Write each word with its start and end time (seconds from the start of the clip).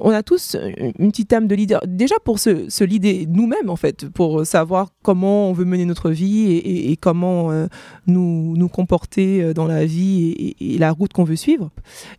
on 0.00 0.10
a 0.10 0.22
tous 0.22 0.56
une 0.98 1.10
petite 1.10 1.32
âme 1.32 1.46
de 1.46 1.54
leader. 1.54 1.80
Déjà 1.86 2.16
pour 2.24 2.38
se, 2.38 2.68
se 2.68 2.84
leader 2.84 3.26
nous-mêmes, 3.28 3.70
en 3.70 3.76
fait, 3.76 4.08
pour 4.08 4.46
savoir 4.46 4.90
comment 5.02 5.50
on 5.50 5.52
veut 5.52 5.64
mener 5.64 5.84
notre 5.84 6.10
vie 6.10 6.52
et, 6.52 6.96
comment 6.96 7.50
euh, 7.50 7.66
nous, 8.06 8.56
nous 8.56 8.68
comporter 8.68 9.42
euh, 9.42 9.54
dans 9.54 9.66
la 9.66 9.84
vie 9.86 10.54
et, 10.60 10.78
la 10.78 10.92
route 10.92 11.12
qu'on 11.12 11.24
veut 11.24 11.36
suivre. 11.36 11.70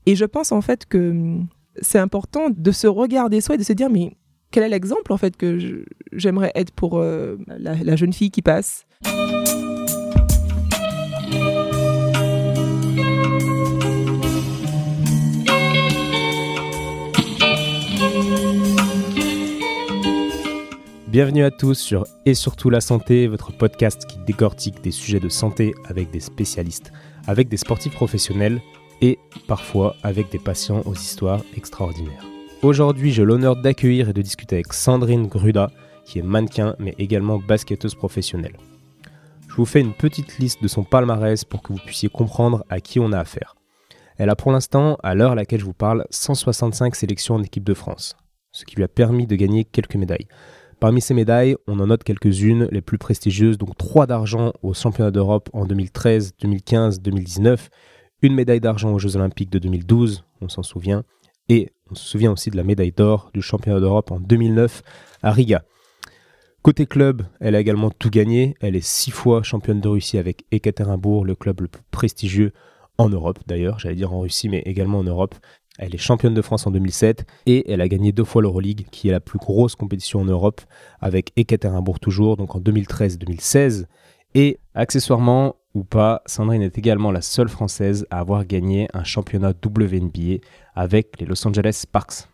Et 0.05 0.15
je 0.15 0.25
pense, 0.25 0.51
en 0.51 0.61
fait, 0.61 0.85
que 0.85 1.11
hum, 1.11 1.47
c'est 1.81 1.99
important 1.99 2.49
de 2.49 2.71
se 2.71 2.87
regarder 2.87 3.41
soi 3.41 3.55
et 3.55 3.57
de 3.57 3.63
se 3.63 3.73
dire, 3.73 3.89
mais 3.89 4.17
quel 4.51 4.63
est 4.63 4.69
l'exemple, 4.69 5.13
en 5.13 5.17
fait, 5.17 5.35
que 5.37 5.83
j'aimerais 6.11 6.51
être 6.55 6.71
pour 6.71 6.97
euh, 6.97 7.37
la 7.57 7.95
jeune 7.95 8.13
fille 8.13 8.31
qui 8.31 8.41
passe? 8.41 8.85
Bienvenue 21.07 21.45
à 21.45 21.51
tous 21.51 21.75
sur 21.75 22.05
Et 22.25 22.33
surtout 22.33 22.69
la 22.69 22.81
santé, 22.81 23.27
votre 23.27 23.53
podcast 23.53 24.05
qui 24.05 24.17
décortique 24.27 24.81
des 24.81 24.91
sujets 24.91 25.21
de 25.21 25.29
santé 25.29 25.73
avec 25.85 26.11
des 26.11 26.19
spécialistes, 26.19 26.91
avec 27.27 27.47
des 27.47 27.55
sportifs 27.55 27.93
professionnels 27.93 28.59
et 28.99 29.17
parfois 29.47 29.95
avec 30.03 30.29
des 30.33 30.37
patients 30.37 30.81
aux 30.83 30.95
histoires 30.95 31.39
extraordinaires. 31.55 32.25
Aujourd'hui, 32.61 33.13
j'ai 33.13 33.23
l'honneur 33.23 33.55
d'accueillir 33.55 34.09
et 34.09 34.13
de 34.13 34.21
discuter 34.21 34.57
avec 34.57 34.73
Sandrine 34.73 35.27
Gruda, 35.27 35.71
qui 36.03 36.19
est 36.19 36.23
mannequin 36.23 36.75
mais 36.77 36.93
également 36.97 37.39
basketteuse 37.39 37.95
professionnelle. 37.95 38.57
Je 39.47 39.55
vous 39.55 39.65
fais 39.65 39.79
une 39.79 39.93
petite 39.93 40.39
liste 40.39 40.61
de 40.61 40.67
son 40.67 40.83
palmarès 40.83 41.45
pour 41.45 41.61
que 41.61 41.71
vous 41.71 41.79
puissiez 41.79 42.09
comprendre 42.09 42.65
à 42.69 42.81
qui 42.81 42.99
on 42.99 43.13
a 43.13 43.19
affaire. 43.19 43.55
Elle 44.17 44.29
a 44.29 44.35
pour 44.35 44.51
l'instant, 44.51 44.97
à 45.03 45.15
l'heure 45.15 45.31
à 45.31 45.35
laquelle 45.35 45.61
je 45.61 45.65
vous 45.65 45.73
parle, 45.73 46.05
165 46.09 46.97
sélections 46.97 47.35
en 47.35 47.43
équipe 47.43 47.63
de 47.63 47.73
France, 47.73 48.17
ce 48.51 48.65
qui 48.65 48.75
lui 48.75 48.83
a 48.83 48.89
permis 48.89 49.25
de 49.25 49.37
gagner 49.37 49.63
quelques 49.63 49.95
médailles. 49.95 50.27
Parmi 50.79 51.01
ces 51.01 51.15
médailles, 51.15 51.55
on 51.65 51.79
en 51.79 51.87
note 51.87 52.03
quelques-unes, 52.03 52.67
les 52.71 52.81
plus 52.81 52.99
prestigieuses, 52.99 53.57
donc 53.57 53.75
3 53.77 54.05
d'argent 54.05 54.53
aux 54.61 54.75
championnats 54.75 55.09
d'Europe 55.09 55.49
en 55.53 55.65
2013, 55.65 56.35
2015, 56.39 57.01
2019, 57.01 57.69
une 58.21 58.35
médaille 58.35 58.59
d'argent 58.59 58.93
aux 58.93 58.99
Jeux 58.99 59.15
Olympiques 59.15 59.49
de 59.49 59.57
2012, 59.57 60.23
on 60.41 60.49
s'en 60.49 60.61
souvient, 60.61 61.03
et 61.49 61.71
on 61.89 61.95
se 61.95 62.07
souvient 62.07 62.31
aussi 62.31 62.51
de 62.51 62.57
la 62.57 62.63
médaille 62.63 62.91
d'or 62.91 63.31
du 63.33 63.41
championnat 63.41 63.79
d'Europe 63.79 64.11
en 64.11 64.19
2009 64.19 64.83
à 65.23 65.31
Riga. 65.31 65.63
Côté 66.61 66.85
club, 66.85 67.23
elle 67.39 67.55
a 67.55 67.59
également 67.59 67.89
tout 67.89 68.09
gagné. 68.09 68.55
Elle 68.59 68.75
est 68.75 68.85
six 68.85 69.11
fois 69.11 69.41
championne 69.41 69.79
de 69.79 69.87
Russie 69.87 70.17
avec 70.17 70.43
Ekaterinbourg, 70.51 71.23
le 71.25 71.33
club 71.33 71.61
le 71.61 71.69
plus 71.69 71.83
prestigieux 71.91 72.51
en 72.97 73.09
Europe 73.09 73.39
d'ailleurs, 73.47 73.79
j'allais 73.79 73.95
dire 73.95 74.13
en 74.13 74.19
Russie, 74.21 74.49
mais 74.49 74.59
également 74.65 74.99
en 74.99 75.03
Europe. 75.03 75.35
Elle 75.77 75.93
est 75.93 75.99
championne 75.99 76.33
de 76.33 76.41
France 76.41 76.65
en 76.65 76.71
2007 76.71 77.25
et 77.45 77.71
elle 77.71 77.81
a 77.81 77.87
gagné 77.87 78.11
deux 78.11 78.23
fois 78.23 78.41
l'Euroleague, 78.41 78.87
qui 78.91 79.09
est 79.09 79.11
la 79.11 79.19
plus 79.19 79.37
grosse 79.37 79.75
compétition 79.75 80.21
en 80.21 80.25
Europe, 80.25 80.61
avec 80.99 81.31
Ekaterinbourg 81.35 81.99
toujours, 81.99 82.37
donc 82.37 82.55
en 82.55 82.59
2013-2016. 82.59 83.85
Et 84.33 84.59
accessoirement 84.73 85.55
ou 85.73 85.83
pas, 85.83 86.21
Sandrine 86.25 86.63
est 86.63 86.77
également 86.77 87.11
la 87.11 87.21
seule 87.21 87.49
Française 87.49 88.07
à 88.09 88.19
avoir 88.19 88.45
gagné 88.45 88.87
un 88.93 89.03
championnat 89.03 89.53
WNBA 89.63 90.39
avec 90.75 91.19
les 91.19 91.25
Los 91.25 91.47
Angeles 91.47 91.73
Sparks. 91.73 92.27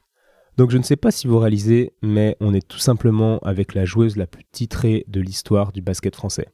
Donc 0.57 0.69
je 0.69 0.77
ne 0.77 0.83
sais 0.83 0.95
pas 0.95 1.11
si 1.11 1.27
vous 1.27 1.39
réalisez, 1.39 1.93
mais 2.01 2.37
on 2.39 2.53
est 2.53 2.65
tout 2.67 2.77
simplement 2.77 3.39
avec 3.39 3.73
la 3.73 3.85
joueuse 3.85 4.17
la 4.17 4.27
plus 4.27 4.43
titrée 4.51 5.03
de 5.07 5.19
l'histoire 5.19 5.71
du 5.71 5.81
basket 5.81 6.15
français. 6.15 6.47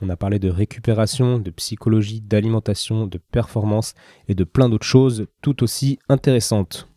On 0.00 0.08
a 0.08 0.16
parlé 0.16 0.38
de 0.38 0.48
récupération, 0.48 1.38
de 1.38 1.50
psychologie, 1.50 2.20
d'alimentation, 2.20 3.06
de 3.06 3.18
performance 3.18 3.94
et 4.28 4.34
de 4.34 4.44
plein 4.44 4.68
d'autres 4.68 4.86
choses 4.86 5.26
tout 5.42 5.62
aussi 5.62 5.98
intéressantes. 6.08 6.88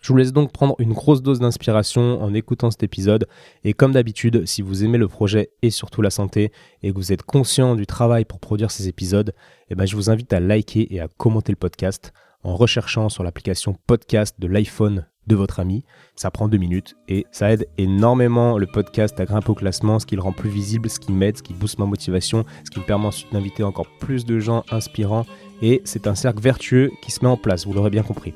Je 0.00 0.12
vous 0.12 0.16
laisse 0.16 0.32
donc 0.32 0.52
prendre 0.52 0.76
une 0.78 0.92
grosse 0.92 1.22
dose 1.22 1.40
d'inspiration 1.40 2.22
en 2.22 2.32
écoutant 2.32 2.70
cet 2.70 2.84
épisode 2.84 3.26
et 3.64 3.74
comme 3.74 3.92
d'habitude, 3.92 4.46
si 4.46 4.62
vous 4.62 4.84
aimez 4.84 4.98
le 4.98 5.08
projet 5.08 5.50
et 5.62 5.70
surtout 5.70 6.02
la 6.02 6.10
santé 6.10 6.52
et 6.82 6.90
que 6.90 6.96
vous 6.96 7.12
êtes 7.12 7.22
conscient 7.22 7.74
du 7.74 7.86
travail 7.86 8.24
pour 8.24 8.38
produire 8.38 8.70
ces 8.70 8.88
épisodes, 8.88 9.34
eh 9.70 9.74
ben 9.74 9.86
je 9.86 9.96
vous 9.96 10.08
invite 10.08 10.32
à 10.32 10.40
liker 10.40 10.94
et 10.94 11.00
à 11.00 11.08
commenter 11.08 11.52
le 11.52 11.56
podcast 11.56 12.12
en 12.44 12.54
recherchant 12.54 13.08
sur 13.08 13.24
l'application 13.24 13.76
podcast 13.86 14.36
de 14.38 14.46
l'iPhone 14.46 15.06
de 15.28 15.36
votre 15.36 15.60
ami. 15.60 15.84
Ça 16.16 16.30
prend 16.30 16.48
deux 16.48 16.58
minutes 16.58 16.96
et 17.08 17.26
ça 17.30 17.52
aide 17.52 17.68
énormément 17.78 18.58
le 18.58 18.66
podcast 18.66 19.20
à 19.20 19.24
grimper 19.24 19.50
au 19.50 19.54
classement, 19.54 19.98
ce 19.98 20.06
qui 20.06 20.16
le 20.16 20.22
rend 20.22 20.32
plus 20.32 20.50
visible, 20.50 20.90
ce 20.90 20.98
qui 20.98 21.12
m'aide, 21.12 21.36
ce 21.36 21.42
qui 21.42 21.52
booste 21.52 21.78
ma 21.78 21.86
motivation, 21.86 22.44
ce 22.64 22.70
qui 22.70 22.80
me 22.80 22.84
permet 22.84 23.06
ensuite 23.06 23.32
d'inviter 23.32 23.62
encore 23.62 23.86
plus 24.00 24.24
de 24.24 24.38
gens 24.40 24.64
inspirants. 24.70 25.26
Et 25.62 25.82
c'est 25.84 26.06
un 26.06 26.14
cercle 26.14 26.42
vertueux 26.42 26.90
qui 27.02 27.12
se 27.12 27.24
met 27.24 27.30
en 27.30 27.36
place, 27.36 27.66
vous 27.66 27.72
l'aurez 27.72 27.90
bien 27.90 28.02
compris. 28.02 28.34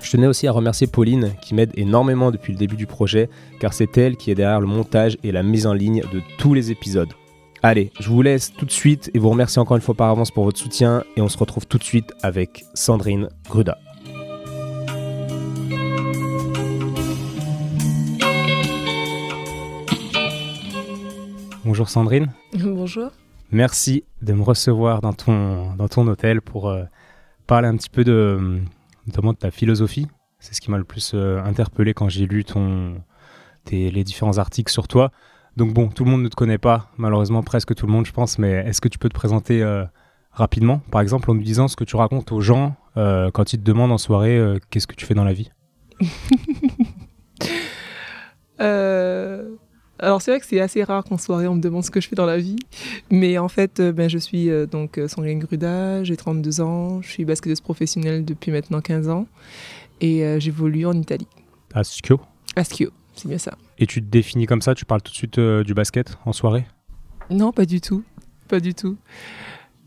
Je 0.00 0.10
tenais 0.10 0.26
aussi 0.26 0.46
à 0.46 0.52
remercier 0.52 0.86
Pauline 0.86 1.32
qui 1.42 1.54
m'aide 1.54 1.72
énormément 1.74 2.30
depuis 2.30 2.52
le 2.52 2.58
début 2.58 2.76
du 2.76 2.86
projet, 2.86 3.28
car 3.60 3.72
c'est 3.72 3.98
elle 3.98 4.16
qui 4.16 4.30
est 4.30 4.34
derrière 4.34 4.60
le 4.60 4.66
montage 4.66 5.18
et 5.24 5.32
la 5.32 5.42
mise 5.42 5.66
en 5.66 5.72
ligne 5.72 6.02
de 6.12 6.22
tous 6.38 6.54
les 6.54 6.70
épisodes. 6.70 7.12
Allez, 7.62 7.90
je 7.98 8.08
vous 8.08 8.22
laisse 8.22 8.52
tout 8.52 8.66
de 8.66 8.70
suite 8.70 9.10
et 9.14 9.18
vous 9.18 9.30
remercie 9.30 9.58
encore 9.58 9.76
une 9.76 9.82
fois 9.82 9.96
par 9.96 10.10
avance 10.10 10.30
pour 10.30 10.44
votre 10.44 10.58
soutien 10.58 11.02
et 11.16 11.20
on 11.20 11.28
se 11.28 11.36
retrouve 11.36 11.66
tout 11.66 11.78
de 11.78 11.84
suite 11.84 12.12
avec 12.22 12.64
Sandrine 12.74 13.28
Gruda. 13.48 13.78
Bonjour 21.68 21.90
Sandrine. 21.90 22.32
Bonjour. 22.54 23.10
Merci 23.50 24.04
de 24.22 24.32
me 24.32 24.42
recevoir 24.42 25.02
dans 25.02 25.12
ton, 25.12 25.74
dans 25.74 25.86
ton 25.86 26.06
hôtel 26.06 26.40
pour 26.40 26.70
euh, 26.70 26.84
parler 27.46 27.68
un 27.68 27.76
petit 27.76 27.90
peu 27.90 28.04
de, 28.04 28.62
notamment 29.06 29.34
de 29.34 29.36
ta 29.36 29.50
philosophie. 29.50 30.06
C'est 30.38 30.54
ce 30.54 30.62
qui 30.62 30.70
m'a 30.70 30.78
le 30.78 30.84
plus 30.84 31.12
euh, 31.12 31.42
interpellé 31.44 31.92
quand 31.92 32.08
j'ai 32.08 32.24
lu 32.24 32.42
ton, 32.42 32.94
les 33.70 34.02
différents 34.02 34.38
articles 34.38 34.72
sur 34.72 34.88
toi. 34.88 35.12
Donc 35.58 35.74
bon, 35.74 35.88
tout 35.88 36.06
le 36.06 36.10
monde 36.10 36.22
ne 36.22 36.28
te 36.28 36.36
connaît 36.36 36.56
pas, 36.56 36.90
malheureusement 36.96 37.42
presque 37.42 37.74
tout 37.74 37.86
le 37.86 37.92
monde 37.92 38.06
je 38.06 38.12
pense, 38.12 38.38
mais 38.38 38.50
est-ce 38.50 38.80
que 38.80 38.88
tu 38.88 38.98
peux 38.98 39.10
te 39.10 39.14
présenter 39.14 39.62
euh, 39.62 39.84
rapidement, 40.32 40.78
par 40.90 41.02
exemple 41.02 41.30
en 41.30 41.34
nous 41.34 41.42
disant 41.42 41.68
ce 41.68 41.76
que 41.76 41.84
tu 41.84 41.96
racontes 41.96 42.32
aux 42.32 42.40
gens 42.40 42.76
quand 42.96 43.52
ils 43.52 43.58
te 43.58 43.64
demandent 43.64 43.92
en 43.92 43.98
soirée 43.98 44.58
qu'est-ce 44.70 44.86
que 44.86 44.96
tu 44.96 45.04
fais 45.04 45.12
dans 45.12 45.24
la 45.24 45.34
vie? 45.34 45.50
Alors 49.98 50.22
c'est 50.22 50.30
vrai 50.30 50.40
que 50.40 50.46
c'est 50.46 50.60
assez 50.60 50.82
rare 50.84 51.04
qu'en 51.04 51.18
soirée 51.18 51.48
on 51.48 51.56
me 51.56 51.60
demande 51.60 51.84
ce 51.84 51.90
que 51.90 52.00
je 52.00 52.08
fais 52.08 52.16
dans 52.16 52.26
la 52.26 52.38
vie, 52.38 52.56
mais 53.10 53.38
en 53.38 53.48
fait 53.48 53.80
euh, 53.80 53.92
ben, 53.92 54.08
je 54.08 54.18
suis 54.18 54.48
euh, 54.48 54.66
donc 54.66 54.98
euh, 54.98 55.08
Sandrine 55.08 55.40
Gruda, 55.40 56.04
j'ai 56.04 56.16
32 56.16 56.60
ans, 56.60 57.02
je 57.02 57.08
suis 57.08 57.24
basketteuse 57.24 57.60
professionnelle 57.60 58.24
depuis 58.24 58.52
maintenant 58.52 58.80
15 58.80 59.08
ans 59.08 59.26
et 60.00 60.22
j'évolue 60.38 60.86
en 60.86 60.92
Italie. 60.92 61.26
À 61.74 61.82
Schio 61.82 62.20
À 62.54 62.62
Schio, 62.62 62.90
c'est 63.14 63.26
bien 63.26 63.38
ça. 63.38 63.58
Et 63.78 63.86
tu 63.86 64.00
te 64.00 64.06
définis 64.08 64.46
comme 64.46 64.62
ça, 64.62 64.76
tu 64.76 64.84
parles 64.84 65.02
tout 65.02 65.10
de 65.10 65.16
suite 65.16 65.40
du 65.40 65.74
basket 65.74 66.16
en 66.24 66.32
soirée? 66.32 66.66
Non, 67.30 67.50
pas 67.50 67.64
du 67.64 67.80
tout, 67.80 68.04
pas 68.46 68.60
du 68.60 68.74
tout. 68.74 68.96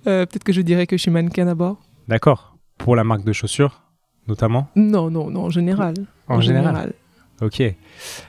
Peut-être 0.04 0.44
que 0.44 0.52
je 0.52 0.62
dirais 0.62 0.86
que 0.86 0.98
je 0.98 1.02
suis 1.02 1.12
mannequin 1.12 1.46
d'abord. 1.46 1.78
D'accord. 2.10 2.58
Pour 2.78 2.98
la 2.98 3.06
marque 3.06 3.24
de 3.24 3.32
chaussures 3.32 3.82
notamment? 4.28 4.68
Non, 4.76 5.10
non, 5.10 5.30
non, 5.30 5.46
en 5.46 5.50
général. 5.50 5.94
En, 6.28 6.42
général. 6.42 6.94
Ok. 7.42 7.62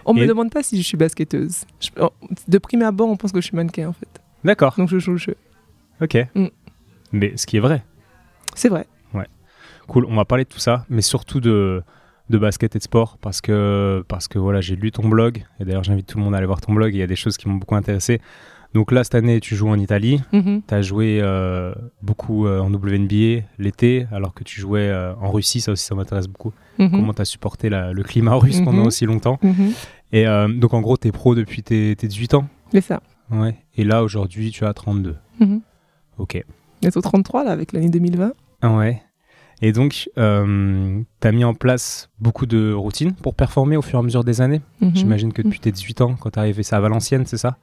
On 0.06 0.14
me 0.14 0.26
demande 0.26 0.50
pas 0.50 0.62
si 0.62 0.80
je 0.80 0.86
suis 0.86 0.96
basketteuse. 0.96 1.64
Oh, 2.00 2.10
de 2.48 2.58
prime 2.58 2.82
abord, 2.82 3.08
on 3.08 3.16
pense 3.16 3.32
que 3.32 3.40
je 3.40 3.46
suis 3.46 3.56
mannequin 3.56 3.88
en 3.88 3.92
fait. 3.92 4.08
D'accord. 4.44 4.74
Donc 4.78 4.88
je 4.88 4.98
joue 4.98 5.12
le 5.12 5.18
jeu. 5.18 5.36
Ok. 6.00 6.16
Mm. 6.34 6.46
Mais 7.12 7.36
ce 7.36 7.46
qui 7.46 7.58
est 7.58 7.60
vrai. 7.60 7.84
C'est 8.54 8.68
vrai. 8.68 8.86
Ouais. 9.14 9.26
Cool. 9.86 10.06
On 10.06 10.16
va 10.16 10.24
parler 10.24 10.44
de 10.44 10.48
tout 10.48 10.58
ça, 10.58 10.86
mais 10.88 11.02
surtout 11.02 11.40
de, 11.40 11.82
de 12.30 12.38
basket 12.38 12.74
et 12.74 12.78
de 12.78 12.84
sport 12.84 13.18
parce 13.18 13.40
que, 13.40 14.04
parce 14.08 14.28
que 14.28 14.38
voilà, 14.38 14.60
j'ai 14.60 14.76
lu 14.76 14.90
ton 14.90 15.08
blog 15.08 15.44
et 15.60 15.64
d'ailleurs 15.64 15.84
j'invite 15.84 16.06
tout 16.06 16.18
le 16.18 16.24
monde 16.24 16.34
à 16.34 16.38
aller 16.38 16.46
voir 16.46 16.60
ton 16.60 16.72
blog. 16.72 16.94
Il 16.94 16.98
y 16.98 17.02
a 17.02 17.06
des 17.06 17.16
choses 17.16 17.36
qui 17.36 17.48
m'ont 17.48 17.56
beaucoup 17.56 17.76
intéressé. 17.76 18.20
Donc 18.74 18.90
là, 18.90 19.04
cette 19.04 19.14
année, 19.14 19.40
tu 19.40 19.54
joues 19.54 19.68
en 19.68 19.78
Italie. 19.78 20.20
Mm-hmm. 20.32 20.62
Tu 20.66 20.74
as 20.74 20.82
joué 20.82 21.20
euh, 21.20 21.74
beaucoup 22.02 22.46
euh, 22.46 22.60
en 22.60 22.72
WNBA 22.72 23.44
l'été, 23.58 24.06
alors 24.12 24.32
que 24.32 24.44
tu 24.44 24.60
jouais 24.60 24.88
euh, 24.88 25.14
en 25.16 25.30
Russie. 25.30 25.60
Ça 25.60 25.72
aussi, 25.72 25.84
ça 25.84 25.94
m'intéresse 25.94 26.26
beaucoup. 26.26 26.52
Mm-hmm. 26.78 26.90
Comment 26.90 27.14
tu 27.14 27.22
as 27.22 27.26
supporté 27.26 27.68
le 27.68 28.02
climat 28.02 28.34
russe 28.34 28.60
mm-hmm. 28.60 28.64
pendant 28.64 28.84
aussi 28.84 29.04
longtemps. 29.04 29.38
Et 30.12 30.24
donc, 30.24 30.74
en 30.74 30.80
gros, 30.80 30.96
tu 30.96 31.08
es 31.08 31.12
pro 31.12 31.34
depuis 31.34 31.62
tes, 31.62 31.94
18 31.94 32.34
ans 32.34 32.46
C'est 32.70 32.80
ça. 32.80 33.00
Ouais. 33.30 33.56
Et 33.76 33.84
là, 33.84 34.02
aujourd'hui, 34.02 34.50
tu 34.50 34.64
as 34.64 34.72
32. 34.74 35.16
Ok. 36.18 36.42
Bientôt 36.80 37.00
33, 37.00 37.44
là, 37.44 37.50
avec 37.50 37.72
l'année 37.72 37.88
2020. 37.88 38.32
Ah 38.62 38.76
ouais. 38.76 39.02
Et 39.60 39.72
donc, 39.72 40.08
tu 40.14 40.20
as 40.20 41.32
mis 41.32 41.44
en 41.44 41.54
place 41.54 42.10
beaucoup 42.18 42.46
de 42.46 42.72
routines 42.72 43.12
pour 43.12 43.34
performer 43.34 43.76
au 43.76 43.82
fur 43.82 43.98
et 43.98 44.00
à 44.00 44.02
mesure 44.02 44.24
des 44.24 44.40
années. 44.40 44.62
J'imagine 44.94 45.32
que 45.32 45.42
depuis 45.42 45.60
tes 45.60 45.72
18 45.72 46.00
ans, 46.00 46.14
quand 46.18 46.30
tu 46.30 46.38
arrivé, 46.38 46.62
ça 46.62 46.78
à 46.78 46.80
Valenciennes, 46.80 47.26
c'est 47.26 47.38
ça? 47.38 47.58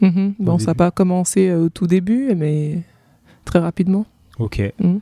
Mhm. 0.00 0.34
Bon, 0.38 0.58
ça 0.58 0.68
n'a 0.68 0.74
pas 0.74 0.90
commencé 0.90 1.48
euh, 1.48 1.64
au 1.64 1.68
tout 1.68 1.86
début, 1.86 2.34
mais 2.34 2.82
très 3.44 3.58
rapidement. 3.58 4.06
Ok. 4.38 4.62
Mhm. 4.80 5.00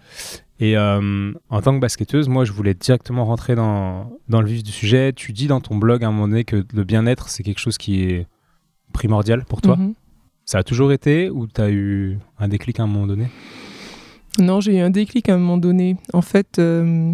Et 0.60 0.76
euh, 0.76 1.32
en 1.50 1.62
tant 1.62 1.74
que 1.74 1.80
basketteuse, 1.80 2.28
moi, 2.28 2.44
je 2.44 2.52
voulais 2.52 2.74
directement 2.74 3.24
rentrer 3.24 3.54
dans, 3.54 4.10
dans, 4.28 4.40
le 4.40 4.48
vif 4.48 4.64
du 4.64 4.72
sujet. 4.72 5.12
Tu 5.12 5.32
dis 5.32 5.46
dans 5.46 5.60
ton 5.60 5.76
blog 5.76 6.02
à 6.02 6.08
un 6.08 6.10
moment 6.10 6.26
donné 6.26 6.44
que 6.44 6.64
le 6.74 6.84
bien-être, 6.84 7.28
c'est 7.28 7.44
quelque 7.44 7.60
chose 7.60 7.78
qui 7.78 8.02
est 8.02 8.26
primordial 8.92 9.44
pour 9.44 9.60
toi. 9.60 9.76
Mhm. 9.76 9.94
Ça 10.44 10.58
a 10.58 10.62
toujours 10.62 10.92
été 10.92 11.30
ou 11.30 11.46
tu 11.46 11.60
as 11.60 11.70
eu 11.70 12.18
un 12.38 12.48
déclic 12.48 12.80
à 12.80 12.84
un 12.84 12.86
moment 12.86 13.06
donné? 13.06 13.28
Non, 14.40 14.60
j'ai 14.60 14.78
eu 14.78 14.80
un 14.80 14.90
déclic 14.90 15.28
à 15.28 15.34
un 15.34 15.38
moment 15.38 15.58
donné. 15.58 15.96
En 16.12 16.22
fait, 16.22 16.58
euh, 16.58 17.12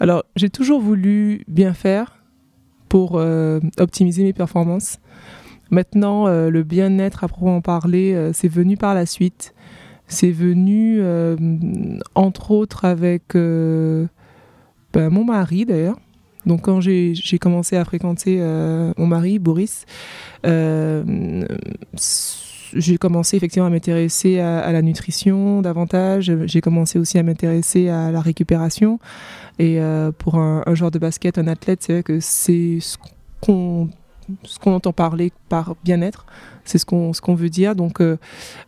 alors 0.00 0.24
j'ai 0.34 0.50
toujours 0.50 0.80
voulu 0.80 1.44
bien 1.46 1.72
faire, 1.72 2.16
pour 2.88 3.20
optimiser 3.78 4.22
mes 4.22 4.32
performances. 4.32 4.98
Maintenant, 5.70 6.26
le 6.28 6.62
bien-être 6.62 7.24
à 7.24 7.28
proprement 7.28 7.60
parler, 7.60 8.30
c'est 8.32 8.48
venu 8.48 8.76
par 8.76 8.94
la 8.94 9.06
suite. 9.06 9.54
C'est 10.06 10.30
venu, 10.30 11.02
entre 12.14 12.50
autres, 12.52 12.84
avec 12.84 13.34
ben, 13.34 14.08
mon 14.94 15.24
mari 15.24 15.64
d'ailleurs. 15.64 15.98
Donc 16.44 16.62
quand 16.62 16.80
j'ai 16.80 17.38
commencé 17.40 17.76
à 17.76 17.84
fréquenter 17.84 18.38
mon 18.96 19.06
mari, 19.06 19.38
Boris, 19.38 19.84
j'ai 22.74 22.98
commencé 22.98 23.36
effectivement 23.36 23.66
à 23.66 23.70
m'intéresser 23.70 24.40
à, 24.40 24.70
la 24.72 24.82
nutrition 24.82 25.62
davantage. 25.62 26.32
J'ai 26.44 26.60
commencé 26.60 26.98
aussi 26.98 27.18
à 27.18 27.22
m'intéresser 27.22 27.88
à 27.88 28.10
la 28.10 28.20
récupération. 28.20 28.98
Et 29.58 29.80
euh, 29.80 30.12
pour 30.12 30.36
un, 30.36 30.62
joueur 30.74 30.90
de 30.90 30.98
basket, 30.98 31.38
un 31.38 31.46
athlète, 31.46 31.82
c'est 31.82 31.92
vrai 31.94 32.02
que 32.02 32.20
c'est 32.20 32.78
ce 32.80 32.96
qu'on 33.40 33.88
ce 34.44 34.58
qu'on 34.58 34.74
entend 34.74 34.92
parler 34.92 35.32
par 35.48 35.76
bien-être, 35.84 36.26
c'est 36.64 36.78
ce 36.78 36.86
qu'on 36.86 37.12
ce 37.12 37.20
qu'on 37.20 37.34
veut 37.34 37.50
dire. 37.50 37.74
Donc 37.74 38.00
euh, 38.00 38.16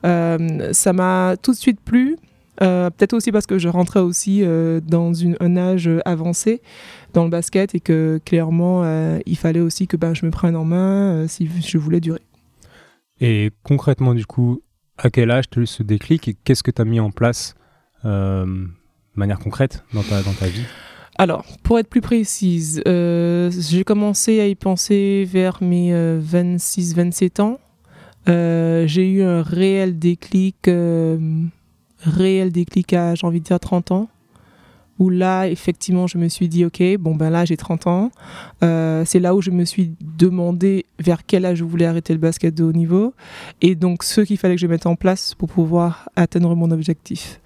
euh, 0.05 0.73
ça 0.73 0.93
m'a 0.93 1.37
tout 1.41 1.53
de 1.53 1.57
suite 1.57 1.81
plu. 1.81 2.17
Peut-être 2.61 3.13
aussi 3.13 3.31
parce 3.31 3.47
que 3.47 3.57
je 3.57 3.69
rentrais 3.69 4.01
aussi 4.01 4.43
dans 4.83 5.13
un 5.39 5.57
âge 5.57 5.89
avancé 6.05 6.61
dans 7.15 7.23
le 7.23 7.31
basket 7.31 7.77
et 7.77 7.79
que 7.79 8.21
clairement 8.25 8.83
il 9.27 9.37
fallait 9.37 9.61
aussi 9.61 9.87
que 9.87 9.97
ben, 9.97 10.13
je 10.13 10.27
me 10.27 10.33
prenne 10.33 10.57
en 10.57 10.65
main 10.65 11.29
si 11.29 11.49
je 11.65 11.79
voulais 11.79 12.01
durer. 12.01 12.23
Et 13.21 13.51
concrètement, 13.63 14.15
du 14.15 14.27
coup, 14.27 14.61
à 14.97 15.11
quel 15.11 15.31
âge 15.31 15.49
tu 15.51 15.61
as 15.61 15.63
eu 15.63 15.67
ce 15.67 15.83
déclic 15.83 16.29
et 16.29 16.35
qu'est-ce 16.35 16.63
que 16.63 16.71
tu 16.71 16.83
as 16.83 16.85
mis 16.85 17.01
en 17.01 17.11
place 17.11 17.55
euh, 18.05 18.45
de 18.45 18.69
manière 19.15 19.39
concrète 19.39 19.85
dans 19.95 20.03
ta, 20.03 20.23
dans 20.23 20.33
ta 20.33 20.47
vie? 20.47 20.65
Alors, 21.21 21.45
pour 21.65 21.81
être 21.81 21.89
plus 21.89 22.01
précise, 22.01 22.81
euh, 22.87 23.51
j'ai 23.51 23.83
commencé 23.83 24.39
à 24.39 24.47
y 24.47 24.55
penser 24.55 25.29
vers 25.29 25.61
mes 25.61 25.93
26-27 25.93 27.41
euh, 28.29 28.85
ans. 28.85 28.87
j'ai 28.87 29.11
eu 29.11 29.23
un 29.23 29.43
réel 29.43 29.99
déclic, 29.99 30.71
réel 32.05 32.53
déclic 32.53 32.93
à, 32.93 33.17
j'ai 33.17 33.27
envie 33.27 33.41
de 33.41 33.45
dire, 33.45 33.59
30 33.59 33.91
ans 33.91 34.09
où 34.99 35.11
là, 35.11 35.47
effectivement, 35.47 36.07
je 36.07 36.19
me 36.19 36.29
suis 36.29 36.49
dit, 36.49 36.65
OK, 36.65 36.83
bon, 36.99 37.15
ben 37.15 37.31
là, 37.31 37.45
j'ai 37.45 37.57
30 37.57 37.87
ans. 37.87 38.11
Euh, 38.63 39.05
c'est 39.07 39.21
là 39.21 39.35
où 39.35 39.41
je 39.41 39.51
me 39.51 39.65
suis 39.65 39.95
demandé 40.01 40.87
vers 40.99 41.25
quel 41.25 41.45
âge 41.47 41.59
je 41.59 41.65
voulais 41.65 41.87
arrêter 41.87 42.13
le 42.13 42.19
basket 42.19 42.55
de 42.55 42.65
haut 42.65 42.73
niveau. 42.73 43.15
Et 43.63 43.75
donc, 43.75 44.03
ce 44.03 44.21
qu'il 44.21 44.39
fallait 44.39 44.57
que 44.57 44.61
je 44.61 44.67
mette 44.67 44.87
en 44.87 44.97
place 44.97 45.35
pour 45.35 45.49
pouvoir 45.49 46.09
atteindre 46.17 46.55
mon 46.57 46.71
objectif. 46.71 47.41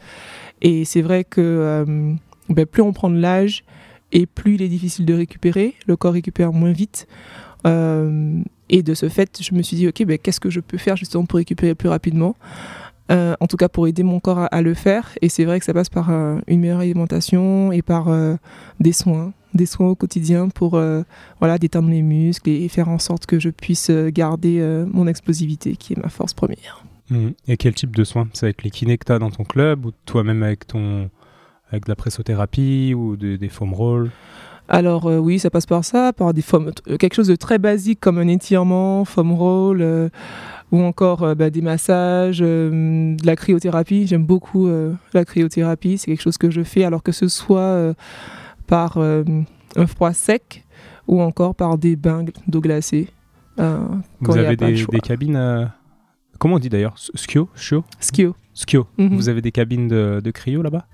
Et 0.62 0.84
c'est 0.84 1.02
vrai 1.02 1.24
que 1.24 1.40
euh, 1.40 2.14
ben, 2.48 2.66
plus 2.66 2.82
on 2.82 2.92
prend 2.92 3.10
de 3.10 3.18
l'âge, 3.18 3.64
et 4.12 4.26
plus 4.26 4.54
il 4.54 4.62
est 4.62 4.68
difficile 4.68 5.06
de 5.06 5.14
récupérer. 5.14 5.74
Le 5.86 5.96
corps 5.96 6.12
récupère 6.12 6.52
moins 6.52 6.72
vite. 6.72 7.06
Euh, 7.66 8.40
et 8.68 8.82
de 8.82 8.94
ce 8.94 9.08
fait, 9.08 9.42
je 9.42 9.54
me 9.54 9.62
suis 9.62 9.76
dit, 9.76 9.88
OK, 9.88 10.04
ben, 10.04 10.18
qu'est-ce 10.18 10.40
que 10.40 10.50
je 10.50 10.60
peux 10.60 10.78
faire 10.78 10.96
justement 10.96 11.24
pour 11.24 11.38
récupérer 11.38 11.74
plus 11.74 11.88
rapidement? 11.88 12.36
Euh, 13.10 13.34
en 13.40 13.46
tout 13.46 13.56
cas 13.56 13.68
pour 13.68 13.88
aider 13.88 14.04
mon 14.04 14.20
corps 14.20 14.48
à, 14.50 14.62
le 14.62 14.74
faire. 14.74 15.10
Et 15.20 15.28
c'est 15.28 15.44
vrai 15.44 15.58
que 15.58 15.64
ça 15.64 15.74
passe 15.74 15.88
par 15.88 16.10
une 16.10 16.60
meilleure 16.60 16.80
alimentation 16.80 17.72
et 17.72 17.82
par 17.82 18.08
euh, 18.08 18.36
des 18.80 18.92
soins, 18.92 19.32
des 19.54 19.66
soins 19.66 19.88
au 19.88 19.94
quotidien 19.94 20.48
pour 20.48 20.80
voilà, 21.40 21.58
détendre 21.58 21.90
les 21.90 22.02
muscles 22.02 22.48
et, 22.48 22.68
faire 22.68 22.88
en 22.88 22.98
sorte 22.98 23.26
que 23.26 23.38
je 23.38 23.50
puisse 23.50 23.90
garder 23.90 24.84
mon 24.92 25.06
explosivité 25.06 25.76
qui 25.76 25.94
est 25.94 26.02
ma 26.02 26.08
force 26.08 26.32
première. 26.32 26.84
Mmh. 27.10 27.30
Et 27.48 27.56
quel 27.56 27.74
type 27.74 27.94
de 27.94 28.04
soins? 28.04 28.28
C'est 28.32 28.46
avec 28.46 28.62
les 28.62 28.70
kinés 28.70 28.96
que 28.96 29.04
tu 29.04 29.12
as 29.12 29.18
dans 29.18 29.30
ton 29.30 29.44
club 29.44 29.84
ou 29.84 29.90
toi-même 30.06 30.42
avec, 30.42 30.66
ton, 30.66 31.10
avec 31.72 31.86
de 31.86 31.90
la 31.90 31.96
pressothérapie 31.96 32.94
ou 32.94 33.16
des 33.16 33.48
foam 33.48 33.74
rolls? 33.74 34.10
Alors 34.68 35.06
oui, 35.06 35.38
ça 35.38 35.50
passe 35.50 35.66
par 35.66 35.84
ça, 35.84 36.12
par 36.12 36.32
des 36.32 36.42
foam, 36.42 36.70
quelque 36.98 37.14
chose 37.14 37.26
de 37.26 37.36
très 37.36 37.58
basique 37.58 37.98
comme 38.00 38.18
un 38.18 38.28
étirement, 38.28 39.04
foam 39.04 39.32
roll, 39.32 40.10
ou 40.72 40.80
encore 40.80 41.22
euh, 41.22 41.34
bah, 41.34 41.50
des 41.50 41.60
massages, 41.60 42.40
euh, 42.40 43.14
de 43.14 43.26
la 43.26 43.36
cryothérapie. 43.36 44.06
J'aime 44.06 44.24
beaucoup 44.24 44.66
euh, 44.66 44.94
la 45.12 45.24
cryothérapie, 45.24 45.98
c'est 45.98 46.06
quelque 46.06 46.22
chose 46.22 46.38
que 46.38 46.50
je 46.50 46.62
fais 46.62 46.82
alors 46.84 47.02
que 47.02 47.12
ce 47.12 47.28
soit 47.28 47.94
par 48.66 48.96
un 48.98 49.86
froid 49.86 50.12
sec 50.12 50.64
ou 51.06 51.20
encore 51.20 51.54
par 51.54 51.76
des 51.76 51.94
bains 51.94 52.24
d'eau 52.48 52.60
glacée. 52.60 53.08
Vous 53.58 54.36
avez 54.36 54.56
des, 54.56 54.84
cabines 55.02 55.70
Comment 56.38 56.56
on 56.56 56.58
dit 56.58 56.70
d'ailleurs? 56.70 56.94
Skio 56.96 57.48
Skio 57.54 57.84
Skio. 58.54 58.86
Mhm. 58.98 59.14
Vous 59.14 59.28
avez 59.28 59.40
des 59.42 59.52
cabines 59.52 59.88
de, 59.88 60.20
de 60.22 60.30
cryo 60.30 60.62
là-bas? 60.62 60.86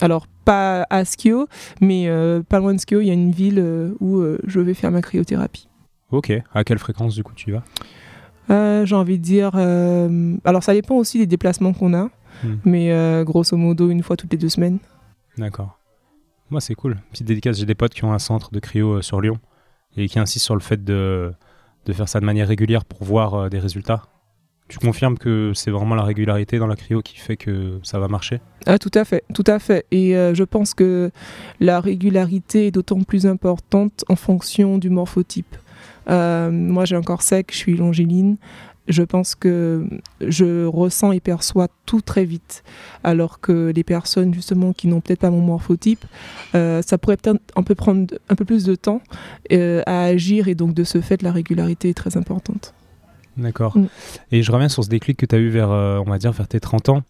Alors, 0.00 0.26
pas 0.44 0.86
à 0.90 1.04
Skio, 1.04 1.48
mais 1.80 2.08
pas 2.48 2.58
loin 2.58 2.74
de 2.74 2.80
Skio, 2.80 3.00
il 3.00 3.06
y 3.06 3.10
a 3.10 3.14
une 3.14 3.32
ville 3.32 3.94
où 4.00 4.22
je 4.46 4.60
vais 4.60 4.74
faire 4.74 4.90
ma 4.90 5.02
cryothérapie. 5.02 5.68
Ok. 6.10 6.32
À 6.54 6.64
quelle 6.64 6.78
fréquence, 6.78 7.14
du 7.14 7.22
coup, 7.22 7.32
tu 7.34 7.50
y 7.50 7.52
vas? 7.52 7.64
Euh, 8.50 8.86
j'ai 8.86 8.94
envie 8.94 9.18
de 9.18 9.22
dire. 9.22 9.52
Euh, 9.54 10.36
alors, 10.44 10.62
ça 10.62 10.72
dépend 10.72 10.94
aussi 10.96 11.18
des 11.18 11.26
déplacements 11.26 11.72
qu'on 11.72 11.94
a, 11.94 12.04
hmm. 12.44 12.54
mais 12.64 12.92
euh, 12.92 13.24
grosso 13.24 13.56
modo, 13.56 13.90
une 13.90 14.02
fois 14.02 14.16
toutes 14.16 14.32
les 14.32 14.38
deux 14.38 14.48
semaines. 14.48 14.78
D'accord. 15.36 15.78
Moi, 16.50 16.60
c'est 16.60 16.74
cool. 16.74 16.96
Petite 17.10 17.26
dédicace, 17.26 17.58
j'ai 17.58 17.66
des 17.66 17.74
potes 17.74 17.92
qui 17.92 18.04
ont 18.04 18.12
un 18.12 18.18
centre 18.20 18.52
de 18.52 18.60
cryo 18.60 19.02
sur 19.02 19.20
Lyon 19.20 19.38
et 19.96 20.08
qui 20.08 20.18
insistent 20.18 20.44
sur 20.44 20.54
le 20.54 20.60
fait 20.60 20.84
de, 20.84 21.32
de 21.86 21.92
faire 21.92 22.08
ça 22.08 22.20
de 22.20 22.24
manière 22.24 22.46
régulière 22.46 22.84
pour 22.84 23.02
voir 23.02 23.50
des 23.50 23.58
résultats. 23.58 24.02
Tu 24.68 24.78
confirmes 24.78 25.16
que 25.16 25.52
c'est 25.54 25.70
vraiment 25.70 25.94
la 25.94 26.02
régularité 26.02 26.58
dans 26.58 26.66
la 26.66 26.76
cryo 26.76 27.00
qui 27.00 27.18
fait 27.18 27.36
que 27.36 27.78
ça 27.84 28.00
va 28.00 28.08
marcher? 28.08 28.40
Ah, 28.66 28.78
Tout 28.78 28.90
à 28.94 29.04
fait, 29.04 29.22
tout 29.32 29.44
à 29.46 29.58
fait. 29.60 29.86
Et 29.92 30.12
je 30.12 30.42
pense 30.42 30.74
que 30.74 31.12
la 31.60 31.80
régularité 31.80 32.66
est 32.66 32.70
d'autant 32.72 33.00
plus 33.02 33.26
importante 33.26 34.04
en 34.08 34.16
fonction 34.16 34.78
du 34.78 34.90
morphotype. 34.90 35.56
Euh, 36.08 36.50
moi, 36.50 36.84
j'ai 36.84 36.96
un 36.96 37.02
corps 37.02 37.22
sec, 37.22 37.48
je 37.52 37.56
suis 37.56 37.76
longiligne. 37.76 38.36
Je 38.88 39.02
pense 39.02 39.34
que 39.34 39.84
je 40.20 40.64
ressens 40.64 41.10
et 41.10 41.18
perçois 41.18 41.66
tout 41.86 42.00
très 42.00 42.24
vite. 42.24 42.62
Alors 43.02 43.40
que 43.40 43.72
les 43.74 43.82
personnes, 43.82 44.32
justement, 44.32 44.72
qui 44.72 44.86
n'ont 44.86 45.00
peut-être 45.00 45.20
pas 45.20 45.30
mon 45.30 45.40
morphotype, 45.40 46.04
euh, 46.54 46.82
ça 46.82 46.96
pourrait 46.96 47.16
peut-être 47.16 47.40
un 47.56 47.62
peu 47.64 47.74
prendre 47.74 48.14
un 48.28 48.34
peu 48.36 48.44
plus 48.44 48.62
de 48.62 48.76
temps 48.76 49.00
euh, 49.52 49.82
à 49.86 50.04
agir. 50.04 50.46
Et 50.46 50.54
donc, 50.54 50.72
de 50.72 50.84
ce 50.84 51.00
fait, 51.00 51.22
la 51.22 51.32
régularité 51.32 51.88
est 51.88 51.94
très 51.94 52.16
importante. 52.16 52.74
D'accord. 53.36 53.76
Mm. 53.76 53.88
Et 54.32 54.42
je 54.42 54.52
reviens 54.52 54.68
sur 54.68 54.84
ce 54.84 54.88
déclic 54.88 55.16
que 55.18 55.26
tu 55.26 55.34
as 55.34 55.38
eu 55.38 55.48
vers, 55.48 55.70
on 55.70 56.04
va 56.04 56.18
dire, 56.18 56.32
vers 56.32 56.48
tes 56.48 56.60
30 56.60 56.88
ans. 56.88 57.02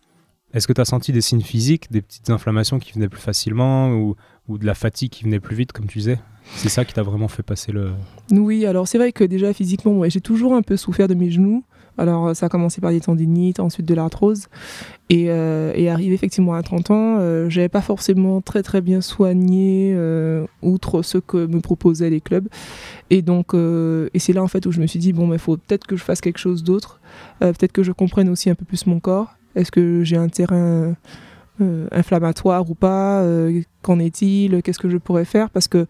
Est-ce 0.54 0.66
que 0.66 0.72
tu 0.72 0.80
as 0.80 0.84
senti 0.84 1.12
des 1.12 1.20
signes 1.20 1.42
physiques, 1.42 1.90
des 1.90 2.02
petites 2.02 2.30
inflammations 2.30 2.78
qui 2.78 2.92
venaient 2.92 3.08
plus 3.08 3.20
facilement 3.20 3.90
ou, 3.90 4.16
ou 4.48 4.58
de 4.58 4.64
la 4.64 4.74
fatigue 4.74 5.10
qui 5.10 5.24
venait 5.24 5.40
plus 5.40 5.56
vite, 5.56 5.72
comme 5.72 5.86
tu 5.86 5.98
disais? 5.98 6.18
C'est 6.54 6.68
ça 6.68 6.84
qui 6.84 6.94
t'a 6.94 7.02
vraiment 7.02 7.28
fait 7.28 7.42
passer 7.42 7.72
le. 7.72 7.92
Oui, 8.30 8.64
alors 8.66 8.86
c'est 8.86 8.98
vrai 8.98 9.12
que 9.12 9.24
déjà 9.24 9.52
physiquement, 9.52 10.08
j'ai 10.08 10.20
toujours 10.20 10.54
un 10.54 10.62
peu 10.62 10.76
souffert 10.76 11.08
de 11.08 11.14
mes 11.14 11.30
genoux. 11.30 11.64
Alors 11.98 12.34
ça 12.36 12.46
a 12.46 12.48
commencé 12.48 12.80
par 12.80 12.90
des 12.90 13.00
tendinites, 13.00 13.60
ensuite 13.60 13.86
de 13.86 13.94
l'arthrose. 13.94 14.48
Et, 15.08 15.26
euh, 15.28 15.72
arrivé 15.90 16.14
effectivement 16.14 16.54
à 16.54 16.62
30 16.62 16.90
ans, 16.90 17.16
euh, 17.18 17.48
j'avais 17.48 17.68
pas 17.68 17.80
forcément 17.80 18.40
très 18.40 18.62
très 18.62 18.80
bien 18.80 19.00
soigné, 19.00 19.92
euh, 19.94 20.46
outre 20.62 21.02
ce 21.02 21.18
que 21.18 21.46
me 21.46 21.60
proposaient 21.60 22.10
les 22.10 22.20
clubs. 22.20 22.48
Et 23.10 23.22
donc, 23.22 23.54
euh, 23.54 24.08
et 24.14 24.18
c'est 24.18 24.32
là 24.32 24.42
en 24.42 24.48
fait 24.48 24.66
où 24.66 24.72
je 24.72 24.80
me 24.80 24.86
suis 24.86 24.98
dit, 24.98 25.12
bon, 25.12 25.32
il 25.32 25.38
faut 25.38 25.56
peut-être 25.56 25.86
que 25.86 25.96
je 25.96 26.02
fasse 26.02 26.20
quelque 26.20 26.38
chose 26.38 26.64
d'autre. 26.64 27.00
peut-être 27.40 27.72
que 27.72 27.82
je 27.82 27.92
comprenne 27.92 28.28
aussi 28.28 28.50
un 28.50 28.54
peu 28.54 28.64
plus 28.64 28.86
mon 28.86 29.00
corps. 29.00 29.36
Est-ce 29.54 29.70
que 29.70 30.02
j'ai 30.04 30.16
un 30.16 30.28
terrain 30.28 30.94
euh, 31.62 31.88
inflammatoire 31.90 32.68
ou 32.70 32.74
pas? 32.74 33.22
Euh, 33.22 33.62
Qu'en 33.80 33.98
est-il? 33.98 34.62
Qu'est-ce 34.62 34.78
que 34.78 34.90
je 34.90 34.98
pourrais 34.98 35.24
faire? 35.24 35.48
Parce 35.48 35.68
que 35.68 35.86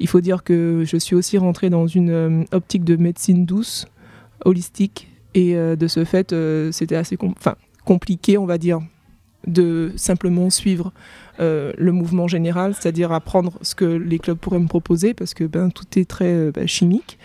il 0.00 0.08
faut 0.08 0.20
dire 0.20 0.42
que 0.42 0.82
je 0.84 0.96
suis 0.96 1.14
aussi 1.14 1.38
rentrée 1.38 1.70
dans 1.70 1.86
une 1.86 2.10
euh, 2.10 2.44
optique 2.50 2.82
de 2.84 2.96
médecine 2.96 3.46
douce, 3.46 3.86
holistique, 4.44 5.13
et 5.34 5.54
de 5.54 5.86
ce 5.88 6.04
fait, 6.04 6.34
c'était 6.72 6.96
assez 6.96 7.16
compliqué, 7.84 8.38
on 8.38 8.46
va 8.46 8.58
dire, 8.58 8.80
de 9.46 9.92
simplement 9.96 10.48
suivre 10.50 10.92
le 11.38 11.90
mouvement 11.90 12.28
général, 12.28 12.74
c'est-à-dire 12.74 13.12
apprendre 13.12 13.58
ce 13.62 13.74
que 13.74 13.84
les 13.84 14.18
clubs 14.18 14.38
pourraient 14.38 14.60
me 14.60 14.68
proposer, 14.68 15.14
parce 15.14 15.34
que 15.34 15.44
ben, 15.44 15.70
tout 15.70 15.98
est 15.98 16.08
très 16.08 16.50
ben, 16.52 16.66
chimique. 16.66 17.18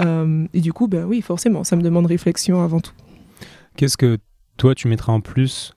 et 0.00 0.60
du 0.60 0.72
coup, 0.72 0.88
ben 0.88 1.04
oui, 1.04 1.20
forcément, 1.20 1.64
ça 1.64 1.76
me 1.76 1.82
demande 1.82 2.06
réflexion 2.06 2.62
avant 2.62 2.80
tout. 2.80 2.92
Qu'est-ce 3.76 3.96
que 3.96 4.18
toi, 4.56 4.74
tu 4.74 4.88
mettras 4.88 5.12
en 5.12 5.20
plus 5.20 5.74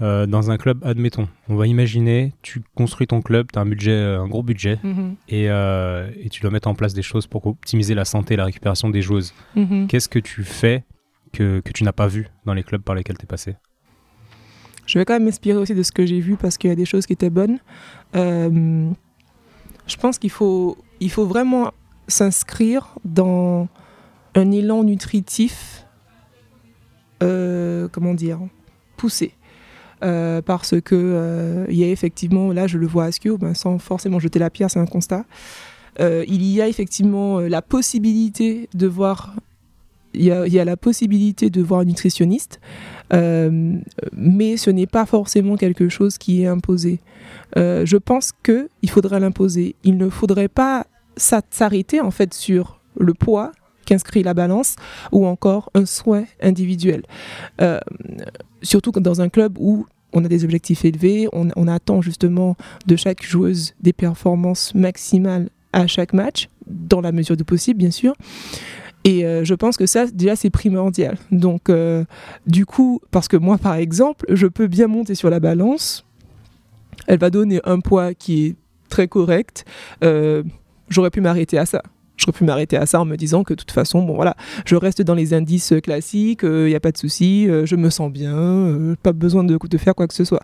euh, 0.00 0.26
dans 0.26 0.50
un 0.50 0.58
club, 0.58 0.84
admettons, 0.84 1.28
on 1.48 1.56
va 1.56 1.66
imaginer, 1.66 2.32
tu 2.42 2.62
construis 2.76 3.08
ton 3.08 3.20
club, 3.20 3.48
tu 3.52 3.58
as 3.58 3.62
un 3.62 3.66
budget, 3.66 3.90
euh, 3.90 4.20
un 4.20 4.28
gros 4.28 4.44
budget, 4.44 4.78
mhm. 4.84 5.16
euh, 5.32 6.10
et, 6.16 6.28
tu 6.28 6.40
dois 6.40 6.52
mettre 6.52 6.68
en 6.68 6.74
place 6.74 6.94
des 6.94 7.02
choses 7.02 7.26
pour 7.26 7.46
optimiser 7.46 7.94
la 7.94 8.04
santé 8.04 8.34
et 8.34 8.36
la 8.36 8.44
récupération 8.44 8.90
des 8.90 9.02
joueuses. 9.02 9.34
Mhm. 9.56 9.88
Qu'est-ce 9.88 10.08
que 10.08 10.20
tu 10.20 10.44
fais 10.44 10.84
que, 11.38 11.72
tu 11.72 11.84
n'as 11.84 11.92
pas 11.92 12.08
vu 12.08 12.28
dans 12.44 12.54
les 12.54 12.62
clubs 12.62 12.82
par 12.82 12.94
lesquels 12.94 13.16
tu 13.16 13.24
es 13.24 13.26
passé 13.26 13.56
Je 14.86 14.98
vais 14.98 15.04
quand 15.04 15.14
même 15.14 15.24
m'inspirer 15.24 15.58
aussi 15.58 15.74
de 15.74 15.82
ce 15.82 15.92
que 15.92 16.04
j'ai 16.04 16.20
vu 16.20 16.36
parce 16.36 16.58
qu'il 16.58 16.70
y 16.70 16.72
a 16.72 16.76
des 16.76 16.84
choses 16.84 17.06
qui 17.06 17.12
étaient 17.12 17.30
bonnes. 17.30 17.58
je 18.14 19.96
pense 20.00 20.18
qu'il 20.18 20.30
faut, 20.30 20.76
il 21.00 21.10
faut 21.10 21.26
vraiment 21.26 21.72
s'inscrire 22.08 22.94
dans 23.04 23.68
un 24.34 24.50
élan 24.50 24.84
nutritif, 24.84 25.86
comment 27.20 28.14
dire, 28.14 28.40
poussé. 28.96 29.34
Euh, 30.04 30.42
parce 30.42 30.80
que 30.80 30.94
euh, 30.94 31.66
il 31.68 31.76
y 31.76 31.82
a 31.82 31.88
effectivement, 31.88 32.52
là 32.52 32.68
je 32.68 32.78
le 32.78 32.86
vois 32.86 33.06
à 33.06 33.12
Skio, 33.12 33.36
ben, 33.36 33.54
sans 33.54 33.78
forcément 33.78 34.20
jeter 34.20 34.38
la 34.38 34.48
pierre, 34.48 34.70
c'est 34.70 34.78
un 34.78 34.86
constat. 34.86 35.24
il 36.00 36.44
y 36.44 36.62
a 36.62 36.68
effectivement 36.68 37.40
la 37.40 37.62
possibilité 37.62 38.68
de 38.74 38.86
voir 38.86 39.34
il 40.18 40.24
y, 40.26 40.58
a, 40.58 40.64
la 40.64 40.76
possibilité 40.76 41.48
de 41.50 41.62
voir 41.62 41.80
un 41.80 41.84
nutritionniste, 41.84 42.60
mais 43.12 44.56
ce 44.56 44.70
n'est 44.70 44.86
pas 44.86 45.06
forcément 45.06 45.56
quelque 45.56 45.88
chose 45.88 46.18
qui 46.18 46.42
est 46.42 46.46
imposé. 46.46 47.00
je 47.56 47.96
pense 47.96 48.32
qu'il 48.42 48.90
faudrait 48.90 49.20
l'imposer. 49.20 49.76
Il 49.84 49.96
ne 49.96 50.08
faudrait 50.08 50.48
pas 50.48 50.86
s'arrêter 51.16 52.00
en 52.00 52.10
fait 52.10 52.34
sur 52.34 52.80
le 52.98 53.14
poids 53.14 53.52
qu'inscrit 53.88 54.22
la 54.22 54.34
balance 54.34 54.76
ou 55.12 55.26
encore 55.26 55.70
un 55.74 55.86
souhait 55.86 56.26
individuel. 56.42 57.02
Euh, 57.62 57.80
surtout 58.62 58.92
dans 58.92 59.20
un 59.22 59.30
club 59.30 59.56
où 59.58 59.86
on 60.12 60.24
a 60.24 60.28
des 60.28 60.44
objectifs 60.44 60.84
élevés, 60.84 61.28
on, 61.32 61.68
attend 61.68 62.00
justement 62.02 62.56
de 62.86 62.96
chaque 62.96 63.22
joueuse 63.22 63.74
des 63.80 63.92
performances 63.92 64.74
maximales 64.74 65.48
à 65.72 65.86
chaque 65.86 66.12
match, 66.14 66.48
dans 66.66 67.00
la 67.00 67.12
mesure 67.12 67.36
du 67.36 67.44
possible 67.44 67.78
bien 67.78 67.90
sûr. 67.90 68.14
Et 69.08 69.24
euh, 69.24 69.44
je 69.44 69.54
pense 69.54 69.76
que 69.76 69.86
ça, 69.86 70.06
déjà, 70.06 70.36
c'est 70.36 70.50
primordial. 70.50 71.16
Donc, 71.30 71.70
euh, 71.70 72.04
du 72.46 72.66
coup, 72.66 73.00
parce 73.10 73.28
que 73.28 73.36
moi, 73.36 73.56
par 73.58 73.74
exemple, 73.74 74.26
je 74.28 74.46
peux 74.46 74.66
bien 74.66 74.86
monter 74.86 75.14
sur 75.14 75.30
la 75.30 75.40
balance. 75.40 76.04
Elle 77.06 77.18
va 77.18 77.30
donner 77.30 77.60
un 77.64 77.80
poids 77.80 78.12
qui 78.14 78.46
est 78.46 78.56
très 78.88 79.08
correct. 79.08 79.64
J'aurais 80.90 81.10
pu 81.10 81.20
m'arrêter 81.20 81.58
à 81.58 81.66
ça 81.66 81.82
j'aurais 82.18 82.32
pu 82.32 82.44
m'arrêter 82.44 82.76
à 82.76 82.84
ça 82.84 83.00
en 83.00 83.04
me 83.04 83.16
disant 83.16 83.44
que 83.44 83.54
de 83.54 83.58
toute 83.58 83.70
façon, 83.70 84.02
bon 84.02 84.14
voilà, 84.14 84.36
je 84.66 84.76
reste 84.76 85.00
dans 85.00 85.14
les 85.14 85.32
indices 85.32 85.72
classiques, 85.82 86.40
il 86.42 86.48
euh, 86.48 86.68
n'y 86.68 86.74
a 86.74 86.80
pas 86.80 86.92
de 86.92 86.98
souci, 86.98 87.48
euh, 87.48 87.64
je 87.64 87.76
me 87.76 87.88
sens 87.88 88.12
bien, 88.12 88.36
euh, 88.36 88.96
pas 89.02 89.12
besoin 89.12 89.44
de, 89.44 89.56
de, 89.56 89.78
faire 89.78 89.94
quoi 89.94 90.06
que 90.06 90.14
ce 90.14 90.24
soit. 90.24 90.42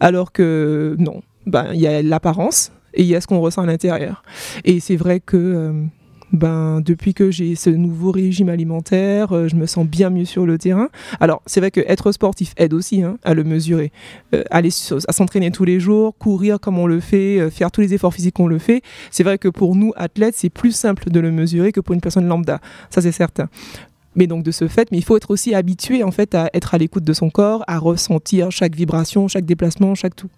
Alors 0.00 0.32
que 0.32 0.96
non, 0.98 1.22
ben 1.46 1.66
il 1.74 1.80
y 1.80 1.86
a 1.86 2.00
l'apparence 2.02 2.72
et 2.94 3.02
il 3.02 3.08
y 3.08 3.14
a 3.14 3.20
ce 3.20 3.26
qu'on 3.26 3.40
ressent 3.40 3.62
à 3.62 3.66
l'intérieur. 3.66 4.22
Et 4.64 4.80
c'est 4.80 4.96
vrai 4.96 5.20
que 5.20 5.84
ben, 6.32 6.80
depuis 6.80 7.14
que 7.14 7.30
j'ai 7.30 7.54
ce 7.54 7.70
nouveau 7.70 8.10
régime 8.10 8.48
alimentaire, 8.48 9.32
euh, 9.32 9.48
je 9.48 9.54
me 9.54 9.66
sens 9.66 9.86
bien 9.86 10.10
mieux 10.10 10.24
sur 10.24 10.44
le 10.44 10.58
terrain. 10.58 10.88
Alors, 11.20 11.42
c'est 11.46 11.60
vrai 11.60 11.70
que 11.70 11.80
être 11.86 12.10
sportif 12.12 12.52
aide 12.56 12.74
aussi 12.74 13.02
hein, 13.02 13.18
à 13.22 13.34
le 13.34 13.44
mesurer. 13.44 13.92
Euh, 14.34 14.42
aller 14.50 14.70
à 15.08 15.12
s'entraîner 15.12 15.50
tous 15.50 15.64
les 15.64 15.78
jours, 15.78 16.16
courir 16.18 16.58
comme 16.58 16.78
on 16.78 16.86
le 16.86 17.00
fait, 17.00 17.38
euh, 17.38 17.50
faire 17.50 17.70
tous 17.70 17.80
les 17.80 17.94
efforts 17.94 18.12
physiques 18.12 18.34
qu'on 18.34 18.48
le 18.48 18.58
fait. 18.58 18.82
C'est 19.10 19.22
vrai 19.22 19.38
que 19.38 19.48
pour 19.48 19.76
nous, 19.76 19.92
athlètes, 19.96 20.34
c'est 20.36 20.50
plus 20.50 20.72
simple 20.72 21.10
de 21.10 21.20
le 21.20 21.30
mesurer 21.30 21.70
que 21.70 21.80
pour 21.80 21.94
une 21.94 22.00
personne 22.00 22.26
lambda. 22.26 22.60
Ça, 22.90 23.00
c'est 23.00 23.12
certain. 23.12 23.48
Mais 24.16 24.26
donc 24.26 24.42
de 24.42 24.50
ce 24.50 24.66
fait, 24.66 24.90
mais 24.90 24.98
il 24.98 25.04
faut 25.04 25.16
être 25.16 25.30
aussi 25.30 25.54
habitué 25.54 26.02
en 26.02 26.10
fait 26.10 26.34
à 26.34 26.48
être 26.54 26.74
à 26.74 26.78
l'écoute 26.78 27.04
de 27.04 27.12
son 27.12 27.28
corps, 27.28 27.62
à 27.66 27.78
ressentir 27.78 28.50
chaque 28.50 28.74
vibration, 28.74 29.28
chaque 29.28 29.44
déplacement, 29.44 29.94
chaque 29.94 30.16
tout. 30.16 30.30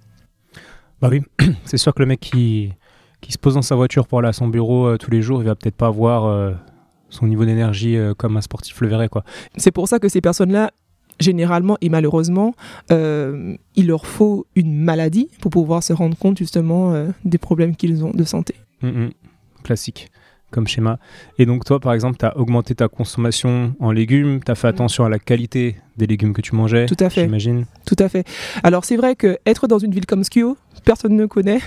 Bah 1.00 1.08
oui, 1.10 1.22
c'est 1.64 1.76
sûr 1.76 1.94
que 1.94 2.02
le 2.02 2.06
mec 2.06 2.18
qui 2.18 2.72
qui 3.20 3.32
se 3.32 3.38
pose 3.38 3.54
dans 3.54 3.62
sa 3.62 3.74
voiture 3.74 4.06
pour 4.06 4.18
aller 4.18 4.28
à 4.28 4.32
son 4.32 4.48
bureau 4.48 4.86
euh, 4.86 4.96
tous 4.96 5.10
les 5.10 5.22
jours, 5.22 5.42
il 5.42 5.46
va 5.46 5.54
peut-être 5.54 5.76
pas 5.76 5.88
avoir 5.88 6.26
euh, 6.26 6.52
son 7.08 7.26
niveau 7.26 7.44
d'énergie 7.44 7.96
euh, 7.96 8.14
comme 8.14 8.36
un 8.36 8.40
sportif 8.40 8.80
le 8.80 8.88
verrait. 8.88 9.08
Quoi. 9.08 9.24
C'est 9.56 9.72
pour 9.72 9.88
ça 9.88 9.98
que 9.98 10.08
ces 10.08 10.20
personnes-là, 10.20 10.70
généralement 11.20 11.76
et 11.80 11.88
malheureusement, 11.88 12.54
il 12.90 13.86
leur 13.86 14.06
faut 14.06 14.46
une 14.54 14.78
maladie 14.78 15.28
pour 15.40 15.50
pouvoir 15.50 15.82
se 15.82 15.92
rendre 15.92 16.16
compte 16.16 16.38
justement 16.38 16.94
des 17.24 17.38
problèmes 17.38 17.74
qu'ils 17.74 18.04
ont 18.04 18.12
de 18.12 18.24
santé. 18.24 18.54
Hum, 18.82 18.90
hum. 18.90 19.10
Classique 19.64 20.10
comme 20.50 20.66
schéma. 20.66 20.98
Et 21.38 21.46
donc 21.46 21.64
toi, 21.64 21.78
par 21.80 21.92
exemple, 21.92 22.16
tu 22.18 22.24
as 22.24 22.36
augmenté 22.38 22.74
ta 22.74 22.88
consommation 22.88 23.74
en 23.80 23.90
légumes, 23.90 24.40
tu 24.44 24.50
as 24.50 24.54
fait 24.54 24.68
attention 24.68 25.04
à 25.04 25.08
la 25.08 25.18
qualité 25.18 25.76
des 25.96 26.06
légumes 26.06 26.32
que 26.32 26.40
tu 26.40 26.54
mangeais, 26.54 26.86
Tout 26.86 26.96
à 27.00 27.10
fait. 27.10 27.24
j'imagine 27.24 27.66
Tout 27.84 27.96
à 27.98 28.08
fait. 28.08 28.26
Alors 28.62 28.84
c'est 28.84 28.96
vrai 28.96 29.16
que 29.16 29.38
être 29.44 29.66
dans 29.66 29.78
une 29.78 29.92
ville 29.92 30.06
comme 30.06 30.24
Skio, 30.24 30.56
personne 30.84 31.16
ne 31.16 31.26
connaît. 31.26 31.60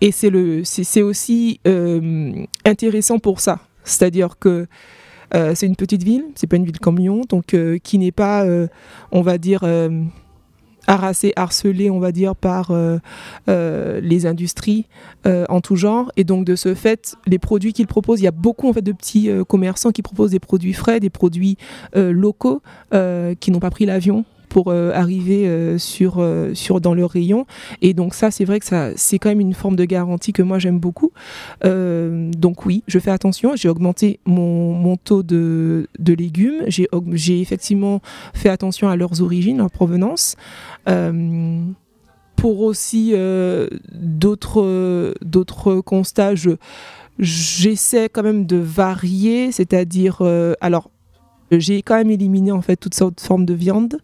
Et 0.00 0.12
c'est 0.12 0.30
le, 0.30 0.62
c'est 0.64 1.02
aussi 1.02 1.60
euh, 1.66 2.44
intéressant 2.64 3.18
pour 3.18 3.40
ça. 3.40 3.60
C'est-à-dire 3.84 4.38
que 4.38 4.66
euh, 5.34 5.52
c'est 5.54 5.66
une 5.66 5.76
petite 5.76 6.02
ville, 6.02 6.24
c'est 6.34 6.46
pas 6.46 6.56
une 6.56 6.64
ville 6.64 6.78
comme 6.78 6.98
Lyon, 6.98 7.22
donc 7.28 7.54
euh, 7.54 7.78
qui 7.78 7.98
n'est 7.98 8.12
pas, 8.12 8.46
on 9.12 9.22
va 9.22 9.38
dire, 9.38 9.64
harassée, 10.86 11.32
harcelée, 11.36 11.90
on 11.90 11.98
va 11.98 12.12
dire, 12.12 12.36
par 12.36 12.72
les 13.46 14.26
industries 14.26 14.86
en 15.24 15.60
tout 15.60 15.76
genre. 15.76 16.12
Et 16.16 16.24
donc 16.24 16.44
de 16.44 16.54
ce 16.54 16.74
fait, 16.74 17.16
les 17.26 17.38
produits 17.38 17.72
qu'ils 17.72 17.86
proposent, 17.86 18.20
il 18.20 18.24
y 18.24 18.28
a 18.28 18.32
beaucoup 18.32 18.68
en 18.68 18.72
fait 18.72 18.82
de 18.82 18.92
petits 18.92 19.30
commerçants 19.48 19.90
qui 19.90 20.02
proposent 20.02 20.30
des 20.30 20.40
produits 20.40 20.74
frais, 20.74 21.00
des 21.00 21.10
produits 21.10 21.56
locaux 21.94 22.62
qui 22.92 23.50
n'ont 23.50 23.60
pas 23.60 23.70
pris 23.70 23.86
l'avion 23.86 24.24
pour 24.48 24.68
euh, 24.68 24.90
arriver 24.92 25.46
euh, 25.46 25.78
sur, 25.78 26.16
euh, 26.18 26.54
sur 26.54 26.80
dans 26.80 26.94
le 26.94 27.04
rayon. 27.04 27.46
Et 27.82 27.94
donc 27.94 28.14
ça, 28.14 28.30
c'est 28.30 28.44
vrai 28.44 28.60
que 28.60 28.66
ça, 28.66 28.90
c'est 28.96 29.18
quand 29.18 29.28
même 29.28 29.40
une 29.40 29.54
forme 29.54 29.76
de 29.76 29.84
garantie 29.84 30.32
que 30.32 30.42
moi 30.42 30.58
j'aime 30.58 30.78
beaucoup. 30.78 31.12
donc 31.62 32.66
oui, 32.66 32.82
je 32.86 32.98
fais 32.98 33.10
attention. 33.10 33.52
J'ai 33.54 33.68
augmenté 33.68 34.20
mon, 34.24 34.72
mon, 34.72 34.96
taux 34.96 35.22
de, 35.22 35.88
de 35.98 36.12
légumes. 36.14 36.62
J'ai, 36.66 36.88
j'ai 37.12 37.40
effectivement 37.40 38.00
fait 38.34 38.48
attention 38.48 38.88
à 38.88 38.96
leurs 38.96 39.22
origines, 39.22 39.58
leur 39.58 39.70
provenance 39.70 40.36
pour 42.36 42.60
aussi 42.60 43.14
d'autres 43.92 45.14
d'autres 45.22 45.80
constats, 45.80 46.34
j'essaie 47.18 48.08
quand 48.08 48.22
même 48.22 48.46
de 48.46 48.56
varier, 48.56 49.52
c'est-à-dire 49.52 50.22
alors 50.60 50.90
j'ai 51.50 51.82
quand 51.82 51.96
même 51.96 52.10
éliminé 52.10 52.52
en 52.52 52.62
fait 52.62 52.76
toutes 52.76 52.94
sortes 52.94 53.16
de 53.16 53.20
formes 53.20 53.44
de 53.44 53.54
viande. 53.54 53.98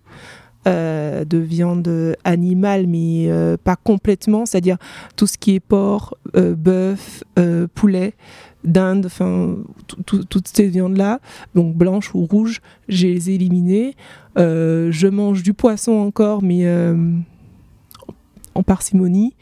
Euh, 0.66 1.26
de 1.26 1.36
viande 1.36 2.16
animale, 2.24 2.86
mais 2.86 3.26
euh, 3.28 3.58
pas 3.62 3.76
complètement, 3.76 4.46
c'est-à-dire 4.46 4.78
tout 5.14 5.26
ce 5.26 5.36
qui 5.36 5.56
est 5.56 5.60
porc, 5.60 6.16
euh, 6.36 6.54
bœuf, 6.54 7.22
poulet, 7.74 8.14
dinde, 8.64 9.04
enfin 9.04 9.56
toutes 10.06 10.48
ces 10.48 10.68
viandes-là, 10.68 11.20
donc 11.54 11.76
blanches 11.76 12.14
ou 12.14 12.24
rouges, 12.24 12.62
j'ai 12.88 13.12
les 13.12 13.28
éliminées. 13.28 13.94
je 14.36 15.06
mange 15.06 15.42
du 15.42 15.52
poisson 15.52 15.92
encore, 15.92 16.42
mais 16.42 16.66
en 18.54 18.62
parcimonie. 18.62 19.34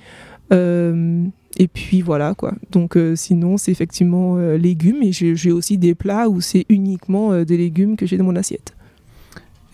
Et 1.59 1.68
puis 1.68 2.00
voilà 2.00 2.35
quoi. 2.35 2.54
Donc 2.71 2.97
euh, 2.97 3.14
sinon 3.14 3.56
c'est 3.56 3.71
effectivement 3.71 4.37
euh, 4.37 4.56
légumes 4.56 5.02
et 5.02 5.12
j'ai 5.12 5.52
aussi 5.52 5.76
des 5.78 5.94
plats 5.94 6.28
où 6.28 6.40
c'est 6.40 6.64
uniquement 6.68 7.32
euh, 7.32 7.44
des 7.44 7.56
légumes 7.56 7.97
que 7.97 8.06
j'ai 8.06 8.16
dans 8.16 8.25
mon 8.25 8.37
assiette. 8.37 8.75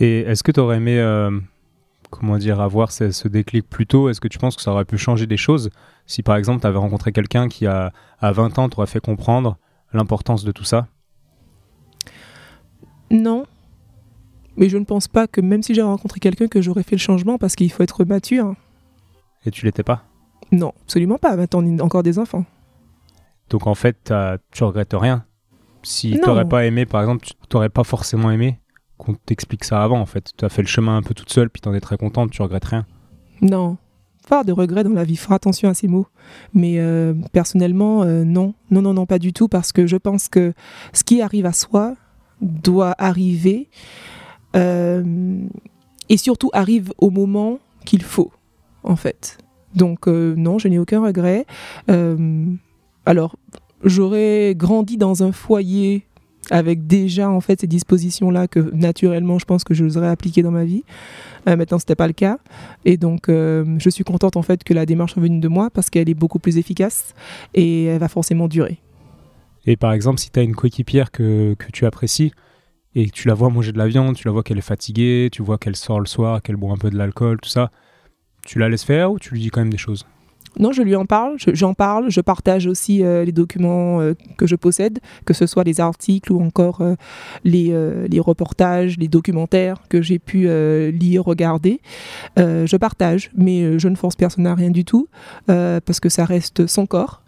Et 0.00 0.20
est-ce 0.20 0.42
que 0.42 0.52
tu 0.52 0.61
aurais 0.61 0.76
aimé 0.76 1.02
comment 2.11 2.38
dire 2.38 2.61
avoir 2.61 2.92
ce, 2.92 3.26
déclic 3.28 3.68
plus 3.68 3.87
tôt? 3.87 4.08
Est-ce 4.08 4.20
que 4.20 4.28
tu 4.28 4.38
penses 4.38 4.54
que 4.54 4.62
ça 4.62 4.73
aurait 4.73 4.85
pu 4.85 4.97
changer 4.97 5.26
des 5.26 5.37
choses? 5.37 5.70
Si 6.06 6.23
par 6.23 6.37
exemple 6.37 6.61
tu 6.61 6.66
avais 6.66 6.78
rencontré 6.78 7.12
quelqu'un 7.12 7.49
qui 7.49 7.66
a 7.66 7.92
à 8.20 8.32
20 8.32 8.58
ans 8.58 8.68
t'aurait 8.68 8.87
fait 8.87 9.00
comprendre 9.00 9.56
l'importance 9.92 10.44
de 10.44 10.52
tout 10.52 10.64
ça? 10.64 10.87
Non. 13.11 13.44
Mais 14.56 14.68
je 14.68 14.78
ne 14.78 14.85
pense 14.85 15.08
pas 15.08 15.26
que 15.26 15.40
même 15.40 15.62
si 15.62 15.75
j'avais 15.75 15.88
rencontré 15.88 16.20
quelqu'un 16.20 16.49
que 16.49 16.61
j'aurais 16.61 16.82
fait 16.82 16.97
le 16.97 17.00
changement 17.00 17.38
parce 17.38 17.54
qu'il 17.54 17.70
faut 17.70 17.82
être 17.82 18.04
mature. 18.04 18.54
Et 19.47 19.50
tu 19.50 19.64
l'étais 19.64 19.85
pas? 19.85 20.07
Non, 20.52 20.72
absolument 20.82 21.18
pas. 21.18 21.36
Maintenant, 21.36 21.62
on 21.62 21.76
est 21.76 21.80
encore 21.80 22.02
des 22.02 22.18
enfants. 22.18 22.44
Donc 23.50 23.66
en 23.66 23.74
fait, 23.74 24.12
tu 24.50 24.64
regrettes 24.64 24.94
rien. 24.94 25.24
Si 25.82 26.12
tu 26.12 26.20
n'aurais 26.20 26.48
pas 26.48 26.66
aimé, 26.66 26.86
par 26.86 27.00
exemple, 27.00 27.24
tu 27.26 27.34
n'aurais 27.54 27.68
pas 27.68 27.84
forcément 27.84 28.30
aimé 28.30 28.58
qu'on 28.98 29.14
t'explique 29.14 29.64
ça 29.64 29.82
avant, 29.82 30.00
en 30.00 30.06
fait. 30.06 30.32
Tu 30.36 30.44
as 30.44 30.48
fait 30.48 30.62
le 30.62 30.68
chemin 30.68 30.96
un 30.96 31.02
peu 31.02 31.14
toute 31.14 31.30
seule, 31.30 31.48
puis 31.48 31.62
tu 31.62 31.68
en 31.68 31.74
es 31.74 31.80
très 31.80 31.96
contente, 31.96 32.30
tu 32.30 32.42
regrettes 32.42 32.66
rien. 32.66 32.84
Non. 33.40 33.78
Pas 34.28 34.44
de 34.44 34.52
regrets 34.52 34.84
dans 34.84 34.92
la 34.92 35.04
vie, 35.04 35.16
faire 35.16 35.32
attention 35.32 35.70
à 35.70 35.74
ces 35.74 35.88
mots. 35.88 36.06
Mais 36.52 36.78
euh, 36.78 37.14
personnellement, 37.32 38.02
euh, 38.02 38.24
non. 38.24 38.54
Non, 38.70 38.82
non, 38.82 38.92
non, 38.92 39.06
pas 39.06 39.18
du 39.18 39.32
tout, 39.32 39.48
parce 39.48 39.72
que 39.72 39.86
je 39.86 39.96
pense 39.96 40.28
que 40.28 40.52
ce 40.92 41.04
qui 41.04 41.22
arrive 41.22 41.46
à 41.46 41.52
soi 41.52 41.94
doit 42.42 42.94
arriver, 42.98 43.70
euh, 44.56 45.46
et 46.08 46.16
surtout 46.16 46.50
arrive 46.52 46.92
au 46.98 47.10
moment 47.10 47.58
qu'il 47.84 48.02
faut, 48.02 48.32
en 48.82 48.96
fait. 48.96 49.38
Donc 49.78 50.08
euh, 50.08 50.35
non, 50.37 50.58
je 50.58 50.68
n'ai 50.68 50.78
aucun 50.78 51.00
regret. 51.00 51.47
Euh, 51.88 52.44
alors, 53.06 53.37
j'aurais 53.85 54.54
grandi 54.56 54.99
dans 54.99 55.23
un 55.23 55.32
foyer 55.32 56.04
avec 56.50 56.87
déjà 56.87 57.30
en 57.30 57.40
fait 57.40 57.61
ces 57.61 57.66
dispositions 57.66 58.30
là 58.30 58.49
que 58.49 58.58
naturellement 58.73 59.38
je 59.38 59.44
pense 59.44 59.64
que 59.64 59.75
je 59.75 59.85
les 59.85 59.99
appliquer 59.99 60.42
dans 60.42 60.50
ma 60.50 60.64
vie. 60.64 60.82
Euh, 61.47 61.56
maintenant 61.56 61.78
c'était 61.78 61.94
pas 61.94 62.06
le 62.06 62.14
cas 62.14 62.38
et 62.85 62.97
donc 62.97 63.26
je 63.28 63.90
suis 63.90 64.02
contente 64.02 64.37
en 64.37 64.42
fait 64.42 64.64
que 64.64 64.73
la 64.73 64.87
démarche 64.87 65.12
soit 65.12 65.23
venue 65.23 65.40
de 65.40 65.49
moi 65.49 65.68
parce 65.70 65.90
qu'elle 65.90 66.08
est 66.08 66.14
beaucoup 66.14 66.38
plus 66.38 66.56
efficace 66.56 67.14
et 67.54 67.85
elle 67.85 67.99
va 67.99 68.08
forcément 68.08 68.49
durer. 68.49 68.78
Et 69.66 69.76
par 69.76 69.92
exemple 69.92 70.20
si 70.20 70.30
tu 70.30 70.40
as 70.40 70.42
une 70.42 70.54
coéquipière 70.54 71.11
que, 71.11 71.54
que 71.58 71.70
tu 71.70 71.85
apprécies 71.85 72.32
et 72.94 73.11
tu 73.11 73.28
la 73.28 73.35
vois 73.35 73.50
manger 73.50 73.73
de 73.73 73.78
la 73.78 73.87
viande, 73.87 74.16
tu 74.16 74.26
la 74.26 74.32
vois 74.32 74.42
qu'elle 74.42 74.58
est 74.58 74.62
fatiguée, 74.62 75.28
tu 75.30 75.42
vois 75.42 75.58
qu'elle 75.58 75.76
sort 75.76 76.00
le 76.00 76.06
soir, 76.06 76.40
qu'elle 76.42 76.56
boit 76.56 76.73
un 76.73 76.78
peu 76.78 76.88
de 76.88 76.97
l'alcool, 76.97 77.38
tout 77.42 77.50
ça, 77.50 77.70
tu 78.48 78.58
la 78.58 78.68
laisses 78.68 78.84
faire 78.84 79.12
ou 79.12 79.18
tu 79.18 79.34
lui 79.34 79.40
dis 79.40 79.50
quand 79.50 79.60
même 79.60 79.70
des 79.70 79.78
choses? 79.78 80.06
Non, 80.58 80.72
je 80.72 80.82
lui 80.82 80.96
en 80.96 81.04
parle, 81.04 81.36
j'en 81.52 81.74
parle, 81.74 82.10
je 82.10 82.20
partage 82.20 82.66
aussi 82.66 83.04
euh, 83.04 83.24
les 83.24 83.32
documents 83.32 84.00
euh, 84.00 84.14
que 84.38 84.46
je 84.46 84.56
possède, 84.56 84.98
que 85.26 85.34
ce 85.34 85.46
soit 85.46 85.62
les 85.62 85.80
articles 85.80 86.32
ou 86.32 86.42
encore 86.42 86.80
euh, 86.80 86.94
les, 87.44 87.72
les, 88.08 88.20
reportages, 88.20 88.96
les 88.96 89.06
documentaires 89.06 89.76
que 89.88 90.00
j'ai 90.00 90.18
pu 90.18 90.48
lire, 90.90 91.24
regarder. 91.24 91.80
je 92.36 92.76
partage, 92.76 93.30
mais 93.36 93.78
je 93.78 93.88
ne 93.88 93.94
force 93.94 94.16
personne 94.16 94.46
à 94.46 94.54
rien 94.54 94.70
du 94.70 94.84
tout, 94.84 95.08
parce 95.46 96.00
que 96.00 96.08
ça 96.08 96.24
reste 96.24 96.66
son 96.66 96.86
corps 96.86 97.22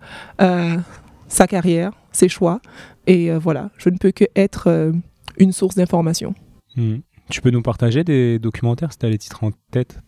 sa 1.28 1.46
carrière, 1.46 1.92
ses 2.10 2.28
choix. 2.28 2.60
Et 3.06 3.30
voilà, 3.32 3.70
je 3.76 3.90
ne 3.90 3.96
peux 3.96 4.10
que 4.10 4.24
être 4.34 4.92
une 5.38 5.52
source 5.52 5.76
d'information. 5.76 6.34
Hmm. 6.76 6.98
Tu 7.28 7.40
peux 7.40 7.50
nous 7.50 7.62
partager 7.62 8.02
des 8.02 8.38
documentaires 8.38 8.92
si 8.92 8.98
tu 8.98 9.06
as 9.06 9.10
les 9.10 9.18
titres 9.18 9.44
en 9.44 9.50
tête? 9.70 10.00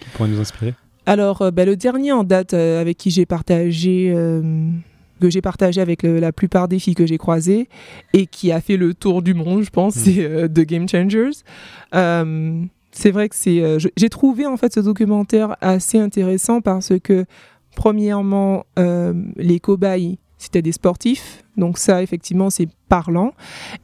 Qui 0.00 0.08
pourraient 0.14 0.28
nous 0.28 0.40
inspirer 0.40 0.74
Alors, 1.06 1.52
ben, 1.52 1.66
le 1.66 1.76
dernier 1.76 2.12
en 2.12 2.24
date 2.24 2.54
avec 2.54 2.96
qui 2.98 3.10
j'ai 3.10 3.26
partagé 3.26 4.12
que 5.20 5.30
j'ai 5.30 5.42
partagé 5.42 5.80
avec 5.80 6.02
la 6.02 6.32
plupart 6.32 6.66
des 6.66 6.80
filles 6.80 6.96
que 6.96 7.06
j'ai 7.06 7.18
croisées 7.18 7.68
et 8.12 8.26
qui 8.26 8.50
a 8.50 8.60
fait 8.60 8.76
le 8.76 8.94
tour 8.94 9.22
du 9.22 9.34
monde, 9.34 9.62
je 9.62 9.70
pense, 9.70 9.94
mm. 9.94 9.98
c'est 10.00 10.24
euh, 10.24 10.48
The 10.48 10.62
Game 10.62 10.88
Changers. 10.88 11.42
Euh, 11.94 12.64
c'est 12.90 13.12
vrai 13.12 13.28
que 13.28 13.36
c'est. 13.36 13.60
Euh, 13.60 13.78
j'ai 13.96 14.08
trouvé 14.08 14.46
en 14.46 14.56
fait 14.56 14.74
ce 14.74 14.80
documentaire 14.80 15.56
assez 15.60 15.98
intéressant 15.98 16.60
parce 16.60 16.92
que, 17.00 17.24
premièrement, 17.76 18.64
les 19.36 19.60
cobayes 19.60 20.18
c'était 20.38 20.62
des 20.62 20.72
sportifs, 20.72 21.44
donc 21.58 21.76
ça 21.76 22.02
effectivement 22.02 22.48
c'est 22.48 22.66
parlant. 22.88 23.34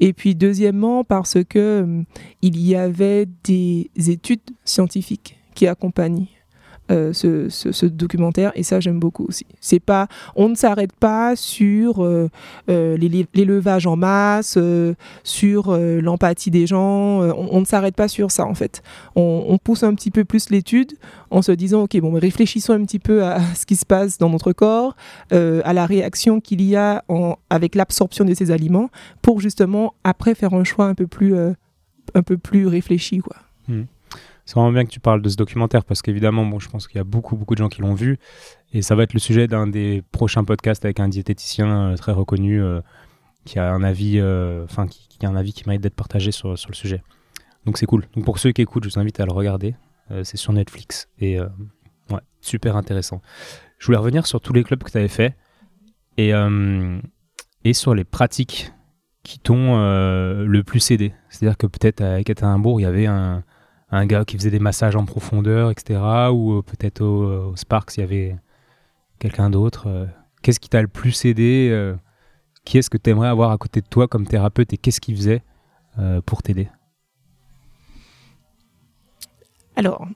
Et 0.00 0.14
puis 0.14 0.34
deuxièmement 0.34 1.04
parce 1.04 1.36
que 1.46 2.02
il 2.40 2.66
y 2.66 2.74
avait 2.74 3.26
des 3.44 3.90
études 3.94 4.40
scientifiques 4.64 5.36
qui 5.56 5.66
accompagnent 5.66 6.28
euh, 6.92 7.12
ce, 7.12 7.86
documentaire 7.86 8.52
et 8.54 8.62
ça 8.62 8.78
j'aime 8.78 9.00
beaucoup 9.00 9.24
aussi. 9.24 9.44
C'est 9.60 9.80
pas, 9.80 10.06
on 10.36 10.48
ne 10.48 10.54
s'arrête 10.54 10.92
pas 10.92 11.34
sur 11.34 12.04
euh, 12.04 12.30
euh, 12.70 12.96
l'élevage 12.96 13.88
en 13.88 13.96
masse, 13.96 14.56
sur 15.24 15.76
l'empathie 15.76 16.52
des 16.52 16.68
gens. 16.68 17.22
On, 17.22 17.58
ne 17.60 17.64
s'arrête 17.64 17.96
pas 17.96 18.06
sur 18.06 18.30
ça 18.30 18.46
en 18.46 18.54
fait. 18.54 18.82
On, 19.16 19.58
pousse 19.58 19.82
un 19.82 19.94
petit 19.94 20.12
peu 20.12 20.24
plus 20.24 20.50
l'étude 20.50 20.92
en 21.30 21.42
se 21.42 21.50
disant 21.50 21.82
ok 21.82 21.98
bon 22.00 22.12
réfléchissons 22.12 22.74
un 22.74 22.84
petit 22.84 23.00
peu 23.00 23.24
à, 23.24 23.40
ce 23.54 23.66
qui 23.66 23.74
se 23.74 23.86
passe 23.86 24.18
dans 24.18 24.30
notre 24.30 24.52
corps, 24.52 24.94
à 25.32 25.72
la 25.72 25.86
réaction 25.86 26.40
qu'il 26.40 26.62
y 26.62 26.76
a 26.76 27.02
en, 27.08 27.34
avec 27.50 27.74
l'absorption 27.74 28.24
de 28.24 28.34
ces 28.34 28.52
aliments 28.52 28.90
pour 29.22 29.40
justement 29.40 29.94
après 30.04 30.36
faire 30.36 30.54
un 30.54 30.62
choix 30.62 30.86
un 30.86 30.94
peu 30.94 31.08
plus 31.08 31.34
un 31.36 32.22
peu 32.22 32.36
plus 32.36 32.68
réfléchi 32.68 33.18
quoi. 33.18 33.36
C'est 34.46 34.54
vraiment 34.54 34.70
bien 34.70 34.84
que 34.84 34.90
tu 34.90 35.00
parles 35.00 35.22
de 35.22 35.28
ce 35.28 35.34
documentaire 35.34 35.84
parce 35.84 36.02
qu'évidemment, 36.02 36.46
bon, 36.46 36.60
je 36.60 36.68
pense 36.68 36.86
qu'il 36.86 36.98
y 36.98 37.00
a 37.00 37.04
beaucoup, 37.04 37.36
beaucoup 37.36 37.56
de 37.56 37.58
gens 37.58 37.68
qui 37.68 37.82
l'ont 37.82 37.94
vu 37.94 38.18
et 38.72 38.80
ça 38.80 38.94
va 38.94 39.02
être 39.02 39.12
le 39.12 39.18
sujet 39.18 39.48
d'un 39.48 39.66
des 39.66 40.04
prochains 40.12 40.44
podcasts 40.44 40.84
avec 40.84 41.00
un 41.00 41.08
diététicien 41.08 41.90
euh, 41.90 41.96
très 41.96 42.12
reconnu 42.12 42.62
euh, 42.62 42.80
qui 43.44 43.58
a 43.58 43.72
un 43.72 43.82
avis, 43.82 44.20
euh, 44.20 44.64
enfin, 44.64 44.86
qui, 44.86 45.26
a 45.26 45.28
un 45.28 45.34
avis 45.34 45.52
qui 45.52 45.64
mérite 45.66 45.82
d'être 45.82 45.96
partagé 45.96 46.30
sur, 46.30 46.56
sur 46.56 46.70
le 46.70 46.76
sujet. 46.76 47.02
Donc 47.64 47.76
c'est 47.76 47.86
cool. 47.86 48.04
Donc 48.14 48.24
pour 48.24 48.38
ceux 48.38 48.52
qui 48.52 48.62
écoutent, 48.62 48.84
je 48.84 48.90
vous 48.90 49.00
invite 49.00 49.18
à 49.18 49.26
le 49.26 49.32
regarder. 49.32 49.74
c'est 50.22 50.36
sur 50.36 50.52
Netflix 50.52 51.08
et 51.18 51.40
ouais, 51.40 52.20
super 52.40 52.76
intéressant. 52.76 53.20
Je 53.78 53.86
voulais 53.86 53.98
revenir 53.98 54.26
sur 54.28 54.40
tous 54.40 54.52
les 54.52 54.62
clubs 54.62 54.80
que 54.80 54.90
tu 54.92 54.98
avais 54.98 55.08
fait 55.08 55.34
et, 56.16 56.30
et 57.64 57.72
sur 57.72 57.96
les 57.96 58.04
pratiques 58.04 58.70
qui 59.24 59.40
t'ont 59.40 59.76
le 59.76 60.62
plus 60.62 60.88
aidé. 60.92 61.12
C'est-à-dire 61.28 61.56
que 61.56 61.66
peut-être 61.66 62.02
à 62.02 62.20
Ekaterinbourg, 62.20 62.78
il 62.78 62.84
y 62.84 62.86
avait 62.86 63.06
un 63.06 63.42
un 63.90 64.06
gars 64.06 64.24
qui 64.24 64.36
faisait 64.36 64.50
des 64.50 64.58
massages 64.58 64.96
en 64.96 65.04
profondeur, 65.04 65.70
etc. 65.70 66.00
Ou 66.32 66.58
euh, 66.58 66.62
peut-être 66.62 67.02
au, 67.02 67.54
Sparks, 67.56 67.96
il 67.96 68.00
y 68.00 68.02
avait 68.02 68.36
quelqu'un 69.18 69.50
d'autre. 69.50 69.84
Euh. 69.86 70.06
Qu'est-ce 70.42 70.60
qui 70.60 70.68
t'a 70.68 70.82
le 70.82 70.88
plus 70.88 71.24
aidé 71.24 71.68
euh, 71.70 71.94
Qui 72.64 72.78
est-ce 72.78 72.90
que 72.90 72.98
tu 72.98 73.10
aimerais 73.10 73.28
avoir 73.28 73.50
à 73.50 73.58
côté 73.58 73.80
de 73.80 73.86
toi 73.86 74.08
comme 74.08 74.26
thérapeute 74.26 74.72
et 74.72 74.76
qu'est-ce 74.76 75.00
qu'il 75.00 75.16
faisait 75.16 75.42
pour 76.26 76.42
t'aider? 76.42 76.68
Alors, 79.76 80.06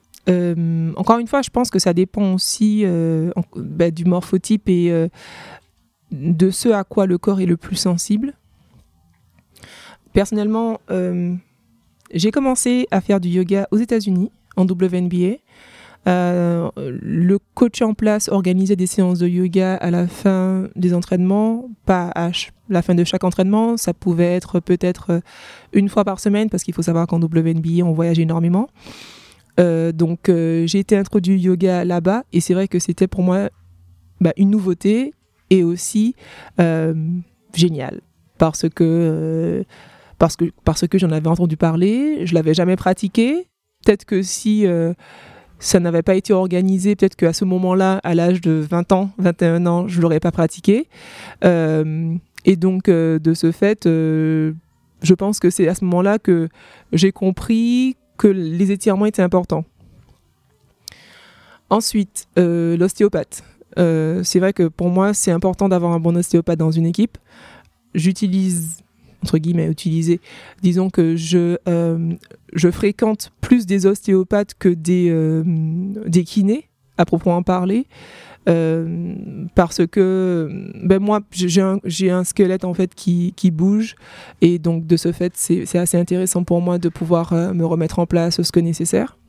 encore 0.95 1.17
une 1.17 1.25
fois, 1.25 1.41
je 1.41 1.49
pense 1.49 1.71
que 1.71 1.79
ça 1.79 1.91
dépend 1.91 2.33
aussi 2.35 2.85
bah, 3.55 3.89
du 3.89 4.05
morphotype 4.05 4.69
et 4.69 5.09
de 6.11 6.49
ce 6.51 6.69
à 6.69 6.83
quoi 6.83 7.07
le 7.07 7.17
corps 7.17 7.41
est 7.41 7.47
le 7.47 7.57
plus 7.57 7.77
sensible. 7.77 8.35
Personnellement, 10.13 10.79
j'ai 12.13 12.31
commencé 12.31 12.87
à 12.91 13.01
faire 13.01 13.19
du 13.19 13.29
yoga 13.29 13.67
aux 13.71 13.77
États-Unis, 13.77 14.31
en 14.55 14.65
WNBA. 14.65 15.37
Euh, 16.07 16.71
le 16.77 17.37
coach 17.53 17.81
en 17.83 17.93
place 17.93 18.27
organisait 18.27 18.75
des 18.75 18.87
séances 18.87 19.19
de 19.19 19.27
yoga 19.27 19.75
à 19.75 19.91
la 19.91 20.07
fin 20.07 20.67
des 20.75 20.95
entraînements, 20.95 21.69
pas 21.85 22.11
à 22.15 22.31
la 22.69 22.81
fin 22.81 22.95
de 22.95 23.03
chaque 23.03 23.23
entraînement. 23.23 23.77
Ça 23.77 23.93
pouvait 23.93 24.33
être 24.33 24.59
peut-être 24.59 25.11
euh, 25.11 25.19
une 25.73 25.89
fois 25.89 26.03
par 26.03 26.19
semaine, 26.19 26.49
parce 26.49 26.63
qu'il 26.63 26.73
faut 26.73 26.81
savoir 26.81 27.05
qu'en 27.07 27.19
WNBA, 27.19 27.83
on 27.83 27.93
voyage 27.93 28.19
énormément. 28.19 28.67
Euh, 29.59 29.91
donc, 29.91 30.21
j'ai 30.27 30.79
été 30.79 30.97
introduit 30.97 31.35
au 31.35 31.51
yoga 31.51 31.85
là-bas, 31.85 32.23
et 32.33 32.39
c'est 32.39 32.53
vrai 32.53 32.67
que 32.67 32.79
c'était 32.79 33.07
pour 33.07 33.21
moi 33.21 33.49
bah, 34.19 34.33
une 34.37 34.49
nouveauté 34.49 35.13
et 35.49 35.63
aussi 35.63 36.15
génial, 37.53 38.01
parce 38.37 38.67
que 38.69 39.65
parce 40.21 40.35
que, 40.35 40.45
parce 40.65 40.87
que 40.87 40.99
j'en 40.99 41.09
avais 41.09 41.29
entendu 41.29 41.57
parler, 41.57 42.27
je 42.27 42.35
l'avais 42.35 42.53
jamais 42.53 42.75
pratiqué. 42.75 43.47
Peut-être 43.83 44.05
que 44.05 44.21
si 44.21 44.67
euh, 44.67 44.93
ça 45.57 45.79
n'avait 45.79 46.03
pas 46.03 46.13
été 46.13 46.31
organisé, 46.31 46.95
peut-être 46.95 47.15
qu'à 47.15 47.33
ce 47.33 47.43
moment-là, 47.43 47.99
à 48.03 48.13
l'âge 48.13 48.39
de 48.39 48.51
20 48.51 48.91
ans, 48.91 49.09
21 49.17 49.65
ans, 49.65 49.87
je 49.87 49.99
l'aurais 49.99 50.19
pas 50.19 50.31
pratiqué. 50.31 50.87
Euh, 51.43 52.13
et 52.45 52.55
donc, 52.55 52.87
euh, 52.87 53.17
de 53.17 53.33
ce 53.33 53.51
fait, 53.51 53.85
je 53.87 55.13
pense 55.17 55.39
que 55.39 55.49
c'est 55.49 55.67
à 55.67 55.73
ce 55.73 55.83
moment-là 55.85 56.19
que 56.19 56.49
j'ai 56.93 57.11
compris 57.11 57.97
que 58.19 58.27
les 58.27 58.71
étirements 58.71 59.07
étaient 59.07 59.23
importants. 59.23 59.65
Ensuite, 61.71 62.27
l'ostéopathe. 62.37 63.43
c'est 63.75 64.39
vrai 64.39 64.53
que 64.53 64.67
pour 64.67 64.89
moi, 64.91 65.15
c'est 65.15 65.31
important 65.31 65.67
d'avoir 65.67 65.93
un 65.93 65.99
bon 65.99 66.15
ostéopathe 66.15 66.59
dans 66.59 66.69
une 66.69 66.85
équipe. 66.85 67.17
J'utilise 67.95 68.83
entre 69.23 69.37
guillemets 69.37 69.67
utilisé. 69.67 70.19
Disons 70.61 70.89
que 70.89 71.15
je, 71.15 71.57
euh, 71.67 72.13
je 72.53 72.71
fréquente 72.71 73.31
plus 73.41 73.65
des 73.65 73.85
ostéopathes 73.85 74.55
que 74.57 74.69
des, 74.69 75.07
euh, 75.09 75.43
des 76.07 76.23
kinés, 76.23 76.69
à 76.97 77.05
proprement 77.05 77.43
parler. 77.43 77.87
Euh, 78.49 79.13
parce 79.53 79.85
que 79.85 80.49
ben 80.83 80.97
moi 80.97 81.19
j'ai 81.31 81.61
un, 81.61 81.77
un, 81.83 82.23
squelette 82.23 82.65
en 82.65 82.73
fait 82.73 82.95
qui, 82.95 83.33
qui, 83.37 83.51
bouge 83.51 83.93
et 84.41 84.57
donc 84.57 84.87
de 84.87 84.97
ce 84.97 85.11
fait 85.11 85.33
c'est 85.35 85.77
assez 85.77 85.95
intéressant 85.95 86.43
pour 86.43 86.59
moi 86.59 86.79
de 86.79 86.89
pouvoir 86.89 87.35
me 87.53 87.63
remettre 87.63 87.99
en 87.99 88.07
place 88.07 88.41
ce 88.41 88.51
que 88.51 88.59
nécessaire. 88.59 89.19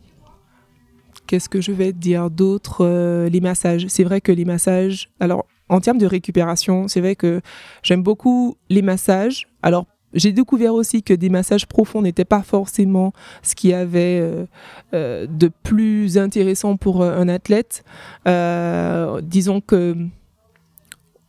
Qu'est-ce 1.27 1.51
que 1.51 1.61
je 1.61 1.73
vais 1.73 1.93
dire 1.93 2.31
d'autre 2.31 3.27
Les 3.27 3.41
massages? 3.43 3.85
C'est 3.89 4.05
vrai 4.05 4.23
que 4.23 4.33
les 4.33 4.47
massages. 4.47 5.11
Alors 5.21 5.47
en 5.73 5.81
termes 5.81 5.99
de 5.99 6.07
récupération, 6.07 6.87
c'est 6.87 7.01
vrai 7.01 7.17
que 7.17 7.41
j'aime 7.83 8.03
beaucoup 8.03 8.57
les 8.69 8.83
massages. 8.83 9.49
Alors, 9.63 9.87
j'ai 10.13 10.33
découvert 10.33 10.75
aussi 10.75 11.03
que 11.03 11.15
des 11.15 11.31
massages 11.31 11.67
profonds 11.67 12.03
n'étaient 12.03 12.27
pas 12.27 12.43
forcément 12.43 13.15
ce 13.43 13.55
qu'il 13.55 13.71
y 13.71 13.75
avait 13.75 14.21
euh, 14.21 14.45
euh, 14.93 15.27
de 15.27 15.51
plus 15.63 16.19
intéressant 16.19 16.77
pour 16.77 17.01
euh, 17.03 17.17
un 17.17 17.29
athlète. 17.29 17.85
disons 19.23 19.63
que 19.63 19.97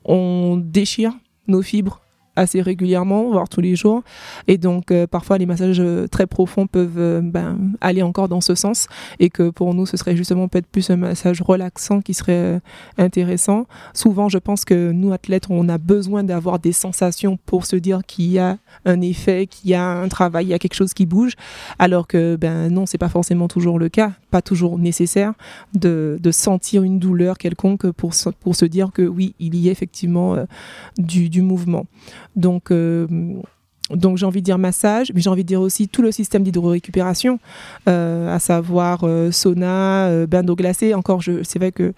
on 0.03 0.57
déchire 0.57 1.13
nos 1.47 1.61
fibres 1.61 2.02
assez 2.35 2.61
régulièrement, 2.61 3.29
voire 3.29 3.47
tous 3.47 3.61
les 3.61 3.75
jours. 3.75 4.03
Et 4.47 4.57
donc, 4.57 4.91
euh, 4.91 5.05
parfois, 5.07 5.37
les 5.37 5.45
massages 5.45 5.79
euh, 5.79 6.07
très 6.07 6.25
profonds 6.25 6.67
peuvent 6.67 6.97
euh, 6.97 7.21
ben, 7.21 7.57
aller 7.81 8.01
encore 8.01 8.27
dans 8.27 8.41
ce 8.41 8.55
sens. 8.55 8.87
Et 9.19 9.29
que 9.29 9.49
pour 9.49 9.73
nous, 9.73 9.85
ce 9.85 9.97
serait 9.97 10.15
justement 10.15 10.47
peut-être 10.47 10.67
plus 10.67 10.89
un 10.89 10.97
massage 10.97 11.41
relaxant 11.41 12.01
qui 12.01 12.13
serait 12.13 12.59
intéressant. 12.97 13.65
Souvent, 13.93 14.29
je 14.29 14.37
pense 14.37 14.65
que 14.65 14.91
nous, 14.91 15.13
athlètes, 15.13 15.45
on 15.49 15.69
a 15.69 15.77
besoin 15.77 16.23
d'avoir 16.23 16.59
des 16.59 16.71
sensations 16.71 17.37
pour 17.45 17.65
se 17.65 17.75
dire 17.75 18.01
qu'il 18.05 18.31
y 18.31 18.39
a 18.39 18.57
un 18.85 19.01
effet, 19.01 19.47
qu'il 19.47 19.69
y 19.69 19.73
a 19.75 19.85
un 19.85 20.07
travail, 20.07 20.45
il 20.45 20.49
y 20.49 20.53
a 20.53 20.59
quelque 20.59 20.73
chose 20.73 20.93
qui 20.93 21.05
bouge. 21.05 21.33
Alors 21.79 22.07
que, 22.07 22.35
ben 22.35 22.69
non, 22.69 22.85
c'est 22.85 22.97
pas 22.97 23.09
forcément 23.09 23.47
toujours 23.47 23.77
le 23.77 23.89
cas, 23.89 24.13
pas 24.31 24.41
toujours 24.41 24.79
nécessaire 24.79 25.33
de, 25.73 26.19
sentir 26.31 26.81
une 26.81 26.97
douleur 26.97 27.37
quelconque 27.37 27.91
pour, 27.91 28.13
pour 28.39 28.55
se 28.55 28.65
dire 28.65 28.89
que 28.91 29.03
oui, 29.03 29.35
il 29.39 29.55
y 29.55 29.69
a 29.69 29.71
effectivement 29.71 30.35
du 30.97 31.43
mouvement. 31.43 31.85
Donc, 32.35 32.71
euh, 32.71 33.07
donc 33.89 34.17
j'ai 34.17 34.25
envie 34.25 34.41
de 34.41 34.45
dire 34.45 34.57
massage, 34.57 35.11
mais 35.13 35.21
j'ai 35.21 35.29
envie 35.29 35.43
de 35.43 35.47
dire 35.47 35.61
aussi 35.61 35.87
tout 35.87 36.01
le 36.01 36.11
système 36.11 36.43
d'hydrorécupération, 36.43 37.39
euh, 37.87 38.33
à 38.33 38.39
savoir 38.39 39.01
euh, 39.03 39.31
sauna, 39.31 40.25
bain 40.25 40.43
d'eau 40.43 40.55
glacée. 40.55 40.93
Encore, 40.93 41.21
c'est 41.43 41.59
vrai 41.59 41.71
que 41.71 41.93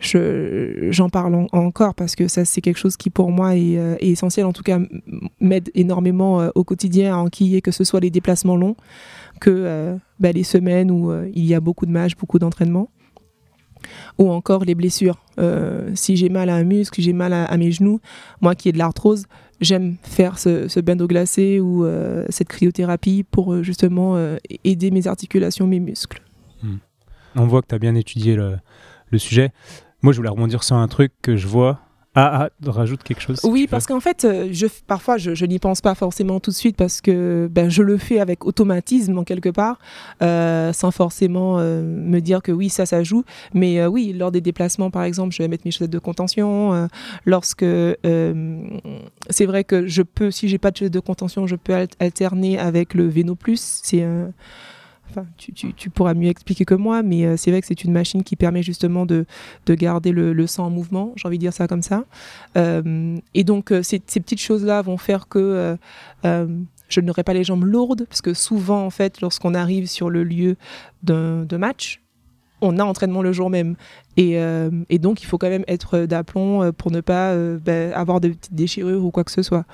j'en 0.00 1.08
parle 1.08 1.46
encore 1.52 1.94
parce 1.94 2.14
que 2.14 2.28
ça 2.28 2.44
c'est 2.44 2.60
quelque 2.60 2.78
chose 2.78 2.96
qui 2.96 3.08
pour 3.08 3.30
moi 3.30 3.56
est, 3.56 3.96
essentiel, 4.00 4.44
en 4.44 4.52
tout 4.52 4.62
cas 4.62 4.78
m'aide 5.40 5.70
énormément 5.74 6.46
au 6.54 6.64
quotidien 6.64 7.14
à 7.14 7.16
enquiller 7.18 7.62
que 7.62 7.70
ce 7.70 7.84
soit 7.84 8.00
les 8.00 8.10
déplacements 8.10 8.56
longs, 8.56 8.76
que 9.40 9.96
bah, 10.20 10.32
les 10.32 10.42
semaines 10.42 10.90
où 10.90 11.10
il 11.32 11.46
y 11.46 11.54
a 11.54 11.60
beaucoup 11.60 11.86
de 11.86 11.90
matchs, 11.90 12.16
beaucoup 12.16 12.38
d'entraînement 12.38 12.90
ou 14.18 14.30
encore 14.30 14.64
les 14.64 14.74
blessures. 14.74 15.22
si 15.94 16.16
j'ai 16.16 16.28
mal 16.28 16.50
à 16.50 16.56
un 16.56 16.64
muscle, 16.64 17.00
j'ai 17.00 17.12
mal 17.14 17.32
à, 17.32 17.56
mes 17.56 17.72
genoux, 17.72 18.00
moi 18.42 18.54
qui 18.54 18.68
ai 18.68 18.72
de 18.72 18.78
l'arthrose, 18.78 19.26
j'aime 19.60 19.96
faire 20.02 20.38
ce, 20.38 20.80
bain 20.80 20.96
d'eau 20.96 21.06
glacée 21.06 21.60
ou 21.60 21.84
euh, 21.84 22.24
cette 22.28 22.48
cryothérapie 22.48 23.24
pour 23.24 23.52
euh, 23.52 23.62
justement 23.62 24.16
euh, 24.16 24.36
aider 24.64 24.90
mes 24.90 25.06
articulations, 25.06 25.66
mes 25.66 25.80
muscles. 25.80 26.22
Hmm. 26.62 26.76
On 27.36 27.46
voit 27.46 27.62
que 27.62 27.68
tu 27.68 27.74
as 27.74 27.78
bien 27.78 27.94
étudié 27.94 28.36
le, 28.36 28.58
sujet. 29.18 29.52
Moi, 30.02 30.12
je 30.12 30.16
voulais 30.16 30.28
rebondir 30.28 30.64
sur 30.64 30.74
un 30.74 30.88
truc 30.88 31.12
que 31.22 31.36
je 31.36 31.46
vois 31.46 31.80
Ah, 32.16 32.48
ah, 32.64 32.70
rajoute 32.70 33.02
quelque 33.02 33.20
chose. 33.20 33.40
oui, 33.42 33.66
parce 33.68 33.86
qu'en 33.86 33.98
fait, 33.98 34.24
euh, 34.24 34.48
je, 34.52 34.66
parfois, 34.86 35.18
je, 35.18 35.44
n'y 35.44 35.58
pense 35.58 35.80
pas 35.80 35.96
forcément 35.96 36.38
tout 36.38 36.52
de 36.52 36.56
suite 36.56 36.76
parce 36.76 37.00
que 37.00 37.48
ben, 37.50 37.68
je 37.68 37.82
le 37.82 37.98
fais 37.98 38.20
avec 38.20 38.44
automatisme 38.46 39.18
en 39.18 39.24
quelque 39.24 39.48
part, 39.48 39.80
euh, 40.22 40.72
sans 40.72 40.92
forcément 40.92 41.58
euh, 41.58 41.82
me 41.82 42.20
dire 42.20 42.40
que 42.40 42.52
oui, 42.52 42.68
ça, 42.68 42.86
ça 42.86 43.02
joue. 43.02 43.24
Mais 43.52 43.84
oui, 43.86 44.12
lors 44.12 44.30
des 44.30 44.40
déplacements, 44.40 44.90
par 44.90 45.02
exemple, 45.02 45.34
je 45.34 45.42
vais 45.42 45.48
mettre 45.48 45.62
mes 45.64 45.72
chaussettes 45.72 45.90
de 45.90 45.98
contention. 45.98 46.88
lorsque 47.24 47.64
c'est 47.64 49.46
vrai 49.46 49.64
que 49.64 49.86
je 49.86 50.02
peux, 50.02 50.30
si 50.30 50.48
j'ai 50.48 50.58
pas 50.58 50.70
de 50.70 50.76
chaussettes 50.76 50.94
de 50.94 51.00
contention, 51.00 51.46
je 51.48 51.56
peux 51.56 51.74
alterner 51.98 52.58
avec 52.58 52.94
le 52.94 53.08
Veno 53.08 53.34
Plus. 53.34 53.80
C'est 53.82 54.06
tu, 55.36 55.90
pourras 55.90 56.14
mieux 56.14 56.28
expliquer 56.28 56.64
que 56.64 56.74
moi, 56.74 57.02
mais 57.02 57.24
euh, 57.24 57.36
c'est 57.36 57.50
vrai 57.50 57.60
que 57.60 57.66
c'est 57.66 57.84
une 57.84 57.92
machine 57.92 58.22
qui 58.22 58.36
permet 58.36 58.62
justement 58.62 59.06
de, 59.06 59.26
garder 59.68 60.12
le, 60.12 60.46
sang 60.46 60.66
en 60.66 60.70
mouvement, 60.70 61.12
j'ai 61.16 61.26
envie 61.28 61.38
de 61.38 61.42
dire 61.42 61.52
ça 61.52 61.68
comme 61.68 61.82
ça. 61.82 62.04
Euh, 62.56 63.16
et 63.34 63.44
donc, 63.44 63.72
euh, 63.72 63.82
ces, 63.82 63.98
petites 63.98 64.40
choses-là 64.40 64.82
vont 64.82 64.96
faire 64.96 65.28
que 65.28 65.76
je 66.22 67.00
n'aurai 67.00 67.24
pas 67.24 67.34
les 67.34 67.44
jambes 67.44 67.64
lourdes, 67.64 68.06
parce 68.08 68.22
que 68.22 68.34
souvent, 68.34 68.84
en 68.84 68.90
fait, 68.90 69.20
lorsqu'on 69.20 69.54
arrive 69.54 69.86
sur 69.86 70.10
le 70.10 70.22
lieu 70.22 70.56
de 71.02 71.56
match, 71.56 72.00
on 72.64 72.78
a 72.78 72.84
entraînement 72.84 73.22
le 73.22 73.32
jour 73.32 73.50
même. 73.50 73.76
Et, 74.16 74.98
donc, 74.98 75.22
il 75.22 75.26
faut 75.26 75.38
quand 75.38 75.48
même 75.48 75.64
être 75.66 76.00
d'aplomb 76.00 76.72
pour 76.72 76.90
ne 76.90 77.00
pas 77.00 77.36
ben, 77.58 77.92
avoir 77.92 78.20
de 78.20 78.28
petites 78.28 78.54
déchirures 78.54 79.04
ou 79.04 79.10
quoi 79.10 79.24
que 79.24 79.32
ce 79.32 79.42
soit. 79.42 79.64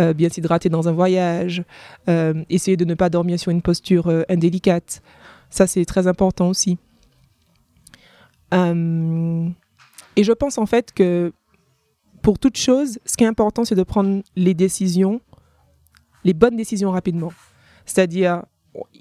Euh, 0.00 0.14
bien 0.14 0.30
s'hydrater 0.30 0.70
dans 0.70 0.88
un 0.88 0.92
voyage, 0.92 1.64
euh, 2.08 2.44
essayer 2.48 2.78
de 2.78 2.86
ne 2.86 2.94
pas 2.94 3.10
dormir 3.10 3.38
sur 3.38 3.50
une 3.50 3.60
posture 3.60 4.08
euh, 4.08 4.22
indélicate. 4.30 5.02
Ça, 5.50 5.66
c'est 5.66 5.84
très 5.84 6.06
important 6.06 6.48
aussi. 6.48 6.78
et 8.52 10.24
je 10.24 10.32
pense 10.32 10.58
en 10.58 10.66
fait 10.66 10.92
que 10.92 11.32
pour 12.22 12.38
toute 12.38 12.56
chose, 12.56 12.98
ce 13.04 13.16
qui 13.18 13.24
est 13.24 13.26
important, 13.26 13.66
c'est 13.66 13.74
de 13.74 13.82
prendre 13.82 14.22
les 14.34 14.54
décisions, 14.54 15.20
les 16.24 16.32
bonnes 16.32 16.56
décisions 16.56 16.90
rapidement. 16.90 17.32
C'est-à-dire, 17.84 18.44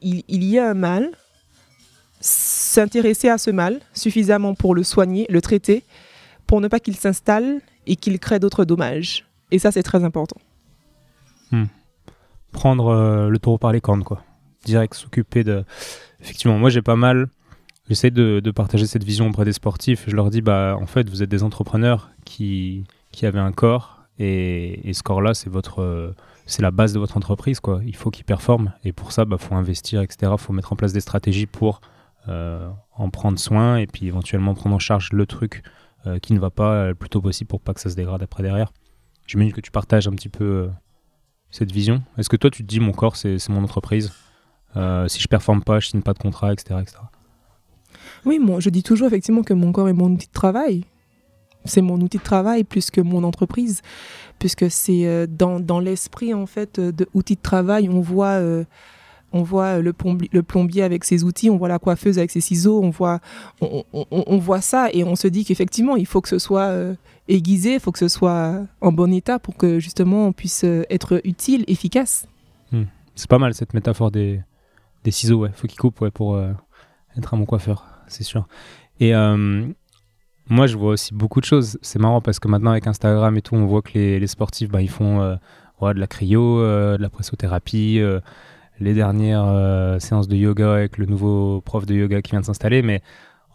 il, 0.01 0.43
y 0.43 0.60
a 0.60 0.69
un 0.69 0.73
mal, 0.73 1.12
s'intéresser 2.71 3.27
à 3.27 3.38
ce 3.38 3.51
mal 3.51 3.81
suffisamment 3.93 4.55
pour 4.55 4.73
le 4.73 4.84
soigner, 4.84 5.25
le 5.29 5.41
traiter, 5.41 5.84
pour 6.47 6.62
ne 6.62 6.67
pas 6.69 6.79
qu'il 6.79 6.95
s'installe 6.95 7.60
et 7.86 7.97
qu'il 7.97 8.17
crée 8.19 8.39
d'autres 8.39 8.63
dommages. 8.65 9.25
Et 9.51 9.60
ça, 9.60 9.71
c'est 9.71 9.84
très 9.84 10.03
important. 10.03 10.39
Hmm. 11.51 11.65
Prendre 12.53 12.88
euh, 12.88 13.29
le 13.29 13.39
taureau 13.39 13.57
par 13.57 13.73
les 13.73 13.81
cornes, 13.81 14.03
quoi. 14.03 14.23
Direct, 14.63 14.93
s'occuper 14.93 15.43
de. 15.43 15.65
Effectivement, 16.21 16.57
moi 16.57 16.69
j'ai 16.69 16.81
pas 16.81 16.95
mal. 16.95 17.27
J'essaie 17.89 18.12
de, 18.12 18.51
partager 18.51 18.86
cette 18.86 19.03
vision 19.03 19.27
auprès 19.27 19.43
des 19.43 19.53
sportifs. 19.53 20.05
Je 20.07 20.15
leur 20.15 20.29
dis, 20.29 20.41
bah, 20.41 20.77
en 20.79 20.86
fait, 20.86 21.10
vous 21.10 21.23
êtes 21.23 21.29
des 21.29 21.43
entrepreneurs 21.43 22.12
qui, 22.23 22.86
qui 23.12 23.25
avaient 23.25 23.39
un 23.39 23.51
corps 23.51 24.05
et, 24.17 24.91
ce 24.93 25.03
corps-là, 25.03 25.34
c'est 25.34 25.49
votre, 25.49 25.81
euh, 25.81 26.15
c'est 26.45 26.62
la 26.62 26.71
base 26.71 26.93
de 26.93 26.99
votre 26.99 27.17
entreprise, 27.17 27.60
quoi. 27.60 27.81
Il 27.86 27.95
faut 27.95 28.12
qu'il 28.12 28.23
performe 28.23 28.71
et 28.86 28.93
pour 28.93 29.12
ça, 29.12 29.25
bah, 29.25 29.38
faut 29.38 29.55
investir, 29.55 30.01
etc. 30.01 30.31
Faut 30.38 30.53
mettre 30.53 30.71
en 30.71 30.77
place 30.77 30.93
des 30.93 31.01
stratégies 31.01 31.47
pour 31.47 31.81
en 32.27 33.10
prendre 33.10 33.39
soin 33.39 33.77
et 33.77 33.88
puis 33.88 34.07
éventuellement 34.07 34.53
prendre 34.53 34.75
en 34.75 34.79
charge 34.79 35.12
le 35.12 35.25
truc 35.25 35.63
qui 36.21 36.34
ne 36.34 36.39
va 36.39 36.49
pas 36.49 36.88
le 36.88 36.95
plus 36.95 37.10
tôt 37.10 37.21
possible 37.21 37.47
pour 37.47 37.62
pas 37.62 37.73
que 37.73 37.79
ça 37.79 37.89
se 37.89 37.95
dégrade 37.95 38.23
après 38.23 38.43
derrière. 38.43 38.71
J'imagine 39.27 39.53
que 39.53 39.62
tu 39.62 39.71
partages 39.71 40.07
un 40.07 40.12
petit 40.12 40.29
peu 40.29 40.69
cette 41.51 41.71
vision 41.71 42.01
Est-ce 42.17 42.29
que 42.29 42.38
toi, 42.38 42.49
tu 42.49 42.63
te 42.63 42.67
dis, 42.67 42.79
mon 42.79 42.93
corps, 42.93 43.17
c'est 43.17 43.49
mon 43.49 43.63
entreprise 43.63 44.12
euh, 44.75 45.07
Si 45.07 45.19
je 45.19 45.27
performe 45.27 45.63
pas, 45.63 45.79
je 45.79 45.89
signe 45.89 46.01
pas 46.01 46.13
de 46.13 46.19
contrat, 46.19 46.53
etc. 46.53 46.79
Oui, 48.25 48.39
moi, 48.39 48.60
je 48.60 48.69
dis 48.69 48.84
toujours 48.84 49.07
effectivement 49.07 49.43
que 49.43 49.53
mon 49.53 49.71
corps 49.71 49.89
est 49.89 49.93
mon 49.93 50.12
outil 50.12 50.27
de 50.27 50.34
travail. 50.34 50.86
C'est 51.65 51.81
mon 51.81 51.99
outil 52.01 52.17
de 52.17 52.23
travail 52.23 52.63
plus 52.63 52.89
que 52.89 53.01
mon 53.01 53.23
entreprise, 53.23 53.81
puisque 54.39 54.71
c'est 54.71 55.05
euh, 55.05 55.27
dans, 55.27 55.60
dans 55.60 55.79
l'esprit 55.79 56.34
en 56.34 56.47
fait 56.47 56.79
de 56.79 56.91
de 56.91 57.36
travail, 57.36 57.88
on 57.88 58.01
voit 58.01 58.39
euh, 58.39 58.63
on 59.34 59.44
voit 59.44 59.80
le, 59.80 59.94
plombier, 59.94 60.30
le 60.32 60.44
plombier 60.44 60.84
avec 60.84 61.04
ses 61.04 61.24
outils, 61.24 61.50
on 61.50 61.58
voit 61.58 61.70
la 61.70 61.80
coiffeuse 61.80 62.17
avec 62.17 62.32
ses 62.32 62.41
ciseaux, 62.41 62.82
on 62.84 62.89
voit, 62.89 63.20
on, 63.62 64.38
voit 64.38 64.62
ça 64.62 64.89
et 64.91 65.04
on 65.04 65.15
se 65.15 65.28
dit 65.28 65.46
qu'effectivement, 65.46 65.96
il 65.96 66.06
faut 66.06 66.22
que 66.22 66.30
ce 66.30 66.39
soit 66.39 66.67
euh, 66.67 66.96
aiguisé, 67.28 67.76
il 67.76 67.80
faut 67.80 67.91
que 67.91 68.00
ce 68.00 68.08
soit 68.08 68.62
en 68.82 68.91
bon 68.91 69.13
état 69.13 69.39
pour 69.39 69.56
que 69.56 69.80
justement 69.80 70.28
on 70.28 70.34
puisse 70.34 70.63
euh, 70.63 70.84
être 70.89 71.22
utile, 71.24 71.63
efficace. 71.67 72.28
Hmm. 72.72 72.84
C'est 73.15 73.30
pas 73.30 73.39
mal 73.39 73.54
cette 73.54 73.74
métaphore 73.74 74.12
des, 74.12 74.41
des 75.04 75.12
ciseaux, 75.12 75.39
ouais. 75.39 75.52
faut 75.54 75.67
qu'ils 75.67 75.80
coupent 75.80 76.02
ouais, 76.02 76.12
pour 76.12 76.36
euh, 76.36 76.52
être 77.17 77.34
un 77.34 77.38
bon 77.38 77.46
coiffeur, 77.46 77.86
c'est 78.08 78.24
sûr. 78.24 78.48
Et 79.00 79.13
moi, 80.48 80.67
je 80.67 80.76
vois 80.76 80.91
aussi 80.91 81.13
beaucoup 81.13 81.39
de 81.39 81.46
choses. 81.46 81.80
C'est 81.82 81.98
marrant 81.98 82.20
parce 82.20 82.38
que 82.39 82.48
maintenant, 82.48 82.72
avec 82.72 82.86
Instagram 82.86 83.36
et 83.38 83.41
tout, 83.41 83.56
on 83.56 83.65
voit 83.65 83.82
que 83.82 83.94
les, 83.94 84.20
les 84.20 84.28
sportifs, 84.28 84.70
bah, 84.70 84.82
ils 84.82 84.89
font 84.89 85.38
ouais, 85.80 85.94
de 85.94 86.00
la 86.00 86.06
cryo, 86.06 86.60
de 86.60 87.02
la 87.02 87.10
pressothérapie 87.10 88.00
les 88.82 88.94
dernières 88.94 89.46
euh, 89.46 90.00
séances 90.00 90.28
de 90.28 90.36
yoga 90.36 90.74
avec 90.74 90.98
le 90.98 91.06
nouveau 91.06 91.62
prof 91.62 91.86
de 91.86 91.94
yoga 91.94 92.22
qui 92.22 92.32
vient 92.32 92.41
de 92.41 92.46
s'installer, 92.46 92.82
mais 92.82 93.02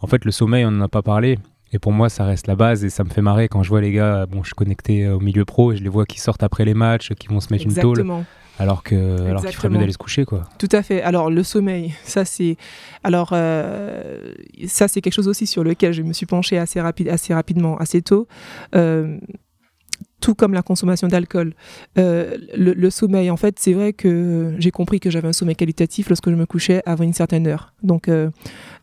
en 0.01 0.07
fait 0.07 0.25
le 0.25 0.31
sommeil 0.31 0.65
on 0.65 0.71
n'en 0.71 0.85
a 0.85 0.87
pas 0.87 1.01
parlé. 1.01 1.37
Et 1.73 1.79
pour 1.79 1.91
moi, 1.91 2.07
ça 2.07 2.23
reste 2.23 2.47
la 2.47 2.55
base 2.55 2.85
et 2.85 2.89
ça 2.89 3.03
me 3.03 3.09
fait 3.09 3.21
marrer 3.21 3.49
quand 3.49 3.61
je 3.61 3.67
vois 3.67 3.81
les 3.81 3.91
gars. 3.91 4.25
Bon, 4.25 4.41
je 4.41 4.47
suis 4.47 4.55
connecté 4.55 5.05
au 5.09 5.19
milieu 5.19 5.43
pro 5.43 5.73
et 5.73 5.75
je 5.75 5.83
les 5.83 5.89
vois 5.89 6.05
qui 6.05 6.17
sortent 6.17 6.43
après 6.43 6.63
les 6.63 6.73
matchs, 6.73 7.11
qui 7.19 7.27
vont 7.27 7.41
se 7.41 7.51
mettre 7.51 7.65
une 7.65 7.75
tôle, 7.75 8.05
alors 8.57 8.83
que 8.83 9.27
alors 9.27 9.43
qu'il 9.43 9.53
ferait 9.53 9.69
mieux 9.69 9.77
d'aller 9.77 9.91
se 9.91 9.97
coucher, 9.97 10.23
quoi. 10.23 10.43
Tout 10.57 10.69
à 10.71 10.81
fait. 10.81 11.01
Alors 11.01 11.29
le 11.29 11.43
sommeil, 11.43 11.93
ça 12.03 12.25
c'est 12.25 12.55
alors 13.03 13.31
euh, 13.33 14.33
ça 14.65 14.87
c'est 14.87 15.01
quelque 15.01 15.13
chose 15.13 15.27
aussi 15.27 15.45
sur 15.45 15.63
lequel 15.63 15.91
je 15.91 16.01
me 16.03 16.13
suis 16.13 16.25
penché 16.25 16.57
assez 16.57 16.79
rapide, 16.79 17.09
assez 17.09 17.33
rapidement, 17.33 17.77
assez 17.77 18.01
tôt. 18.01 18.27
Euh, 18.75 19.17
tout 20.19 20.35
comme 20.35 20.53
la 20.53 20.61
consommation 20.61 21.07
d'alcool. 21.07 21.53
Euh, 21.97 22.37
le, 22.55 22.89
sommeil, 22.89 23.29
en 23.29 23.37
fait, 23.37 23.59
c'est 23.59 23.73
vrai 23.73 23.93
que 23.93 24.55
j'ai 24.57 24.71
compris 24.71 24.99
que 24.99 25.09
j'avais 25.09 25.27
un 25.27 25.33
sommeil 25.33 25.55
qualitatif 25.55 26.09
lorsque 26.09 26.29
je 26.29 26.35
me 26.35 26.45
couchais 26.45 26.81
avant 26.85 27.03
une 27.03 27.13
certaine 27.13 27.47
heure. 27.47 27.73
Donc, 27.83 28.07
euh, 28.07 28.29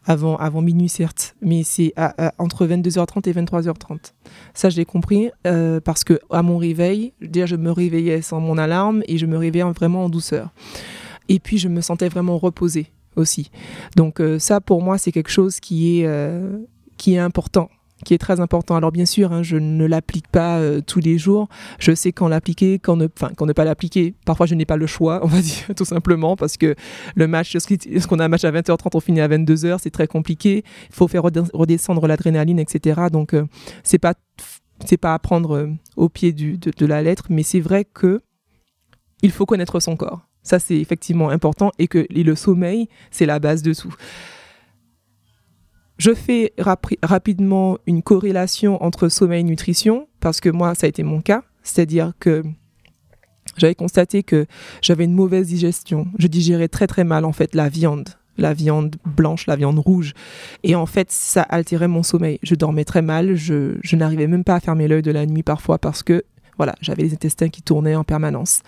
avant, 0.05 0.37
avant 0.37 0.63
minuit, 0.63 0.89
certes, 0.89 1.35
mais 1.41 1.63
c'est 1.65 1.93
entre 2.39 2.67
22h30 2.67 3.29
et 3.29 3.33
23h30. 3.33 4.13
Ça, 4.55 4.71
je 4.71 4.77
l'ai 4.77 4.85
compris 4.85 5.31
euh, 5.47 5.81
parce 5.81 6.05
que 6.05 6.21
à 6.31 6.43
mon 6.43 6.59
réveil, 6.59 7.13
déjà, 7.21 7.47
je 7.47 7.57
me 7.57 7.73
réveillais 7.73 8.23
sans 8.23 8.41
mon 8.41 8.59
alarme 8.59 9.03
et 9.09 9.19
je 9.19 9.27
me 9.27 9.37
réveillais 9.37 9.65
vraiment 9.65 10.05
en 10.05 10.09
douceur. 10.09 10.53
Et 11.29 11.41
puis, 11.41 11.59
je 11.59 11.69
me 11.69 11.81
sentais 11.81 12.09
vraiment 12.09 12.39
reposée 12.39 12.87
aussi. 13.17 13.51
Donc, 13.97 14.21
ça, 14.39 14.61
pour 14.61 14.83
moi, 14.83 14.99
c'est 14.99 15.11
quelque 15.11 15.31
chose 15.31 15.59
qui 15.59 16.01
est, 16.01 16.09
qui 16.97 17.15
est 17.15 17.19
important 17.19 17.71
qui 18.05 18.15
est 18.15 18.19
très 18.19 18.41
important. 18.41 18.77
Alors 18.77 18.93
bien 18.93 19.07
sûr, 19.07 19.33
hein, 19.33 19.43
je 19.43 19.57
ne 19.57 19.87
l'applique 19.87 20.29
pas 20.29 20.59
euh, 20.59 20.81
tous 20.81 21.01
les 21.01 21.19
jours. 21.19 21.49
Je 21.79 21.95
sais 21.95 22.13
quand 22.13 22.29
l'appliquer, 22.29 22.79
quand 22.79 22.97
ne, 22.97 23.07
pas 23.07 23.65
l'appliquer. 23.65 24.15
Parfois, 24.27 24.47
je 24.47 24.55
n'ai 24.55 24.65
pas 24.65 24.77
le 24.77 24.87
choix, 24.87 25.21
on 25.23 25.29
va 25.29 25.41
dire, 25.41 25.67
tout 25.77 25.85
simplement, 25.85 26.37
parce 26.37 26.57
que 26.57 26.75
le 27.15 27.27
match, 27.27 27.57
qu'on 28.09 28.19
a 28.19 28.25
un 28.25 28.29
match 28.29 28.45
à 28.45 28.51
20h30, 28.51 28.91
on 28.95 29.01
finit 29.01 29.21
à 29.21 29.29
22h, 29.29 29.79
c'est 29.81 29.91
très 29.91 30.07
compliqué. 30.07 30.65
Il 30.89 30.95
faut 30.95 31.09
faire 31.09 31.23
redescendre 31.23 32.07
l'adrénaline, 32.07 32.59
etc. 32.59 33.03
Donc, 33.11 33.35
euh, 33.35 33.47
c'est 33.83 33.99
pas 33.99 34.15
pas 35.01 35.15
à 35.15 35.19
prendre 35.19 35.57
euh, 35.57 35.71
au 35.97 36.09
pied 36.09 36.33
de 36.33 36.87
la 36.87 37.03
lettre, 37.03 37.27
mais 37.31 37.43
c'est 37.43 37.61
vrai 37.61 37.85
que 37.85 38.21
il 39.23 39.31
faut 39.31 39.47
connaître 39.47 39.81
son 39.81 39.97
corps. 39.97 40.27
Ça, 40.43 40.59
c'est 40.59 40.77
effectivement 40.77 41.31
important 41.31 41.71
et 41.79 41.89
que 41.89 42.07
le 42.11 42.35
sommeil, 42.35 42.89
c'est 43.11 43.25
la 43.25 43.39
base 43.39 43.63
de 43.63 43.73
tout. 43.73 43.95
Je 45.97 46.13
fais 46.13 46.53
rapidement 46.59 47.79
une 47.87 48.03
corrélation 48.03 48.83
entre 48.83 49.09
sommeil 49.09 49.41
et 49.41 49.45
nutrition, 49.45 50.09
parce 50.21 50.41
que 50.41 50.49
moi, 50.49 50.75
ça 50.75 50.87
a 50.87 50.89
été 50.89 51.03
mon 51.03 51.21
cas. 51.21 51.43
C'est-à-dire 51.63 52.13
que 52.19 52.43
j'avais 53.57 53.75
constaté 53.75 54.23
que 54.23 54.47
j'avais 54.83 55.05
une 55.05 55.15
mauvaise 55.15 55.47
digestion. 55.47 56.07
Je 56.19 56.27
digérais 56.27 56.69
très 56.69 56.87
très 56.87 57.05
mal, 57.05 57.25
en 57.25 57.33
fait, 57.33 57.55
la 57.55 57.69
viande. 57.69 58.11
La 58.37 58.53
viande 58.53 58.97
blanche, 59.07 59.47
la 59.47 59.55
viande 59.55 59.79
rouge. 59.79 60.13
Et 60.65 60.75
en 60.75 60.87
fait, 60.87 61.13
ça 61.13 61.43
altérait 61.43 61.87
mon 61.87 62.03
sommeil. 62.03 62.41
Je 62.43 62.57
dormais 62.57 62.85
très 62.85 63.03
mal. 63.03 63.37
Je, 63.37 63.95
n'arrivais 63.95 64.27
même 64.27 64.43
pas 64.43 64.57
à 64.57 64.61
fermer 64.61 64.89
l'œil 64.89 65.03
de 65.03 65.13
la 65.13 65.25
nuit 65.25 65.45
parfois 65.45 65.79
parce 65.79 66.03
que, 66.03 66.25
voilà, 66.57 66.75
j'avais 66.81 67.05
les 67.05 67.13
intestins 67.13 67.49
qui 67.49 67.63
tournaient 67.63 67.95
en 67.95 68.03
permanence. 68.03 68.63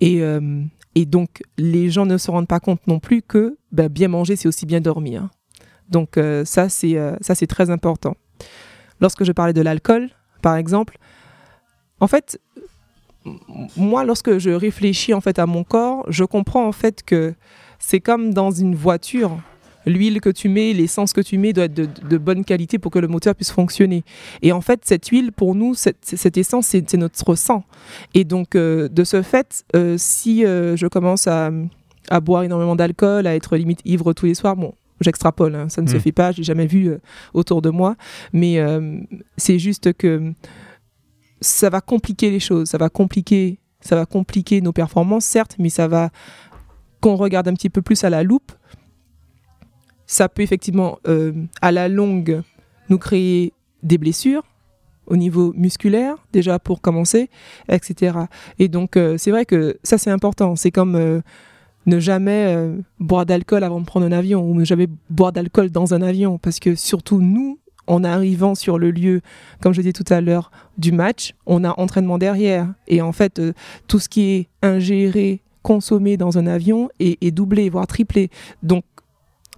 Et, 0.00 0.22
euh, 0.22 0.62
et 0.94 1.06
donc, 1.06 1.42
les 1.58 1.90
gens 1.90 2.06
ne 2.06 2.18
se 2.18 2.30
rendent 2.30 2.46
pas 2.46 2.60
compte 2.60 2.86
non 2.86 3.00
plus 3.00 3.22
que 3.22 3.56
ben, 3.72 3.88
bien 3.88 4.06
manger, 4.06 4.36
c'est 4.36 4.46
aussi 4.46 4.64
bien 4.64 4.80
dormir. 4.80 5.28
Donc 5.90 6.16
euh, 6.16 6.44
ça, 6.44 6.68
c'est 6.68 6.96
euh, 6.96 7.16
ça 7.20 7.34
c'est 7.34 7.46
très 7.46 7.70
important. 7.70 8.16
Lorsque 9.00 9.24
je 9.24 9.32
parlais 9.32 9.52
de 9.52 9.60
l'alcool, 9.60 10.08
par 10.40 10.56
exemple, 10.56 10.98
en 12.00 12.06
fait, 12.06 12.40
moi, 13.76 14.04
lorsque 14.04 14.38
je 14.38 14.50
réfléchis 14.50 15.12
en 15.12 15.20
fait 15.20 15.38
à 15.38 15.46
mon 15.46 15.64
corps, 15.64 16.04
je 16.08 16.24
comprends 16.24 16.66
en 16.66 16.72
fait 16.72 17.02
que 17.02 17.34
c'est 17.78 18.00
comme 18.00 18.32
dans 18.32 18.50
une 18.50 18.74
voiture. 18.74 19.38
L'huile 19.86 20.20
que 20.20 20.28
tu 20.28 20.50
mets, 20.50 20.74
l'essence 20.74 21.14
que 21.14 21.22
tu 21.22 21.38
mais 21.38 21.54
doit 21.54 21.64
être 21.64 21.72
de, 21.74 22.18
bonne 22.18 22.44
qualité 22.44 22.78
pour 22.78 22.92
que 22.92 22.98
le 22.98 23.08
moteur 23.08 23.34
puisse 23.34 23.50
fonctionner. 23.50 24.04
Et 24.42 24.52
en 24.52 24.60
fait, 24.60 24.82
cette 24.84 25.08
huile, 25.08 25.32
pour 25.32 25.54
nous, 25.54 25.74
cette, 25.74 26.36
essence, 26.36 26.66
c'est 26.66 26.92
notre 26.94 27.34
sang. 27.34 27.64
Et 28.12 28.24
donc, 28.24 28.56
euh, 28.56 28.88
de 28.88 29.04
ce 29.04 29.22
fait, 29.22 29.64
si 29.96 30.42
je 30.42 30.86
commence 30.86 31.26
à, 31.26 31.50
à 32.10 32.20
boire 32.20 32.42
énormément 32.42 32.76
d'alcool, 32.76 33.26
à 33.26 33.34
être 33.34 33.56
limite 33.56 33.80
ivre 33.86 34.12
tous 34.12 34.26
les 34.26 34.34
soirs, 34.34 34.54
bon, 34.54 34.74
j'extrapole, 35.00 35.54
hein, 35.54 35.68
ça 35.68 35.82
ne 35.82 35.88
se 35.88 35.96
mm. 35.96 36.00
fait 36.00 36.12
pas, 36.12 36.32
j'ai 36.32 36.42
jamais 36.42 36.66
vu 36.66 36.88
euh, 36.88 36.98
autour 37.34 37.62
de 37.62 37.70
moi, 37.70 37.96
mais 38.32 38.58
euh, 38.58 38.98
c'est 39.36 39.58
juste 39.58 39.92
que 39.94 40.32
ça 41.40 41.70
va 41.70 41.80
compliquer 41.80 42.30
les 42.30 42.40
choses, 42.40 42.68
ça 42.68 42.78
va 42.78 42.88
compliquer, 42.88 43.58
ça 43.80 43.96
va 43.96 44.06
compliquer 44.06 44.60
nos 44.60 44.72
performances, 44.72 45.24
certes, 45.24 45.56
mais 45.58 45.70
ça 45.70 45.88
va, 45.88 46.10
qu'on 47.00 47.16
regarde 47.16 47.48
un 47.48 47.54
petit 47.54 47.70
peu 47.70 47.82
plus 47.82 48.04
à 48.04 48.10
la 48.10 48.22
loupe, 48.22 48.52
ça 50.06 50.28
peut 50.28 50.42
effectivement, 50.42 50.98
euh, 51.06 51.32
à 51.62 51.72
la 51.72 51.88
longue, 51.88 52.42
nous 52.88 52.98
créer 52.98 53.52
des 53.82 53.96
blessures 53.96 54.42
au 55.06 55.16
niveau 55.16 55.52
musculaire, 55.56 56.16
déjà 56.32 56.58
pour 56.58 56.80
commencer, 56.80 57.30
etc. 57.68 58.16
Et 58.58 58.68
donc, 58.68 58.96
c'est 59.16 59.30
vrai 59.30 59.44
que 59.44 59.78
ça, 59.82 59.98
c'est 59.98 60.10
important. 60.10 60.54
C'est 60.54 60.70
comme 60.70 61.22
ne 61.86 61.98
jamais 61.98 62.56
boire 62.98 63.26
d'alcool 63.26 63.64
avant 63.64 63.80
de 63.80 63.86
prendre 63.86 64.06
un 64.06 64.12
avion 64.12 64.42
ou 64.42 64.54
ne 64.54 64.64
jamais 64.64 64.86
boire 65.08 65.32
d'alcool 65.32 65.70
dans 65.70 65.94
un 65.94 66.02
avion, 66.02 66.38
parce 66.38 66.60
que 66.60 66.74
surtout 66.74 67.20
nous, 67.20 67.58
en 67.90 68.04
arrivant 68.04 68.54
sur 68.54 68.78
le 68.78 68.90
lieu, 68.90 69.20
comme 69.60 69.72
je 69.72 69.80
disais 69.80 69.92
tout 69.92 70.10
à 70.12 70.20
l'heure, 70.20 70.50
du 70.78 70.92
match, 70.92 71.34
on 71.46 71.64
a 71.64 71.78
entraînement 71.78 72.18
derrière. 72.18 72.72
Et 72.86 73.02
en 73.02 73.12
fait, 73.12 73.38
euh, 73.38 73.52
tout 73.88 73.98
ce 73.98 74.08
qui 74.08 74.22
est 74.22 74.48
ingéré, 74.62 75.42
consommé 75.62 76.16
dans 76.16 76.38
un 76.38 76.46
avion 76.46 76.88
est, 77.00 77.30
doublé, 77.32 77.68
voire 77.68 77.86
triplé. 77.86 78.30
Donc, 78.62 78.84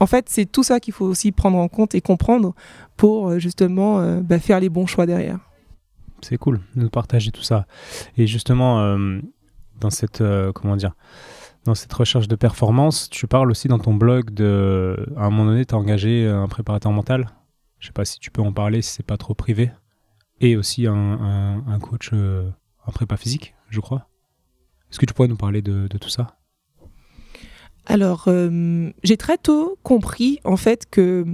en 0.00 0.06
fait, 0.06 0.26
c'est 0.28 0.50
tout 0.50 0.62
ça 0.62 0.80
qu'il 0.80 0.94
faut 0.94 1.04
aussi 1.04 1.30
prendre 1.30 1.58
en 1.58 1.68
compte 1.68 1.94
et 1.94 2.00
comprendre 2.00 2.54
pour 2.96 3.28
euh, 3.28 3.38
justement 3.38 4.00
euh, 4.00 4.20
bah, 4.20 4.40
faire 4.40 4.58
les 4.58 4.68
bons 4.68 4.86
choix 4.86 5.06
derrière. 5.06 5.38
C'est 6.22 6.38
cool 6.38 6.60
de 6.74 6.88
partager 6.88 7.30
tout 7.30 7.42
ça. 7.42 7.66
Et 8.16 8.26
justement, 8.26 8.96
dans 9.80 9.90
cette 9.90 10.22
comment 10.54 10.76
dire, 10.76 10.94
dans 11.64 11.74
cette 11.74 11.92
recherche 11.92 12.28
de 12.28 12.36
performance, 12.36 13.08
tu 13.08 13.26
parles 13.26 13.50
aussi 13.50 13.68
dans 13.68 13.78
ton 13.78 13.94
blog 13.94 14.30
de, 14.30 15.06
à 15.16 15.26
un 15.26 15.30
moment 15.30 15.46
donné, 15.46 15.64
tu 15.64 15.74
as 15.74 15.78
engagé 15.78 16.26
un 16.26 16.48
préparateur 16.48 16.92
mental 16.92 17.30
je 17.82 17.88
sais 17.88 17.92
pas 17.92 18.04
si 18.04 18.20
tu 18.20 18.30
peux 18.30 18.40
en 18.40 18.52
parler, 18.52 18.80
si 18.80 18.92
c'est 18.92 19.02
pas 19.02 19.16
trop 19.16 19.34
privé. 19.34 19.72
Et 20.40 20.56
aussi 20.56 20.86
un, 20.86 21.78
coach, 21.82 22.10
euh, 22.12 22.48
un 22.86 22.92
prépa 22.92 23.16
physique, 23.16 23.54
je 23.70 23.80
crois. 23.80 24.08
Est-ce 24.88 25.00
que 25.00 25.06
tu 25.06 25.12
pourrais 25.12 25.28
nous 25.28 25.36
parler 25.36 25.62
de, 25.62 25.88
tout 25.88 26.08
ça? 26.08 26.36
Alors, 27.86 28.24
euh, 28.28 28.90
j'ai 29.02 29.16
très 29.16 29.36
tôt 29.36 29.78
compris, 29.82 30.38
en 30.44 30.56
fait, 30.56 30.88
que 30.88 31.26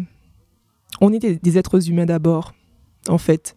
on 1.03 1.13
est 1.13 1.19
des, 1.19 1.59
êtres 1.59 1.91
humains 1.91 2.07
d'abord, 2.07 2.55
en 3.09 3.19
fait. 3.19 3.55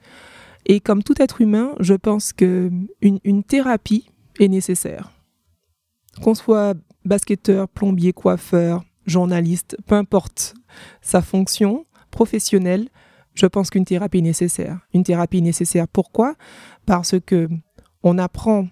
Et 0.65 0.81
comme 0.81 1.01
tout 1.01 1.15
être 1.21 1.39
humain, 1.39 1.75
je 1.79 1.93
pense 1.93 2.33
que 2.33 2.69
une 3.01 3.43
thérapie 3.43 4.09
est 4.39 4.49
nécessaire. 4.49 5.11
Qu'on 6.21 6.35
soit 6.35 6.75
basketteur, 7.05 7.69
plombier, 7.69 8.13
coiffeur, 8.13 8.83
journaliste, 9.05 9.77
peu 9.85 9.95
importe 9.95 10.53
sa 11.01 11.21
fonction, 11.21 11.85
professionnel, 12.11 12.89
je 13.33 13.45
pense 13.45 13.69
qu'une 13.69 13.85
thérapie 13.85 14.19
est 14.19 14.21
nécessaire. 14.21 14.79
Une 14.93 15.03
thérapie 15.03 15.37
est 15.37 15.41
nécessaire. 15.41 15.87
Pourquoi? 15.87 16.35
Parce 16.85 17.15
que 17.19 17.47
on 18.03 18.17
apprend 18.17 18.67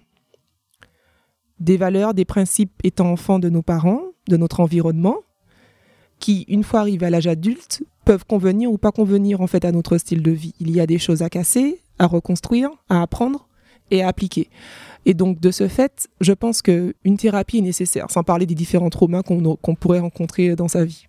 des 1.58 1.76
valeurs, 1.76 2.14
des 2.14 2.24
principes 2.24 2.72
étant 2.84 3.10
enfant 3.10 3.38
de 3.38 3.48
nos 3.48 3.62
parents, 3.62 4.02
de 4.28 4.36
notre 4.36 4.60
environnement, 4.60 5.16
qui, 6.18 6.42
une 6.48 6.64
fois 6.64 6.80
arrivés 6.80 7.06
à 7.06 7.10
l'âge 7.10 7.26
adulte, 7.26 7.82
peuvent 8.04 8.24
convenir 8.24 8.70
ou 8.70 8.78
pas 8.78 8.92
convenir 8.92 9.40
en 9.40 9.46
fait 9.46 9.64
à 9.64 9.72
notre 9.72 9.98
style 9.98 10.22
de 10.22 10.30
vie. 10.30 10.54
Il 10.58 10.70
y 10.70 10.80
a 10.80 10.86
des 10.86 10.98
choses 10.98 11.22
à 11.22 11.30
casser, 11.30 11.82
à 11.98 12.06
reconstruire, 12.06 12.70
à 12.88 13.02
apprendre 13.02 13.48
et. 13.90 14.50
Et 15.06 15.14
donc, 15.14 15.40
de 15.40 15.50
ce 15.50 15.68
fait, 15.68 16.08
je 16.20 16.32
pense 16.32 16.62
qu'une 16.62 17.16
thérapie 17.18 17.58
est 17.58 17.62
nécessaire, 17.62 18.10
sans 18.10 18.22
parler 18.22 18.46
des 18.46 18.54
différents 18.54 18.90
traumas 18.90 19.22
qu'on 19.22 19.74
pourrait 19.74 20.00
rencontrer 20.00 20.54
dans 20.56 20.68
sa 20.68 20.84
vie. 20.84 21.06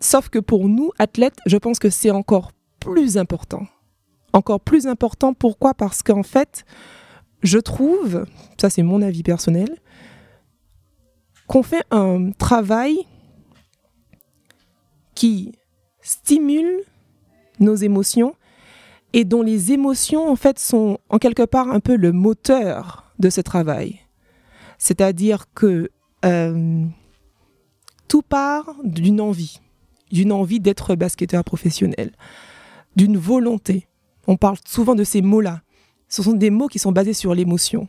Sauf 0.00 0.28
que 0.28 0.38
pour 0.38 0.68
nous, 0.68 0.90
athlètes, 0.98 1.38
je 1.46 1.56
pense 1.56 1.78
que 1.78 1.90
c'est 1.90 2.10
encore 2.10 2.52
plus 2.80 3.16
important. 3.18 3.66
Encore 4.32 4.60
plus 4.60 4.86
important, 4.86 5.34
pourquoi? 5.34 5.74
Parce 5.74 6.02
qu'en 6.02 6.22
fait, 6.22 6.64
je 7.42 7.58
trouve, 7.58 8.26
ça 8.60 8.70
c'est 8.70 8.82
mon 8.82 9.02
avis 9.02 9.22
personnel, 9.22 9.76
qu'on 11.46 11.62
fait 11.62 11.84
un 11.90 12.32
travail 12.32 13.06
qui 15.14 15.52
stimule 16.02 16.82
nos 17.60 17.74
émotions 17.74 18.34
et 19.16 19.24
dont 19.24 19.40
les 19.40 19.72
émotions 19.72 20.30
en 20.30 20.36
fait 20.36 20.58
sont 20.58 20.98
en 21.08 21.18
quelque 21.18 21.42
part 21.42 21.70
un 21.70 21.80
peu 21.80 21.96
le 21.96 22.12
moteur 22.12 23.12
de 23.18 23.30
ce 23.30 23.40
travail. 23.40 24.00
C'est-à-dire 24.76 25.46
que 25.54 25.90
euh, 26.26 26.84
tout 28.08 28.22
part 28.22 28.76
d'une 28.84 29.20
envie 29.20 29.60
d'une 30.12 30.32
envie 30.32 30.60
d'être 30.60 30.94
basketteur 30.94 31.42
professionnel, 31.44 32.12
d'une 32.94 33.16
volonté. 33.16 33.88
On 34.26 34.36
parle 34.36 34.56
souvent 34.64 34.94
de 34.94 35.02
ces 35.02 35.22
mots-là. 35.22 35.62
Ce 36.08 36.22
sont 36.22 36.34
des 36.34 36.50
mots 36.50 36.68
qui 36.68 36.78
sont 36.78 36.92
basés 36.92 37.12
sur 37.12 37.34
l'émotion. 37.34 37.88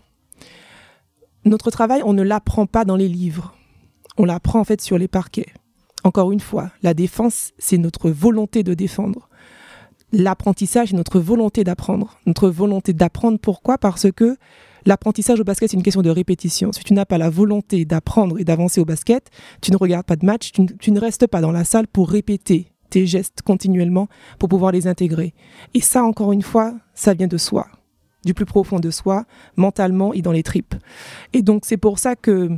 Notre 1.45 1.69
travail, 1.69 2.01
on 2.03 2.13
ne 2.13 2.23
l'apprend 2.23 2.65
pas 2.65 2.85
dans 2.85 2.95
les 2.95 3.07
livres. 3.07 3.53
On 4.17 4.25
l'apprend 4.25 4.59
en 4.59 4.63
fait 4.63 4.81
sur 4.81 4.97
les 4.97 5.07
parquets. 5.07 5.53
Encore 6.03 6.31
une 6.31 6.39
fois, 6.39 6.71
la 6.81 6.93
défense, 6.93 7.51
c'est 7.59 7.77
notre 7.77 8.09
volonté 8.09 8.63
de 8.63 8.73
défendre. 8.73 9.29
L'apprentissage, 10.13 10.89
c'est 10.89 10.95
notre 10.95 11.19
volonté 11.19 11.63
d'apprendre. 11.63 12.17
Notre 12.25 12.49
volonté 12.49 12.93
d'apprendre, 12.93 13.39
pourquoi? 13.39 13.77
Parce 13.77 14.11
que 14.11 14.37
L'apprentissage 14.87 15.37
au 15.41 15.43
basket, 15.43 15.69
c'est 15.69 15.75
une 15.75 15.83
question 15.83 16.01
de 16.01 16.09
répétition. 16.09 16.71
Si 16.71 16.81
tu 16.81 16.93
n'as 16.93 17.03
pas 17.03 17.17
la 17.17 17.29
volonté 17.29 17.83
d'apprendre 17.83 18.39
et 18.39 18.45
d'avancer 18.45 18.79
au 18.79 18.85
basket, 18.85 19.29
tu 19.61 19.69
ne 19.73 19.75
regardes 19.75 20.05
pas 20.05 20.15
de 20.15 20.25
match, 20.25 20.53
tu, 20.53 20.91
ne 20.91 20.99
restes 21.01 21.27
pas 21.27 21.41
dans 21.41 21.51
la 21.51 21.65
salle 21.65 21.87
pour 21.87 22.09
répéter 22.09 22.71
tes 22.89 23.05
gestes 23.05 23.41
continuellement 23.41 24.07
pour 24.39 24.47
pouvoir 24.47 24.71
les 24.71 24.87
intégrer. 24.87 25.33
Et 25.73 25.81
ça, 25.81 26.05
encore 26.05 26.31
une 26.31 26.41
fois, 26.41 26.73
ça 26.93 27.13
vient 27.13 27.27
de 27.27 27.37
soi, 27.37 27.67
du 28.23 28.33
plus 28.33 28.45
profond 28.45 28.79
de 28.79 28.89
soi, 28.89 29.25
mentalement 29.57 30.13
et 30.13 30.21
dans 30.21 30.31
les 30.31 30.43
tripes. 30.43 30.75
Et 31.33 31.41
donc, 31.41 31.65
c'est 31.65 31.75
pour 31.75 31.99
ça 31.99 32.15
que 32.15 32.49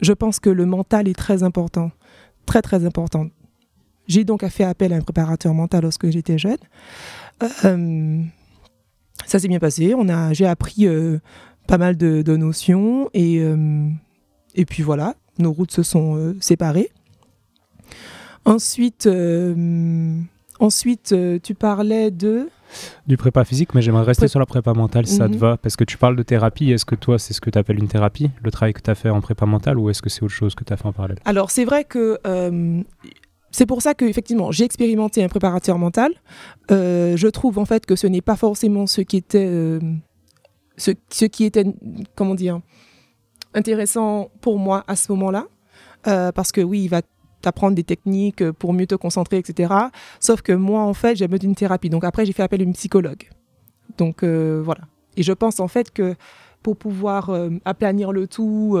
je 0.00 0.12
pense 0.12 0.38
que 0.38 0.50
le 0.50 0.66
mental 0.66 1.08
est 1.08 1.18
très 1.18 1.42
important, 1.42 1.90
très 2.46 2.62
très 2.62 2.84
important. 2.84 3.26
J'ai 4.06 4.24
donc 4.24 4.46
fait 4.48 4.64
appel 4.64 4.92
à 4.92 4.96
un 4.96 5.00
préparateur 5.00 5.54
mental 5.54 5.82
lorsque 5.82 6.10
j'étais 6.10 6.38
jeune. 6.38 6.58
Euh, 7.64 8.22
ça 9.26 9.38
s'est 9.38 9.48
bien 9.48 9.58
passé. 9.58 9.94
On 9.96 10.08
a, 10.08 10.32
j'ai 10.32 10.46
appris 10.46 10.86
euh, 10.86 11.18
pas 11.66 11.78
mal 11.78 11.96
de, 11.96 12.36
notions. 12.36 13.08
Et, 13.14 13.40
euh, 13.40 13.88
et 14.54 14.64
puis 14.64 14.82
voilà, 14.82 15.14
nos 15.38 15.52
routes 15.52 15.72
se 15.72 15.82
sont 15.82 16.34
séparées. 16.40 16.90
Ensuite, 18.44 19.08
ensuite 20.60 21.14
tu 21.42 21.54
parlais 21.54 22.10
de... 22.10 22.48
Du 23.06 23.16
prépa 23.16 23.44
physique, 23.44 23.72
mais 23.74 23.82
j'aimerais 23.82 24.02
rester 24.02 24.26
sur 24.26 24.40
la 24.40 24.46
prépa 24.46 24.74
mentale 24.74 25.06
si 25.06 25.16
ça 25.16 25.28
te 25.28 25.34
mhm. 25.34 25.38
va, 25.38 25.56
parce 25.56 25.76
que 25.76 25.84
tu 25.84 25.96
parles 25.96 26.16
de 26.16 26.22
thérapie. 26.24 26.72
Est-ce 26.72 26.84
que 26.84 26.96
toi, 26.96 27.18
c'est 27.18 27.32
ce 27.32 27.40
que 27.40 27.48
tu 27.48 27.56
appelles 27.58 27.78
une 27.78 27.88
thérapie, 27.88 28.30
le 28.42 28.50
travail 28.50 28.74
que 28.74 28.82
tu 28.82 28.90
as 28.90 28.96
fait 28.96 29.10
en 29.10 29.20
prépa 29.20 29.46
mentale, 29.46 29.78
ou 29.78 29.88
est-ce 29.90 30.02
que 30.02 30.10
c'est 30.10 30.22
autre 30.24 30.34
chose 30.34 30.54
que 30.54 30.64
tu 30.64 30.72
as 30.72 30.76
fait 30.76 30.86
en 30.86 30.92
parallèle? 30.92 31.18
Alors, 31.24 31.50
c'est 31.50 31.64
vrai 31.64 31.84
que 31.84 32.18
c'est 33.54 33.66
pour 33.66 33.82
ça 33.82 33.94
que 33.94 34.04
effectivement 34.04 34.50
j'ai 34.50 34.64
expérimenté 34.64 35.22
un 35.22 35.28
préparateur 35.28 35.78
mental. 35.78 36.12
je 36.68 37.28
trouve 37.28 37.58
en 37.58 37.64
fait 37.64 37.86
que 37.86 37.96
ce 37.96 38.06
n'est 38.06 38.20
pas 38.20 38.36
forcément 38.36 38.86
ce 38.86 39.00
qui 39.00 39.16
était 39.16 39.80
ce, 40.76 41.24
qui 41.24 41.44
était, 41.44 41.64
comment 42.14 42.34
dire, 42.34 42.60
intéressant 43.54 44.30
pour 44.40 44.58
moi 44.58 44.84
à 44.86 44.96
ce 44.96 45.10
moment-là. 45.12 45.46
Euh, 46.06 46.32
parce 46.32 46.52
que 46.52 46.60
oui, 46.60 46.84
il 46.84 46.88
va 46.88 47.02
t'apprendre 47.40 47.74
des 47.74 47.84
techniques 47.84 48.50
pour 48.52 48.72
mieux 48.72 48.86
te 48.86 48.94
concentrer, 48.94 49.38
etc. 49.38 49.72
Sauf 50.20 50.42
que 50.42 50.52
moi, 50.52 50.82
en 50.82 50.94
fait, 50.94 51.16
j'ai 51.16 51.28
besoin 51.28 51.38
d'une 51.38 51.54
thérapie. 51.54 51.90
Donc 51.90 52.04
après, 52.04 52.26
j'ai 52.26 52.32
fait 52.32 52.42
appel 52.42 52.60
à 52.60 52.64
une 52.64 52.72
psychologue. 52.72 53.28
Donc 53.98 54.22
euh, 54.22 54.60
voilà. 54.64 54.82
Et 55.16 55.22
je 55.22 55.32
pense 55.32 55.60
en 55.60 55.68
fait 55.68 55.92
que 55.92 56.14
pour 56.62 56.76
pouvoir 56.76 57.30
euh, 57.30 57.50
aplanir 57.64 58.12
le 58.12 58.26
tout, 58.26 58.78